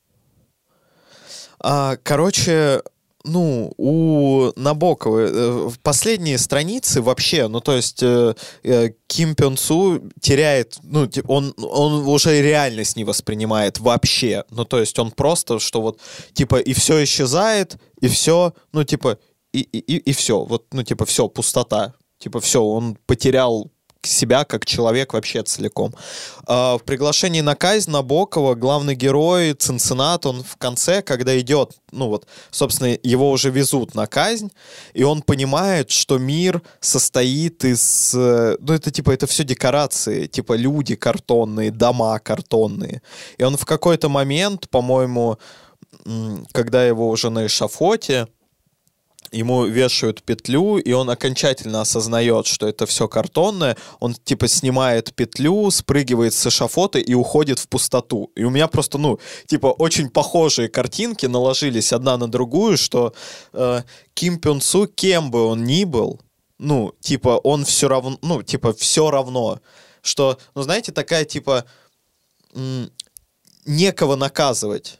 А, 1.60 1.98
короче, 2.04 2.82
ну, 3.26 3.74
у 3.78 4.52
Набокова 4.56 5.20
э, 5.20 5.52
в 5.70 5.80
последние 5.80 6.38
страницы 6.38 7.02
вообще, 7.02 7.48
ну, 7.48 7.60
то 7.60 7.76
есть 7.76 8.02
э, 8.02 8.36
э, 8.64 8.90
Ким 9.08 9.36
Пён 9.36 9.58
Су 9.58 10.02
теряет, 10.22 10.78
ну, 10.84 11.10
он, 11.28 11.54
он 11.58 12.08
уже 12.08 12.42
реальность 12.42 12.96
не 12.96 13.04
воспринимает 13.04 13.80
вообще. 13.80 14.44
Ну, 14.52 14.66
то 14.66 14.80
есть 14.80 14.98
он 15.00 15.12
просто, 15.12 15.60
что 15.60 15.82
вот, 15.82 16.00
типа, 16.34 16.58
и 16.58 16.74
все 16.74 17.04
исчезает, 17.04 17.78
и 18.00 18.08
все, 18.08 18.54
ну, 18.72 18.84
типа, 18.84 19.18
и, 19.52 19.62
и, 19.62 19.80
и, 19.80 19.98
и 19.98 20.14
все. 20.14 20.44
Вот, 20.44 20.66
ну, 20.72 20.84
типа, 20.84 21.06
все, 21.06 21.28
пустота. 21.28 21.94
Типа, 22.18 22.40
все, 22.40 22.64
он 22.64 22.98
потерял 23.06 23.72
себя 24.04 24.46
как 24.46 24.66
человек 24.66 25.14
вообще 25.14 25.44
целиком. 25.44 25.94
А, 26.48 26.78
в 26.78 26.84
приглашении 26.84 27.42
на 27.42 27.56
казнь 27.56 27.92
Набокова 27.92 28.56
главный 28.56 28.96
герой 28.96 29.54
Цинциннат, 29.54 30.26
он 30.26 30.44
в 30.44 30.58
конце, 30.58 31.02
когда 31.02 31.38
идет, 31.40 31.74
ну 31.92 32.08
вот, 32.08 32.28
собственно, 32.52 32.98
его 33.04 33.32
уже 33.32 33.50
везут 33.50 33.96
на 33.96 34.08
казнь, 34.08 34.52
и 34.94 35.04
он 35.04 35.22
понимает, 35.22 35.90
что 35.90 36.18
мир 36.18 36.62
состоит 36.80 37.64
из, 37.66 38.14
э, 38.16 38.58
ну 38.60 38.74
это 38.74 38.92
типа, 38.92 39.12
это 39.12 39.28
все 39.28 39.44
декорации, 39.44 40.28
типа 40.28 40.54
люди 40.54 40.96
картонные, 40.96 41.72
дома 41.72 42.20
картонные. 42.20 43.02
И 43.38 43.44
он 43.44 43.58
в 43.58 43.66
какой-то 43.66 44.10
момент, 44.10 44.70
по-моему, 44.70 45.38
когда 46.52 46.86
его 46.86 47.10
уже 47.10 47.30
на 47.30 47.48
эшафоте, 47.48 48.28
ему 49.36 49.66
вешают 49.66 50.24
петлю, 50.24 50.78
и 50.78 50.92
он 50.94 51.10
окончательно 51.10 51.82
осознает, 51.82 52.48
что 52.48 52.68
это 52.68 52.86
все 52.86 53.08
картонное. 53.08 53.76
Он 54.00 54.14
типа 54.14 54.48
снимает 54.48 55.14
петлю, 55.14 55.70
спрыгивает 55.72 56.34
с 56.34 56.48
эшафота 56.48 57.00
и 57.00 57.14
уходит 57.14 57.60
в 57.60 57.68
пустоту. 57.68 58.32
И 58.36 58.44
у 58.44 58.50
меня 58.50 58.68
просто, 58.68 58.98
ну, 58.98 59.20
типа 59.46 59.68
очень 59.68 60.10
похожие 60.10 60.70
картинки 60.70 61.26
наложились 61.26 61.92
одна 61.94 62.18
на 62.18 62.28
другую, 62.28 62.78
что 62.78 63.14
э, 63.54 63.82
Ким 64.14 64.40
Пён 64.40 64.62
Су, 64.62 64.88
кем 64.88 65.32
бы 65.32 65.46
он 65.46 65.66
ни 65.66 65.84
был, 65.84 66.22
ну, 66.58 66.94
типа 67.02 67.40
он 67.44 67.66
все 67.66 67.88
равно, 67.88 68.18
ну, 68.22 68.42
типа 68.42 68.74
все 68.74 69.12
равно, 69.12 69.60
что, 70.02 70.38
ну, 70.56 70.64
знаете, 70.64 70.92
такая 70.92 71.26
типа 71.26 71.66
некого 73.66 74.16
наказывать 74.16 75.00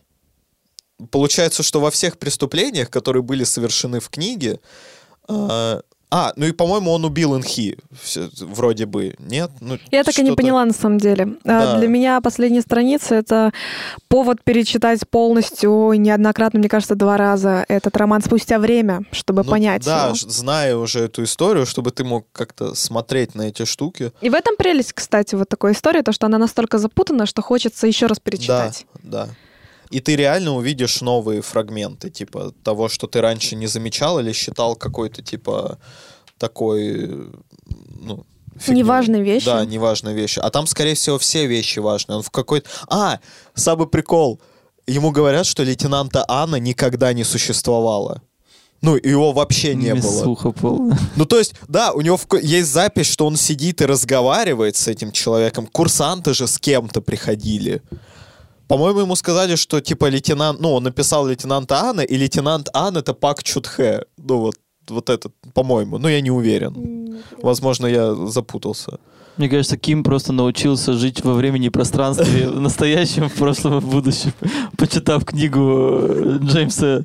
получается, 1.12 1.64
что 1.64 1.80
во 1.82 1.92
всех 1.92 2.18
преступлениях, 2.18 2.90
которые 2.90 3.24
были 3.24 3.44
совершены 3.44 4.00
в 4.00 4.10
книге, 4.10 4.60
э, 5.28 5.82
а, 6.12 6.32
ну 6.38 6.46
и, 6.46 6.52
по-моему, 6.52 6.92
он 6.92 7.04
убил 7.04 7.36
Инхи, 7.36 7.78
вроде 8.40 8.86
бы, 8.86 9.16
нет? 9.20 9.50
Ну, 9.60 9.78
Я 9.92 10.04
так 10.04 10.18
и 10.18 10.22
не 10.22 10.32
поняла, 10.34 10.64
на 10.64 10.72
самом 10.72 10.98
деле. 11.00 11.36
А, 11.44 11.74
Да. 11.74 11.78
Для 11.80 11.88
меня 11.90 12.22
последняя 12.22 12.62
страница— 12.62 13.16
это 13.16 13.52
повод 14.08 14.42
перечитать 14.44 15.02
полностью, 15.10 15.92
неоднократно, 15.98 16.60
мне 16.60 16.70
кажется, 16.70 16.96
два 16.96 17.18
раза 17.18 17.66
этот 17.68 17.98
роман 17.98 18.22
спустя 18.22 18.60
время, 18.60 19.02
чтобы 19.12 19.44
Ну, 19.44 19.50
понять 19.50 19.84
Да, 19.84 20.06
его. 20.06 20.16
ж- 20.16 20.22
зная 20.22 20.78
уже 20.78 21.02
эту 21.02 21.24
историю, 21.24 21.66
чтобы 21.66 21.92
ты 21.92 22.04
мог 22.06 22.28
как-то 22.32 22.76
смотреть 22.76 23.36
на 23.36 23.42
эти 23.50 23.66
штуки. 23.66 24.14
И 24.22 24.30
в 24.30 24.36
этом 24.36 24.56
прелесть, 24.58 24.94
кстати, 24.94 25.36
вот 25.36 25.50
такой 25.50 25.74
истории, 25.74 26.02
то, 26.02 26.14
что 26.14 26.28
она 26.28 26.38
настолько 26.38 26.78
запутана, 26.78 27.26
что 27.26 27.42
хочется 27.42 27.88
еще 27.88 28.06
раз 28.06 28.20
перечитать. 28.20 28.86
Да, 29.04 29.26
да. 29.26 29.30
И 29.90 30.00
ты 30.00 30.16
реально 30.16 30.56
увидишь 30.56 31.02
новые 31.02 31.42
фрагменты, 31.42 32.10
типа 32.10 32.54
того, 32.64 32.90
что 32.90 33.08
ты 33.08 33.22
раньше 33.22 33.56
не 33.56 33.68
замечал 33.68 34.20
или 34.20 34.32
считал 34.34 34.76
какой-то, 34.76 35.22
типа, 35.22 35.78
такой, 36.38 37.30
ну, 37.68 38.26
фигнёй. 38.60 38.80
Неважной 38.80 39.22
вещью. 39.22 39.52
Да, 39.52 39.66
неважной 39.66 40.14
вещи. 40.14 40.40
А 40.40 40.50
там, 40.50 40.68
скорее 40.68 40.96
всего, 40.96 41.18
все 41.18 41.46
вещи 41.46 41.80
важные. 41.80 42.18
Он 42.18 42.24
в 42.24 42.32
какой-то... 42.32 42.70
А, 42.88 43.20
самый 43.54 43.88
прикол. 43.88 44.42
Ему 44.88 45.12
говорят, 45.12 45.46
что 45.46 45.64
лейтенанта 45.64 46.26
Анна 46.28 46.58
никогда 46.58 47.14
не 47.14 47.24
существовало. 47.24 48.22
Ну, 48.82 48.96
его 48.96 49.32
вообще 49.32 49.74
не 49.74 49.96
было. 49.96 50.20
Месуха 50.20 50.52
полная. 50.52 51.00
Ну, 51.16 51.26
то 51.26 51.40
есть, 51.40 51.56
да, 51.68 51.92
у 51.92 52.02
него 52.02 52.18
в 52.18 52.28
есть 52.42 52.70
запись, 52.70 53.08
что 53.08 53.26
он 53.26 53.36
сидит 53.36 53.82
и 53.82 53.86
разговаривает 53.86 54.76
с 54.76 54.88
этим 54.88 55.12
человеком. 55.12 55.66
Курсанты 55.66 56.34
же 56.34 56.46
с 56.46 56.60
кем-то 56.60 57.02
приходили. 57.02 57.82
По-моему, 58.68 59.02
ему 59.02 59.16
сказали, 59.16 59.56
что, 59.56 59.80
типа, 59.82 60.10
лейтенант... 60.10 60.60
Ну, 60.60 60.74
он 60.74 60.84
написал 60.84 61.28
лейтенанта 61.28 61.76
Анна, 61.76 62.02
и 62.02 62.18
лейтенант 62.18 62.70
Ан— 62.74 62.98
это 62.98 63.14
Пак 63.14 63.44
Чутхе. 63.44 64.06
Ну, 64.18 64.38
вот, 64.38 64.56
вот 64.90 65.10
этот, 65.10 65.34
по-моему. 65.54 65.98
Ну, 65.98 66.08
я 66.08 66.22
не 66.22 66.32
уверен. 66.32 67.24
Возможно, 67.42 67.88
я 67.88 68.16
запутался. 68.16 69.00
Мне 69.38 69.50
кажется, 69.50 69.78
Ким 69.78 70.04
просто 70.04 70.32
научился 70.32 70.94
жить 70.94 71.24
во 71.24 71.34
времени 71.34 71.68
и 71.68 71.70
пространстве 71.70 72.48
в 72.48 72.60
настоящем, 72.62 73.30
в 73.30 73.34
прошлом 73.34 73.78
и 73.78 73.82
в 73.82 73.90
будущем, 73.90 74.32
почитав 74.78 75.26
книгу 75.26 75.60
э, 75.60 76.38
Джеймса, 76.42 77.04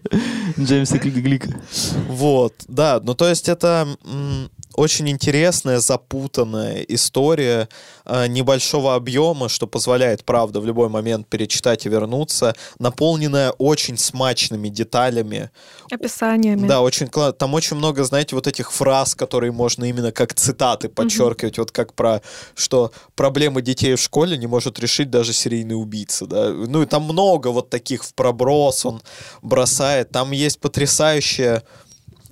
Джеймса 0.58 0.98
Глика. 0.98 1.60
Вот, 2.08 2.54
да, 2.68 3.00
ну 3.02 3.14
то 3.14 3.28
есть 3.28 3.48
это 3.48 3.88
м, 4.04 4.48
очень 4.74 5.08
интересная, 5.08 5.80
запутанная 5.80 6.82
история 6.82 7.68
э, 8.04 8.26
небольшого 8.28 8.94
объема, 8.94 9.48
что 9.48 9.66
позволяет, 9.66 10.24
правда, 10.24 10.60
в 10.60 10.66
любой 10.66 10.88
момент 10.88 11.26
перечитать 11.28 11.86
и 11.86 11.88
вернуться, 11.88 12.54
наполненная 12.78 13.50
очень 13.52 13.98
смачными 13.98 14.68
деталями. 14.68 15.50
Описаниями. 15.90 16.68
Да, 16.68 16.80
очень 16.82 17.06
кла- 17.06 17.32
Там 17.32 17.54
очень 17.54 17.76
много, 17.76 18.04
знаете, 18.04 18.36
вот 18.36 18.46
этих 18.46 18.72
фраз, 18.72 19.14
которые 19.14 19.52
можно 19.52 19.84
именно 19.84 20.12
как 20.12 20.34
цитаты 20.34 20.88
подчеркивать, 20.88 21.58
вот 21.58 21.72
как 21.72 21.94
про, 21.94 22.22
что 22.54 22.92
проблемы 23.16 23.62
детей 23.62 23.94
в 23.94 24.00
школе 24.00 24.38
не 24.38 24.46
может 24.46 24.78
решить 24.78 25.10
даже 25.10 25.32
серийный 25.32 25.74
убийца, 25.74 26.26
да. 26.26 26.50
Ну 26.50 26.82
и 26.82 26.86
там 26.86 27.02
много 27.04 27.48
вот 27.48 27.70
таких 27.70 28.04
в 28.04 28.14
проброс 28.14 28.86
он 28.86 29.02
бросает. 29.42 30.10
Там 30.10 30.30
есть 30.30 30.60
потрясающее... 30.60 31.62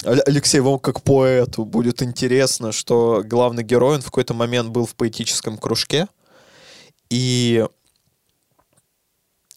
Ал- 0.05 0.23
Алексей, 0.27 0.61
вам 0.61 0.79
как 0.79 1.03
поэту 1.03 1.65
будет 1.65 2.03
интересно, 2.03 2.73
что 2.73 3.23
главный 3.25 3.65
герой, 3.65 3.97
он 3.97 4.01
в 4.01 4.07
какой-то 4.07 4.35
момент 4.35 4.71
был 4.71 4.87
в 4.87 4.95
поэтическом 4.95 5.59
кружке, 5.59 6.07
и 7.11 7.67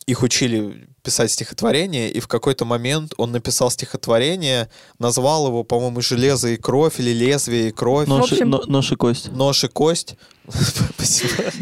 их 0.06 0.24
учили 0.24 0.90
писать 1.04 1.32
стихотворение, 1.32 2.10
и 2.12 2.20
в 2.20 2.28
какой-то 2.28 2.66
момент 2.66 3.14
он 3.18 3.32
написал 3.32 3.70
стихотворение, 3.72 4.70
назвал 5.00 5.48
его, 5.48 5.64
по-моему, 5.64 6.02
«Железо 6.02 6.50
и 6.50 6.58
кровь» 6.58 7.00
или 7.00 7.12
«Лезвие 7.12 7.70
и 7.70 7.72
кровь», 7.72 8.08
Нож, 8.08 8.32
и- 8.32 8.36
общем- 8.36 8.50
но- 8.50 8.64
нож 8.68 8.92
и 8.92 8.96
кость. 8.96 9.32
«Нож 9.32 9.64
и 9.64 9.68
кость». 9.68 10.16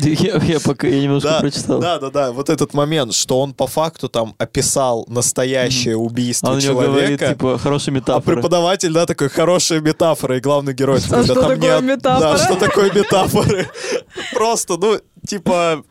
Я, 0.01 0.37
я 0.43 0.59
пока 0.59 0.87
я 0.87 1.01
немножко 1.01 1.29
Да, 1.29 1.39
прочитал. 1.41 1.79
да, 1.79 1.99
да, 1.99 2.09
да, 2.09 2.31
вот 2.31 2.49
этот 2.49 2.73
момент, 2.73 3.13
что 3.13 3.39
он 3.41 3.53
по 3.53 3.67
факту 3.67 4.09
там 4.09 4.35
описал 4.37 5.05
настоящее 5.07 5.95
А 5.95 5.97
убийство 5.97 6.47
он 6.49 6.57
у 6.57 6.61
него 6.61 6.81
говорит, 6.81 7.19
человека, 7.19 7.27
типа, 7.33 7.57
хорошая 7.59 7.93
а 7.93 7.97
метафора. 7.97 8.35
преподаватель, 8.35 8.93
да, 8.93 9.05
такой, 9.05 9.29
хорошая 9.29 9.81
метафора, 9.81 10.37
и 10.37 10.39
главный 10.39 10.73
герой... 10.73 10.99
А 11.05 11.09
«Да 11.09 11.23
что 11.23 11.33
там 11.35 11.43
такое 11.49 11.81
нет». 11.81 11.97
метафора? 11.97 12.37
Да, 12.37 12.37
что 12.45 12.55
такое 12.55 12.91
метафоры? 12.93 13.69
Просто, 14.33 14.77
ну, 14.77 14.99
типа... 15.27 15.83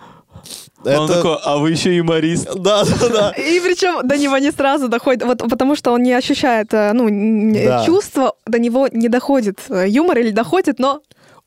Он 0.84 0.90
это- 1.04 1.14
такой, 1.14 1.36
а 1.44 1.56
вы 1.58 1.70
еще 1.72 1.94
юморист. 1.96 2.54
Да, 2.54 2.84
да, 2.84 3.08
да. 3.08 3.30
И 3.32 3.60
причем 3.60 4.06
до 4.06 4.16
него 4.16 4.38
не 4.38 4.52
сразу 4.52 4.88
доходит, 4.88 5.24
вот 5.24 5.38
потому 5.50 5.74
что 5.76 5.90
он 5.92 6.02
не 6.02 6.12
ощущает 6.12 6.72
э, 6.72 6.92
ну, 6.92 7.08
Да. 7.52 7.84
чувства, 7.84 8.34
до 8.46 8.58
него 8.58 8.88
не 8.92 9.08
доходит 9.08 9.58
э, 9.70 9.86
юмор 9.88 10.18
или 10.18 10.30
доходит, 10.30 10.78
но 10.78 11.00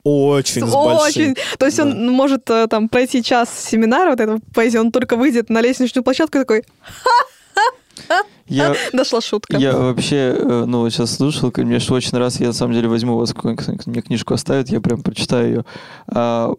Очень 0.03 0.67
с 0.67 0.73
очень. 0.75 1.35
То 1.57 1.65
есть 1.65 1.79
он 1.79 2.09
может 2.11 2.49
э, 2.49 2.67
там 2.67 2.89
пройти 2.89 3.23
час 3.23 3.49
семинара 3.69 4.09
вот 4.11 4.19
этого 4.19 4.39
поэзии, 4.53 4.79
он 4.79 4.91
только 4.91 5.15
выйдет 5.15 5.49
на 5.49 5.61
лестничную 5.61 6.03
площадку 6.03 6.37
и 6.37 6.41
такой, 6.41 6.63
Я, 8.47 8.75
дошла 8.93 9.21
шутка. 9.21 9.57
я 9.57 9.77
вообще, 9.77 10.35
ну, 10.67 10.89
сейчас 10.89 11.15
слушал, 11.15 11.53
мне 11.55 11.79
что 11.79 11.93
очень 11.93 12.17
раз, 12.17 12.39
я 12.41 12.47
на 12.47 12.53
самом 12.53 12.73
деле 12.73 12.87
возьму 12.89 13.15
у 13.15 13.19
вас, 13.19 13.33
какую-нибудь- 13.33 13.85
мне 13.87 14.01
книжку 14.01 14.33
оставят, 14.33 14.69
я 14.69 14.81
прям 14.81 15.03
прочитаю 15.03 15.47
ее. 16.07 16.55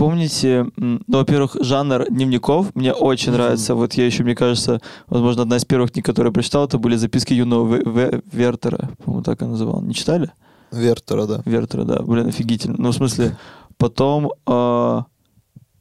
Помните, 0.00 0.66
ну, 0.78 0.98
во-первых, 1.08 1.58
жанр 1.60 2.06
дневников 2.08 2.74
мне 2.74 2.94
очень 2.94 3.32
нравится. 3.32 3.74
Вот 3.74 3.92
я 3.92 4.06
еще, 4.06 4.24
мне 4.24 4.34
кажется, 4.34 4.80
возможно, 5.08 5.42
одна 5.42 5.56
из 5.58 5.66
первых 5.66 5.92
книг, 5.92 6.06
которые 6.06 6.30
я 6.30 6.32
прочитал, 6.32 6.64
это 6.64 6.78
были 6.78 6.96
записки 6.96 7.34
юного 7.34 7.76
Ве- 7.76 7.82
Ве- 7.82 8.24
Вертера, 8.32 8.88
по-моему, 9.04 9.22
так 9.22 9.42
он 9.42 9.50
называл. 9.50 9.82
Не 9.82 9.92
читали? 9.92 10.30
Вертера, 10.72 11.26
да. 11.26 11.42
Вертера, 11.44 11.84
да. 11.84 12.00
Блин, 12.00 12.28
офигительно. 12.28 12.76
Ну, 12.78 12.92
в 12.92 12.94
смысле, 12.94 13.36
потом 13.76 14.32
а, 14.46 15.04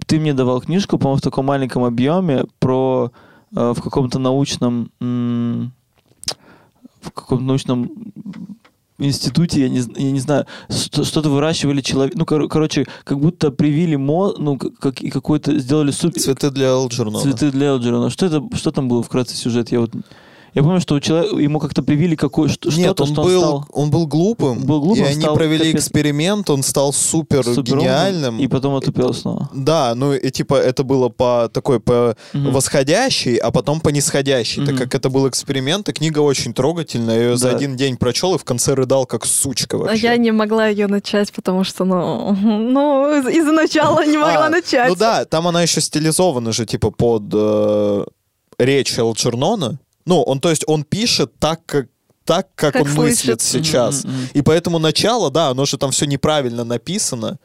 ты 0.06 0.20
мне 0.20 0.34
давал 0.34 0.60
книжку, 0.60 0.98
по-моему, 0.98 1.20
в 1.20 1.22
таком 1.22 1.46
маленьком 1.46 1.86
объеме 1.86 2.44
про 2.60 3.14
а, 3.56 3.74
в 3.74 3.82
каком-то 3.82 4.20
научном 4.20 4.92
м, 5.00 5.72
в 7.00 7.12
каком-то 7.12 7.46
научном 7.46 7.90
институте, 9.00 9.62
я 9.62 9.70
не, 9.70 9.82
я 9.96 10.12
не 10.12 10.20
знаю, 10.20 10.46
что- 10.70 11.04
что-то 11.04 11.30
выращивали 11.30 11.82
человек, 11.82 12.16
ну, 12.16 12.26
кор- 12.26 12.48
короче, 12.48 12.86
как 13.04 13.20
будто 13.20 13.52
привили 13.52 13.96
мо, 13.96 14.34
ну, 14.38 14.58
как, 14.58 15.02
и 15.02 15.10
какой-то 15.10 15.58
сделали 15.60 15.92
супер... 15.92 16.22
Цветы 16.22 16.52
для 16.52 16.68
Элджернона. 16.68 17.24
Цветы 17.24 17.52
для 17.52 17.68
Элджерона. 17.68 18.10
Что 18.10 18.26
это, 18.26 18.44
что 18.56 18.72
там 18.72 18.88
было 18.88 19.02
вкратце 19.04 19.36
сюжет? 19.36 19.72
Я 19.72 19.80
вот... 19.82 19.92
Я 20.54 20.64
помню, 20.64 20.80
что 20.82 20.96
у 20.96 21.00
человека, 21.00 21.36
ему 21.38 21.60
как-то 21.60 21.84
привили 21.84 22.16
какое, 22.16 22.50
что, 22.50 22.70
Нет, 22.70 22.80
что-то, 22.80 23.04
он 23.04 23.10
что 23.14 23.24
был, 23.24 23.42
он 23.44 23.64
стал... 23.64 23.66
он 23.72 23.92
был 23.92 24.08
глупым, 24.08 24.60
Был 24.66 24.82
глупым, 24.82 25.06
и 25.06 25.08
они 25.08 25.22
стал 25.22 25.36
провели 25.36 25.72
капец- 25.72 25.76
эксперимент, 25.78 26.50
он 26.50 26.64
стал 26.64 26.92
супер, 26.94 27.44
суперумным, 27.44 27.80
гениальным. 27.80 28.40
И 28.40 28.48
потом 28.48 28.76
отупел 28.76 29.14
снова. 29.14 29.50
Да, 29.54 29.94
ну 29.96 30.14
и 30.14 30.32
типа 30.32 30.56
это 30.56 30.84
было 30.84 31.10
по 31.10 31.50
такой 31.54 31.80
по 31.80 32.16
Мгм. 32.34 32.52
восходящей, 32.52 33.36
а 33.38 33.52
потом 33.52 33.80
по 33.82 33.90
нисходящей, 33.90 34.66
так 34.66 34.76
Мгм. 34.76 34.84
как 34.84 34.96
это 34.96 35.10
был 35.10 35.28
эксперимент, 35.30 35.88
и 35.90 35.94
книга 35.94 36.20
очень 36.20 36.54
трогательная, 36.54 37.16
я 37.18 37.24
ее 37.30 37.38
за 37.38 37.50
Да. 37.52 37.56
один 37.56 37.76
день 37.76 37.98
прочел 37.98 38.36
и 38.36 38.38
в 38.38 38.44
конце 38.44 38.74
рыдал 38.74 39.06
как 39.06 39.26
сучка 39.26 39.78
А 39.78 39.80
вообще. 39.80 40.02
Я 40.08 40.18
не 40.18 40.32
могла 40.32 40.68
ее 40.68 40.88
начать, 40.88 41.32
потому 41.32 41.64
что, 41.64 41.86
ну, 41.86 42.34
ну 42.42 43.20
из- 43.20 43.28
из-за 43.28 43.52
начала 43.52 44.06
не 44.06 44.18
могла 44.18 44.48
А, 44.48 44.50
начать. 44.50 44.90
Ну 44.90 44.96
да, 44.96 45.26
там 45.26 45.48
она 45.48 45.62
еще 45.62 45.82
стилизована 45.82 46.52
же 46.54 46.66
типа 46.66 46.92
под 46.92 47.24
э, 47.34 48.06
речь 48.58 48.98
Элджернона. 48.98 49.80
Ну, 50.10 50.24
он, 50.24 50.40
то 50.40 50.50
есть, 50.50 50.64
он 50.68 50.84
пишет 50.84 51.32
так, 51.40 51.60
как 51.68 51.86
так, 52.26 52.48
как, 52.56 52.74
Как 52.74 52.84
он 52.84 52.92
мыслит 52.94 53.42
слышит. 53.42 53.66
сейчас. 53.66 54.04
Мгм, 54.04 54.14
мгм. 54.16 54.28
И 54.34 54.42
поэтому 54.42 54.80
начало, 54.80 55.32
да, 55.32 55.48
оно 55.50 55.66
же 55.66 55.78
там 55.78 55.90
все 55.92 56.06
неправильно 56.06 56.64
написано. 56.64 57.38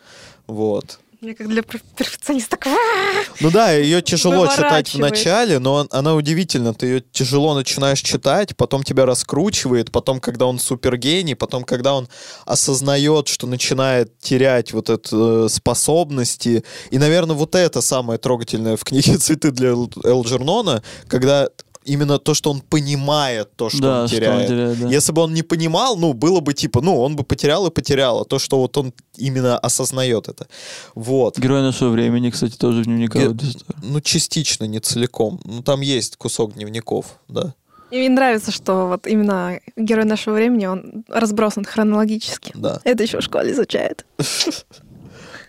Вот. 0.46 0.98
Мне 1.22 1.34
как 1.34 1.48
для 1.48 1.62
пер- 1.62 1.80
перфекциониста. 1.96 2.58
Ну 3.40 3.50
да, 3.50 3.72
ее 3.72 4.02
тяжело 4.02 4.46
читать 4.46 4.92
в 4.94 4.98
начале, 4.98 5.58
но 5.58 5.74
он- 5.74 5.88
она 5.90 6.14
удивительна. 6.14 6.74
Ты 6.74 6.86
ее 6.86 7.02
тяжело 7.12 7.54
начинаешь 7.54 8.00
читать, 8.02 8.54
потом 8.56 8.82
тебя 8.82 9.06
раскручивает, 9.06 9.90
потом, 9.90 10.20
когда 10.20 10.44
он 10.46 10.58
супергений, 10.58 11.34
потом, 11.34 11.64
когда 11.64 11.94
он 11.94 12.08
осознает, 12.44 13.28
что 13.28 13.46
начинает 13.46 14.18
терять 14.18 14.72
вот 14.74 14.90
это 14.90 15.44
э, 15.46 15.48
способности. 15.48 16.62
И, 16.90 16.98
наверное, 16.98 17.36
вот 17.36 17.54
это 17.54 17.80
самое 17.80 18.18
трогательное 18.18 18.76
в 18.76 18.84
книге 18.84 19.16
«Цветы 19.18 19.50
для 19.50 19.70
Эл- 19.70 19.90
Элджернона», 20.04 20.82
когда 21.08 21.48
именно 21.84 22.18
то, 22.18 22.34
что 22.34 22.50
он 22.50 22.60
понимает 22.60 23.54
то, 23.56 23.70
что 23.70 23.80
да, 23.80 24.02
он 24.02 24.08
что 24.08 24.16
он 24.16 24.20
теряет. 24.20 24.48
теряет, 24.48 24.78
да. 24.80 24.88
Если 24.88 25.12
бы 25.12 25.22
он 25.22 25.34
не 25.34 25.42
понимал, 25.42 25.96
ну, 25.96 26.12
было 26.12 26.40
бы 26.40 26.54
типа, 26.54 26.80
ну, 26.80 27.00
он 27.00 27.16
бы 27.16 27.24
потерял 27.24 27.66
и 27.66 27.70
потерял. 27.70 28.20
А 28.20 28.24
то, 28.24 28.38
что 28.38 28.58
вот 28.58 28.76
он 28.76 28.92
именно 29.16 29.58
осознает 29.58 30.28
это. 30.28 30.46
Вот. 30.94 31.38
Герой 31.38 31.62
нашего 31.62 31.90
времени, 31.90 32.30
кстати, 32.30 32.56
тоже 32.56 32.82
в 32.82 32.84
дневниках. 32.84 33.32
Ге-. 33.32 33.52
Ну, 33.82 34.00
частично, 34.00 34.64
не 34.64 34.80
целиком. 34.80 35.40
Ну, 35.44 35.62
там 35.62 35.80
есть 35.80 36.16
кусок 36.16 36.54
дневников, 36.54 37.18
да. 37.28 37.54
И 37.90 37.98
мне 37.98 38.08
нравится, 38.08 38.50
что 38.50 38.88
вот 38.88 39.06
именно 39.06 39.60
герой 39.76 40.04
нашего 40.04 40.34
времени, 40.34 40.66
он 40.66 41.04
разбросан 41.08 41.64
хронологически. 41.64 42.52
Да. 42.54 42.80
Это 42.84 43.04
еще 43.04 43.20
в 43.20 43.22
школе 43.22 43.52
изучают. 43.52 44.04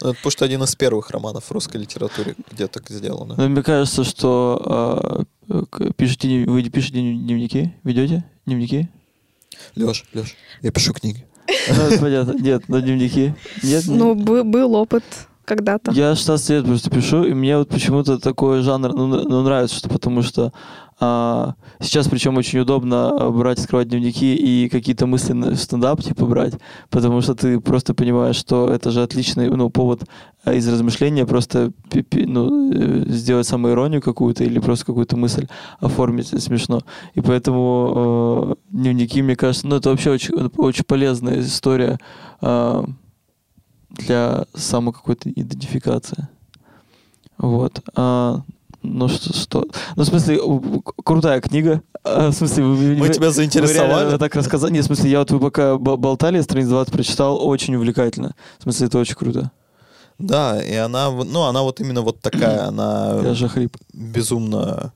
Ну, 0.02 0.10
это 0.10 0.18
потому 0.18 0.32
что 0.32 0.46
один 0.46 0.62
из 0.62 0.76
первых 0.76 1.10
романов 1.10 1.46
в 1.46 1.52
русской 1.52 1.78
литературе, 1.78 2.36
где 2.52 2.68
так 2.68 2.90
сделано. 2.90 3.36
Но 3.38 3.48
мне 3.48 3.64
кажется, 3.64 4.04
что 4.04 4.62
э, 5.22 5.24
пишете, 5.98 6.46
вы 6.46 6.64
пишете 6.64 7.00
дневники, 7.00 7.74
ведете 7.84 8.24
дневники? 8.46 8.90
Леш, 9.76 10.04
Леш, 10.14 10.36
я 10.62 10.72
пишу 10.72 10.94
книги. 10.94 11.26
Ну, 11.70 12.00
понятно. 12.00 12.34
Нет, 12.34 12.64
но 12.68 12.80
дневники. 12.80 13.34
Нет, 13.64 13.84
Ну, 13.88 14.16
был 14.16 14.76
опыт 14.76 15.04
когда-то. 15.46 15.92
Я 15.92 16.16
16 16.16 16.50
лет 16.50 16.66
просто 16.66 16.90
пишу, 16.90 17.24
и 17.24 17.34
мне 17.34 17.58
вот 17.58 17.70
почему-то 17.70 18.18
такой 18.18 18.62
жанр 18.62 18.94
ну, 18.94 19.08
ну, 19.08 19.44
нравится, 19.44 19.76
что 19.76 19.90
потому 19.90 20.24
что 20.24 20.52
сейчас 20.98 22.08
причем 22.08 22.38
очень 22.38 22.60
удобно 22.60 23.30
брать, 23.32 23.60
открывать 23.60 23.90
дневники 23.90 24.36
и 24.36 24.70
какие-то 24.70 25.08
мысли 25.08 25.34
на 25.34 25.56
стендап 25.56 26.02
типа 26.02 26.26
брать, 26.26 26.54
потому 26.90 27.22
что 27.22 27.36
ты 27.36 27.60
просто 27.60 27.94
понимаешь, 27.94 28.38
что 28.38 28.70
это 28.70 28.92
же 28.92 29.04
отличный 29.04 29.50
ну, 29.50 29.70
повод 29.70 30.04
а, 30.46 30.54
из 30.54 30.68
размышления 30.68 31.26
просто 31.26 31.74
ну, 32.14 32.72
э, 32.72 33.06
сделать 33.08 33.48
самоиронию 33.48 34.02
какую-то 34.02 34.44
или 34.44 34.60
просто 34.60 34.86
какую-то 34.86 35.18
мысль 35.18 35.48
оформить 35.80 36.28
смешно. 36.42 36.82
И 37.16 37.22
поэтому 37.22 38.56
э, 38.72 38.78
дневники, 38.78 39.22
мне 39.22 39.36
кажется, 39.36 39.68
ну 39.68 39.78
это 39.78 39.90
вообще 39.90 40.12
очень, 40.12 40.36
очень 40.56 40.84
полезная 40.86 41.42
история 41.42 42.00
э, 42.42 42.86
для 43.90 44.46
самой 44.54 44.94
какой-то 44.94 45.30
идентификации. 45.30 46.28
Вот. 47.38 47.82
А, 47.96 48.42
ну 48.86 49.08
что, 49.08 49.34
что? 49.34 49.68
Ну, 49.96 50.04
в 50.04 50.06
смысле, 50.06 50.40
крутая 51.04 51.42
книга. 51.42 51.82
А, 52.04 52.30
в 52.30 52.34
смысле, 52.34 52.64
вы, 52.64 52.96
Мы 52.96 53.10
тебя 53.10 53.32
заинтересовали? 53.32 54.12
Вы 54.12 54.18
так 54.18 54.36
рассказали. 54.36 54.74
Нет, 54.74 54.84
в 54.84 54.88
смысле, 54.88 55.10
я 55.10 55.20
вот 55.20 55.32
вы 55.32 55.40
пока 55.40 55.78
болтали, 55.78 56.42
страниц 56.42 56.68
20 56.68 56.94
прочитал, 56.94 57.46
очень 57.46 57.76
увлекательно. 57.76 58.36
В 58.60 58.64
смысле, 58.64 58.88
это 58.88 59.00
очень 59.00 59.16
круто. 59.16 59.52
Да, 60.18 60.64
и 60.64 60.76
она, 60.76 61.12
ну, 61.12 61.42
она 61.44 61.62
вот 61.64 61.82
именно 61.82 62.02
вот 62.02 62.22
такая, 62.22 62.68
она 62.68 63.20
я 63.22 63.34
же 63.34 63.50
хрип. 63.50 63.76
безумно 63.94 64.94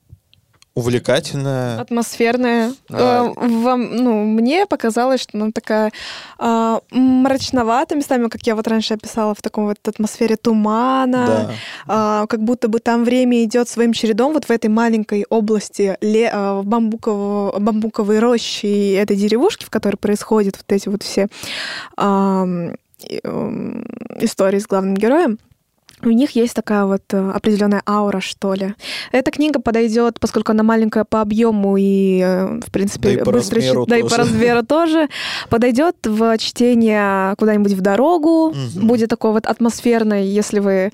увлекательная. 0.74 1.80
Атмосферная. 1.80 2.72
Да. 2.88 3.26
Э, 3.26 3.32
вам, 3.36 3.96
ну, 3.96 4.24
мне 4.24 4.66
показалось, 4.66 5.20
что 5.20 5.36
она 5.36 5.50
такая 5.52 5.92
э, 6.38 6.80
мрачновата 6.90 7.96
местами, 7.96 8.28
как 8.28 8.46
я 8.46 8.54
вот 8.54 8.68
раньше 8.68 8.94
описала, 8.94 9.34
в 9.34 9.42
таком 9.42 9.66
вот 9.66 9.78
атмосфере 9.86 10.36
тумана. 10.36 11.50
Да. 11.86 12.22
Э, 12.22 12.26
как 12.26 12.42
будто 12.42 12.68
бы 12.68 12.78
там 12.78 13.04
время 13.04 13.42
идет 13.44 13.68
своим 13.68 13.92
чередом 13.92 14.32
вот 14.32 14.44
в 14.44 14.50
этой 14.50 14.70
маленькой 14.70 15.26
области 15.28 15.96
ле, 16.00 16.30
э, 16.32 16.62
бамбукового, 16.62 17.58
бамбуковой 17.58 18.20
рощи 18.20 18.66
и 18.66 18.92
этой 18.92 19.16
деревушки, 19.16 19.64
в 19.64 19.70
которой 19.70 19.96
происходят 19.96 20.56
вот 20.56 20.72
эти 20.72 20.88
вот 20.88 21.02
все 21.02 21.26
э, 21.96 22.74
истории 24.20 24.58
с 24.58 24.66
главным 24.66 24.94
героем 24.94 25.38
у 26.02 26.10
них 26.10 26.30
есть 26.32 26.54
такая 26.54 26.84
вот 26.84 27.02
э, 27.12 27.30
определенная 27.30 27.82
аура, 27.86 28.20
что 28.20 28.54
ли. 28.54 28.74
Эта 29.12 29.30
книга 29.30 29.60
подойдет, 29.60 30.18
поскольку 30.20 30.52
она 30.52 30.62
маленькая 30.62 31.04
по 31.04 31.20
объему 31.20 31.76
и, 31.76 32.20
э, 32.20 32.60
в 32.60 32.70
принципе, 32.70 33.16
да 33.16 33.30
и 33.30 33.34
быстро 33.34 33.60
чит... 33.60 33.74
да 33.86 33.96
и 33.96 34.02
по 34.02 34.16
размеру 34.16 34.64
тоже, 34.64 35.08
подойдет 35.48 35.96
в 36.04 36.38
чтение 36.38 37.34
куда-нибудь 37.36 37.72
в 37.72 37.80
дорогу, 37.80 38.48
угу. 38.48 38.56
будет 38.74 39.10
такой 39.10 39.32
вот 39.32 39.46
атмосферной, 39.46 40.26
если 40.26 40.60
вы 40.60 40.92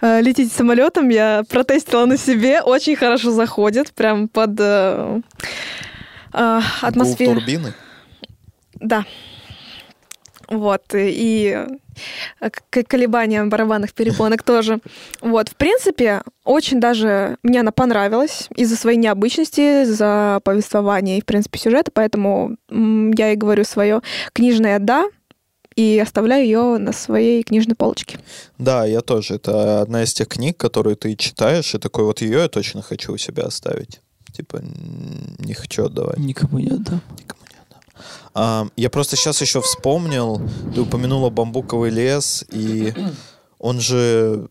э, 0.00 0.20
летите 0.20 0.54
самолетом, 0.54 1.08
я 1.08 1.42
протестила 1.48 2.04
на 2.06 2.16
себе, 2.16 2.62
очень 2.62 2.96
хорошо 2.96 3.30
заходит, 3.30 3.92
прям 3.92 4.28
под 4.28 4.56
э, 4.58 5.20
атмосферу. 6.32 7.34
турбины? 7.34 7.74
Да. 8.80 9.04
Вот, 10.50 10.82
и 10.94 11.66
э, 12.40 12.50
колебания 12.82 13.44
барабанных 13.44 13.94
перепонок 13.94 14.42
тоже. 14.42 14.80
Вот, 15.20 15.48
в 15.48 15.56
принципе, 15.56 16.22
очень 16.44 16.80
даже 16.80 17.36
мне 17.44 17.60
она 17.60 17.70
понравилась 17.70 18.48
из-за 18.56 18.76
своей 18.76 18.98
необычности, 18.98 19.84
за 19.84 20.40
повествование 20.42 21.18
и, 21.18 21.22
в 21.22 21.24
принципе, 21.24 21.60
сюжета, 21.60 21.92
поэтому 21.94 22.56
я 22.68 23.32
и 23.32 23.36
говорю 23.36 23.64
свое 23.64 24.02
книжное 24.32 24.80
«да», 24.80 25.08
и 25.76 25.98
оставляю 25.98 26.44
ее 26.44 26.78
на 26.78 26.92
своей 26.92 27.42
книжной 27.42 27.76
полочке. 27.76 28.18
Да, 28.58 28.84
я 28.84 29.00
тоже. 29.00 29.34
Это 29.34 29.80
одна 29.80 30.02
из 30.02 30.12
тех 30.12 30.28
книг, 30.28 30.56
которые 30.56 30.96
ты 30.96 31.14
читаешь, 31.14 31.74
и 31.74 31.78
такой 31.78 32.04
вот 32.04 32.20
ее 32.20 32.40
я 32.40 32.48
точно 32.48 32.82
хочу 32.82 33.12
у 33.12 33.16
себя 33.16 33.44
оставить. 33.44 34.00
Типа, 34.32 34.60
не 35.38 35.54
хочу 35.54 35.84
отдавать. 35.86 36.18
Никому 36.18 36.58
не 36.58 36.70
отдам. 36.70 37.00
Никому 37.18 37.39
я 38.76 38.90
просто 38.90 39.16
сейчас 39.16 39.40
еще 39.40 39.60
вспомнил, 39.60 40.40
ты 40.74 40.80
упомянула 40.80 41.30
бамбуковый 41.30 41.90
лес, 41.90 42.44
и 42.50 42.94
он 43.58 43.80
же 43.80 44.48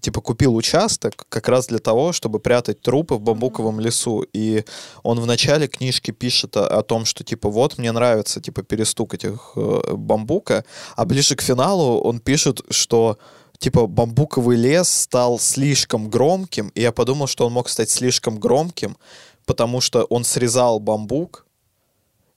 типа 0.00 0.20
купил 0.20 0.54
участок 0.54 1.26
как 1.28 1.48
раз 1.48 1.66
для 1.66 1.78
того, 1.78 2.12
чтобы 2.12 2.38
прятать 2.38 2.80
трупы 2.80 3.14
в 3.14 3.20
бамбуковом 3.20 3.80
лесу. 3.80 4.24
И 4.32 4.64
он 5.02 5.18
в 5.20 5.26
начале 5.26 5.66
книжки 5.66 6.10
пишет 6.10 6.56
о, 6.56 6.66
о 6.66 6.82
том, 6.82 7.04
что 7.04 7.24
типа 7.24 7.48
вот 7.48 7.78
мне 7.78 7.90
нравится 7.92 8.40
типа 8.40 8.62
перестук 8.62 9.14
этих 9.14 9.52
э, 9.56 9.94
бамбука, 9.94 10.64
а 10.94 11.04
ближе 11.04 11.34
к 11.34 11.42
финалу 11.42 12.00
он 12.00 12.20
пишет, 12.20 12.60
что 12.70 13.18
типа 13.58 13.86
бамбуковый 13.86 14.56
лес 14.56 14.88
стал 14.88 15.38
слишком 15.38 16.10
громким, 16.10 16.68
и 16.74 16.82
я 16.82 16.92
подумал, 16.92 17.26
что 17.26 17.46
он 17.46 17.52
мог 17.52 17.68
стать 17.68 17.90
слишком 17.90 18.38
громким, 18.38 18.96
потому 19.44 19.80
что 19.80 20.04
он 20.04 20.24
срезал 20.24 20.78
бамбук, 20.78 21.45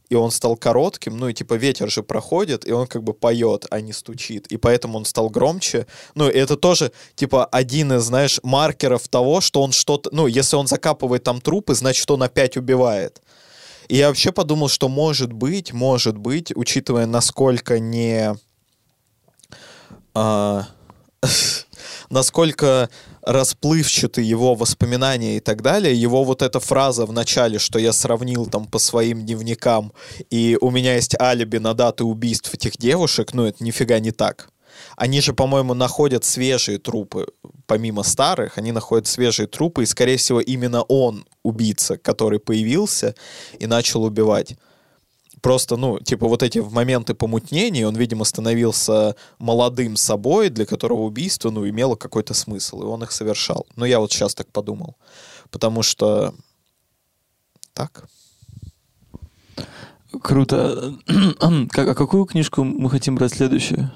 и 0.10 0.16
он 0.16 0.32
стал 0.32 0.58
коротким, 0.58 1.18
ну 1.18 1.30
и 1.30 1.34
типа 1.34 1.54
ветер 1.54 1.90
же 1.90 2.04
проходит, 2.04 2.68
и 2.68 2.72
он 2.72 2.88
как 2.88 3.04
бы 3.04 3.14
поет, 3.14 3.66
а 3.70 3.80
не 3.80 3.94
стучит, 3.94 4.48
и 4.48 4.58
поэтому 4.58 4.98
он 4.98 5.06
стал 5.06 5.30
громче. 5.30 5.86
Ну 6.16 6.30
и 6.30 6.34
это 6.34 6.58
тоже 6.58 6.92
типа 7.16 7.46
один 7.46 7.94
из, 7.94 8.04
знаешь, 8.04 8.40
маркеров 8.44 9.08
того, 9.08 9.42
что 9.42 9.62
он 9.62 9.72
что-то, 9.72 10.10
ну 10.12 10.28
если 10.28 10.56
он 10.56 10.68
закапывает 10.68 11.24
там 11.24 11.42
трупы, 11.42 11.76
значит 11.76 12.10
он 12.10 12.24
опять 12.24 12.58
убивает. 12.58 13.22
И 13.88 13.98
я 13.98 14.08
вообще 14.08 14.32
подумал, 14.32 14.68
что 14.68 14.88
может 14.88 15.34
быть, 15.34 15.74
может 15.74 16.18
быть, 16.18 16.52
учитывая 16.56 17.06
насколько 17.06 17.80
не... 17.80 18.36
А, 20.14 20.68
насколько 22.10 22.90
расплывчаты 23.22 24.22
его 24.22 24.56
воспоминания 24.56 25.38
и 25.38 25.40
так 25.40 25.62
далее, 25.62 25.94
его 25.94 26.24
вот 26.24 26.42
эта 26.42 26.60
фраза 26.60 27.06
в 27.06 27.12
начале, 27.12 27.60
что 27.60 27.80
я 27.80 27.94
сравнил 27.94 28.46
там 28.48 28.66
по 28.66 28.80
своим 28.80 29.26
дневникам, 29.26 29.94
и 30.30 30.58
у 30.62 30.72
меня 30.72 30.96
есть 30.96 31.20
алиби 31.20 31.58
на 31.58 31.74
даты 31.74 32.04
убийств 32.04 32.54
этих 32.54 32.78
девушек, 32.78 33.34
ну 33.34 33.46
это 33.46 33.64
нифига 33.64 34.00
не 34.00 34.12
так. 34.12 34.50
Они 34.96 35.22
же, 35.22 35.34
по-моему, 35.34 35.74
находят 35.74 36.24
свежие 36.24 36.78
трупы, 36.78 37.28
помимо 37.66 38.04
старых, 38.04 38.58
они 38.58 38.72
находят 38.72 39.08
свежие 39.08 39.48
трупы, 39.48 39.84
и, 39.84 39.86
скорее 39.86 40.18
всего, 40.18 40.40
именно 40.40 40.84
он 40.84 41.26
убийца, 41.44 41.98
который 41.98 42.40
появился 42.40 43.16
и 43.60 43.68
начал 43.68 44.04
убивать 44.04 44.56
просто, 45.42 45.78
ну, 45.78 46.00
типа 46.00 46.28
вот 46.28 46.44
эти 46.44 46.60
моменты 46.60 47.14
помутнения, 47.14 47.88
он, 47.88 47.96
видимо, 47.96 48.26
становился 48.26 49.16
молодым 49.40 49.96
собой, 49.96 50.50
для 50.50 50.66
которого 50.66 51.02
убийство, 51.02 51.50
ну, 51.50 51.68
имело 51.68 51.96
какой-то 51.96 52.34
смысл, 52.34 52.84
и 52.84 52.86
он 52.86 53.04
их 53.04 53.12
совершал. 53.12 53.66
Но 53.76 53.86
я 53.86 54.00
вот 54.00 54.12
сейчас 54.12 54.36
так 54.36 54.52
подумал. 54.52 54.96
Потому 55.52 55.84
что... 55.84 56.34
Так. 57.74 58.08
Круто. 60.22 60.94
А 61.40 61.94
какую 61.94 62.26
книжку 62.26 62.64
мы 62.64 62.90
хотим 62.90 63.16
брать 63.16 63.34
следующую? 63.34 63.92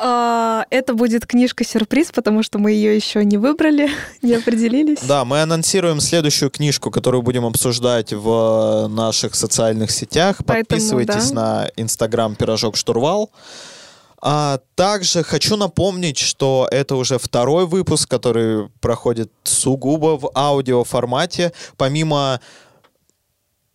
А, 0.00 0.64
это 0.70 0.94
будет 0.94 1.26
книжка-сюрприз, 1.26 2.12
потому 2.12 2.44
что 2.44 2.58
мы 2.58 2.70
ее 2.70 2.94
еще 2.94 3.24
не 3.24 3.36
выбрали, 3.36 3.90
не 4.22 4.34
определились. 4.34 5.00
Да, 5.02 5.24
мы 5.24 5.42
анонсируем 5.42 6.00
следующую 6.00 6.50
книжку, 6.50 6.92
которую 6.92 7.22
будем 7.22 7.44
обсуждать 7.44 8.12
в 8.12 8.86
наших 8.88 9.34
социальных 9.34 9.90
сетях. 9.90 10.36
Поэтому, 10.46 10.66
Подписывайтесь 10.66 11.30
да. 11.30 11.34
на 11.34 11.70
Инстаграм 11.76 12.36
Пирожок 12.36 12.76
Штурвал. 12.76 13.30
А 14.20 14.60
также 14.74 15.22
хочу 15.22 15.56
напомнить, 15.56 16.18
что 16.18 16.68
это 16.70 16.96
уже 16.96 17.18
второй 17.18 17.66
выпуск, 17.66 18.08
который 18.08 18.68
проходит 18.80 19.30
сугубо 19.42 20.18
в 20.18 20.30
аудиоформате. 20.34 21.52
Помимо 21.76 22.40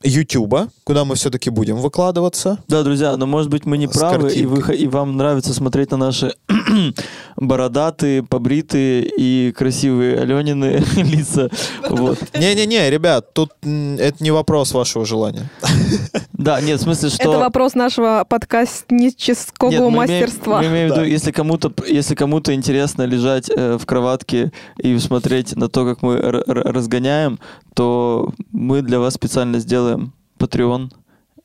Ютуба, 0.03 0.69
куда 0.83 1.05
мы 1.05 1.15
все-таки 1.15 1.49
будем 1.49 1.77
выкладываться. 1.77 2.59
Да, 2.67 2.83
друзья, 2.83 3.15
но 3.17 3.25
может 3.25 3.49
быть 3.49 3.65
мы 3.65 3.77
не 3.77 3.87
правы, 3.87 4.33
и, 4.33 4.45
вы, 4.45 4.75
и 4.75 4.87
вам 4.87 5.17
нравится 5.17 5.53
смотреть 5.53 5.91
на 5.91 5.97
наши 5.97 6.35
бородатые, 7.37 8.23
побритые 8.23 9.09
и 9.17 9.51
красивые 9.51 10.19
Аленины 10.19 10.83
лица. 10.95 11.49
Вот. 11.89 12.19
Не-не-не, 12.37 12.89
ребят, 12.89 13.33
тут 13.33 13.51
это 13.61 14.23
не 14.23 14.31
вопрос 14.31 14.73
вашего 14.73 15.05
желания. 15.05 15.49
Да, 16.33 16.59
нет, 16.59 16.81
в 16.81 16.83
смысле, 16.83 17.09
что... 17.09 17.29
Это 17.29 17.39
вопрос 17.39 17.73
нашего 17.73 18.25
подкастнического 18.27 19.69
нет, 19.69 19.89
мастерства. 19.89 20.59
Мы 20.61 20.67
имеем 20.67 20.89
в 20.89 20.91
виду, 20.91 21.05
если 21.05 21.31
кому-то 21.31 21.71
если 21.87 22.15
кому-то 22.15 22.53
интересно 22.53 23.03
лежать 23.03 23.49
э, 23.49 23.77
в 23.77 23.85
кроватке 23.85 24.51
и 24.77 24.97
смотреть 24.97 25.55
на 25.55 25.69
то, 25.69 25.85
как 25.85 26.01
мы 26.01 26.17
разгоняем, 26.17 27.39
то 27.75 28.33
мы 28.51 28.81
для 28.81 28.99
вас 28.99 29.13
специально 29.13 29.59
сделаем 29.59 29.92
Patreon 30.37 30.91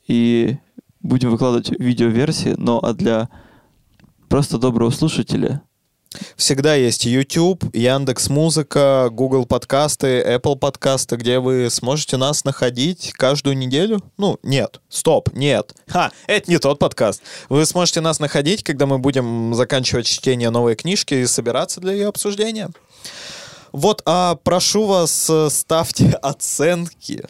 и 0.07 0.57
будем 1.01 1.31
выкладывать 1.31 1.71
видеоверсии, 1.71 2.55
но 2.57 2.79
а 2.83 2.93
для 2.93 3.29
просто 4.27 4.57
доброго 4.57 4.89
слушателя 4.89 5.61
Всегда 6.35 6.73
есть 6.73 7.05
YouTube, 7.05 7.63
Яндекс 7.75 8.29
Музыка, 8.29 9.09
Google 9.11 9.45
подкасты, 9.45 10.21
Apple 10.21 10.55
подкасты, 10.55 11.17
где 11.17 11.39
вы 11.39 11.69
сможете 11.69 12.17
нас 12.17 12.45
находить 12.45 13.11
каждую 13.13 13.55
неделю. 13.55 14.01
Ну, 14.17 14.39
нет, 14.41 14.81
стоп, 14.89 15.29
нет. 15.33 15.73
Ха, 15.87 16.11
это 16.25 16.49
не 16.49 16.57
тот 16.57 16.79
подкаст. 16.79 17.21
Вы 17.47 17.63
сможете 17.65 18.01
нас 18.01 18.19
находить, 18.19 18.63
когда 18.63 18.87
мы 18.87 18.97
будем 18.97 19.53
заканчивать 19.53 20.07
чтение 20.07 20.49
новой 20.49 20.75
книжки 20.75 21.13
и 21.13 21.27
собираться 21.27 21.79
для 21.79 21.93
ее 21.93 22.07
обсуждения. 22.07 22.71
Вот, 23.71 24.01
а 24.05 24.35
прошу 24.35 24.85
вас, 24.85 25.29
э, 25.29 25.49
ставьте 25.51 26.09
оценки 26.09 27.23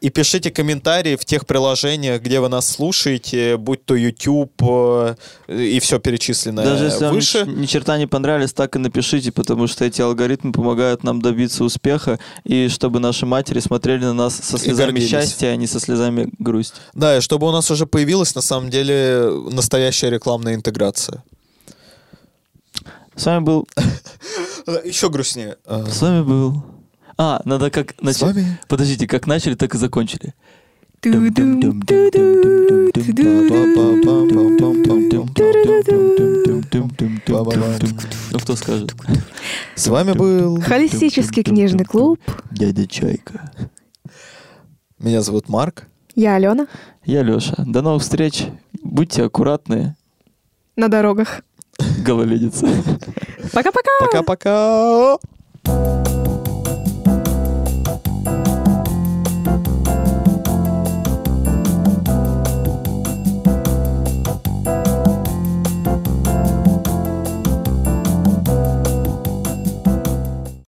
и 0.00 0.10
пишите 0.10 0.50
комментарии 0.50 1.16
в 1.16 1.24
тех 1.24 1.46
приложениях, 1.46 2.22
где 2.22 2.40
вы 2.40 2.48
нас 2.48 2.68
слушаете, 2.68 3.56
будь 3.56 3.84
то 3.84 3.94
YouTube 3.94 4.52
э, 4.60 5.14
и 5.48 5.80
все 5.80 5.98
перечисленное 5.98 6.64
Даже 6.64 6.84
если 6.86 7.04
вам 7.04 7.14
выше. 7.14 7.44
ни, 7.46 7.62
ни 7.62 7.66
черта 7.66 7.98
не 7.98 8.06
понравились, 8.06 8.52
так 8.52 8.76
и 8.76 8.78
напишите, 8.78 9.32
потому 9.32 9.66
что 9.66 9.84
эти 9.84 10.00
алгоритмы 10.00 10.52
помогают 10.52 11.04
нам 11.04 11.20
добиться 11.22 11.64
успеха, 11.64 12.18
и 12.44 12.68
чтобы 12.68 13.00
наши 13.00 13.26
матери 13.26 13.60
смотрели 13.60 14.04
на 14.04 14.14
нас 14.14 14.36
со 14.36 14.58
слезами 14.58 15.00
счастья, 15.00 15.48
а 15.48 15.56
не 15.56 15.66
со 15.66 15.80
слезами 15.80 16.30
грусти. 16.38 16.76
Да, 16.94 17.18
и 17.18 17.20
чтобы 17.20 17.48
у 17.48 17.52
нас 17.52 17.70
уже 17.70 17.86
появилась 17.86 18.34
на 18.34 18.42
самом 18.42 18.70
деле 18.70 19.30
настоящая 19.50 20.10
рекламная 20.10 20.54
интеграция. 20.54 21.22
С 23.16 23.26
вами 23.26 23.42
был... 23.42 23.68
Еще 24.84 25.10
грустнее. 25.10 25.56
С 25.66 26.00
вами 26.00 26.22
был... 26.22 26.62
А, 27.20 27.42
надо 27.44 27.70
как 27.70 27.94
С 27.98 28.02
начать. 28.02 28.22
вами 28.22 28.58
Подождите, 28.68 29.08
как 29.08 29.26
начали, 29.26 29.54
так 29.54 29.74
и 29.74 29.78
закончили. 29.78 30.34
Ну, 38.30 38.38
кто 38.40 38.56
скажет? 38.56 38.94
С 39.74 39.88
вами 39.88 40.12
был... 40.12 40.60
Холистический 40.60 41.42
книжный 41.42 41.84
клуб. 41.84 42.20
Дядя 42.52 42.86
Чайка. 42.86 43.50
Меня 44.98 45.20
зовут 45.22 45.48
Марк. 45.48 45.86
Я 46.14 46.36
Алена. 46.36 46.66
Я 47.04 47.22
Леша. 47.22 47.54
До 47.58 47.82
новых 47.82 48.02
встреч. 48.02 48.46
Будьте 48.82 49.24
аккуратны. 49.24 49.96
На 50.76 50.88
дорогах. 50.88 51.42
Гололедица. 52.04 52.66
Пока-пока. 53.52 53.90
Пока-пока. 54.00 55.18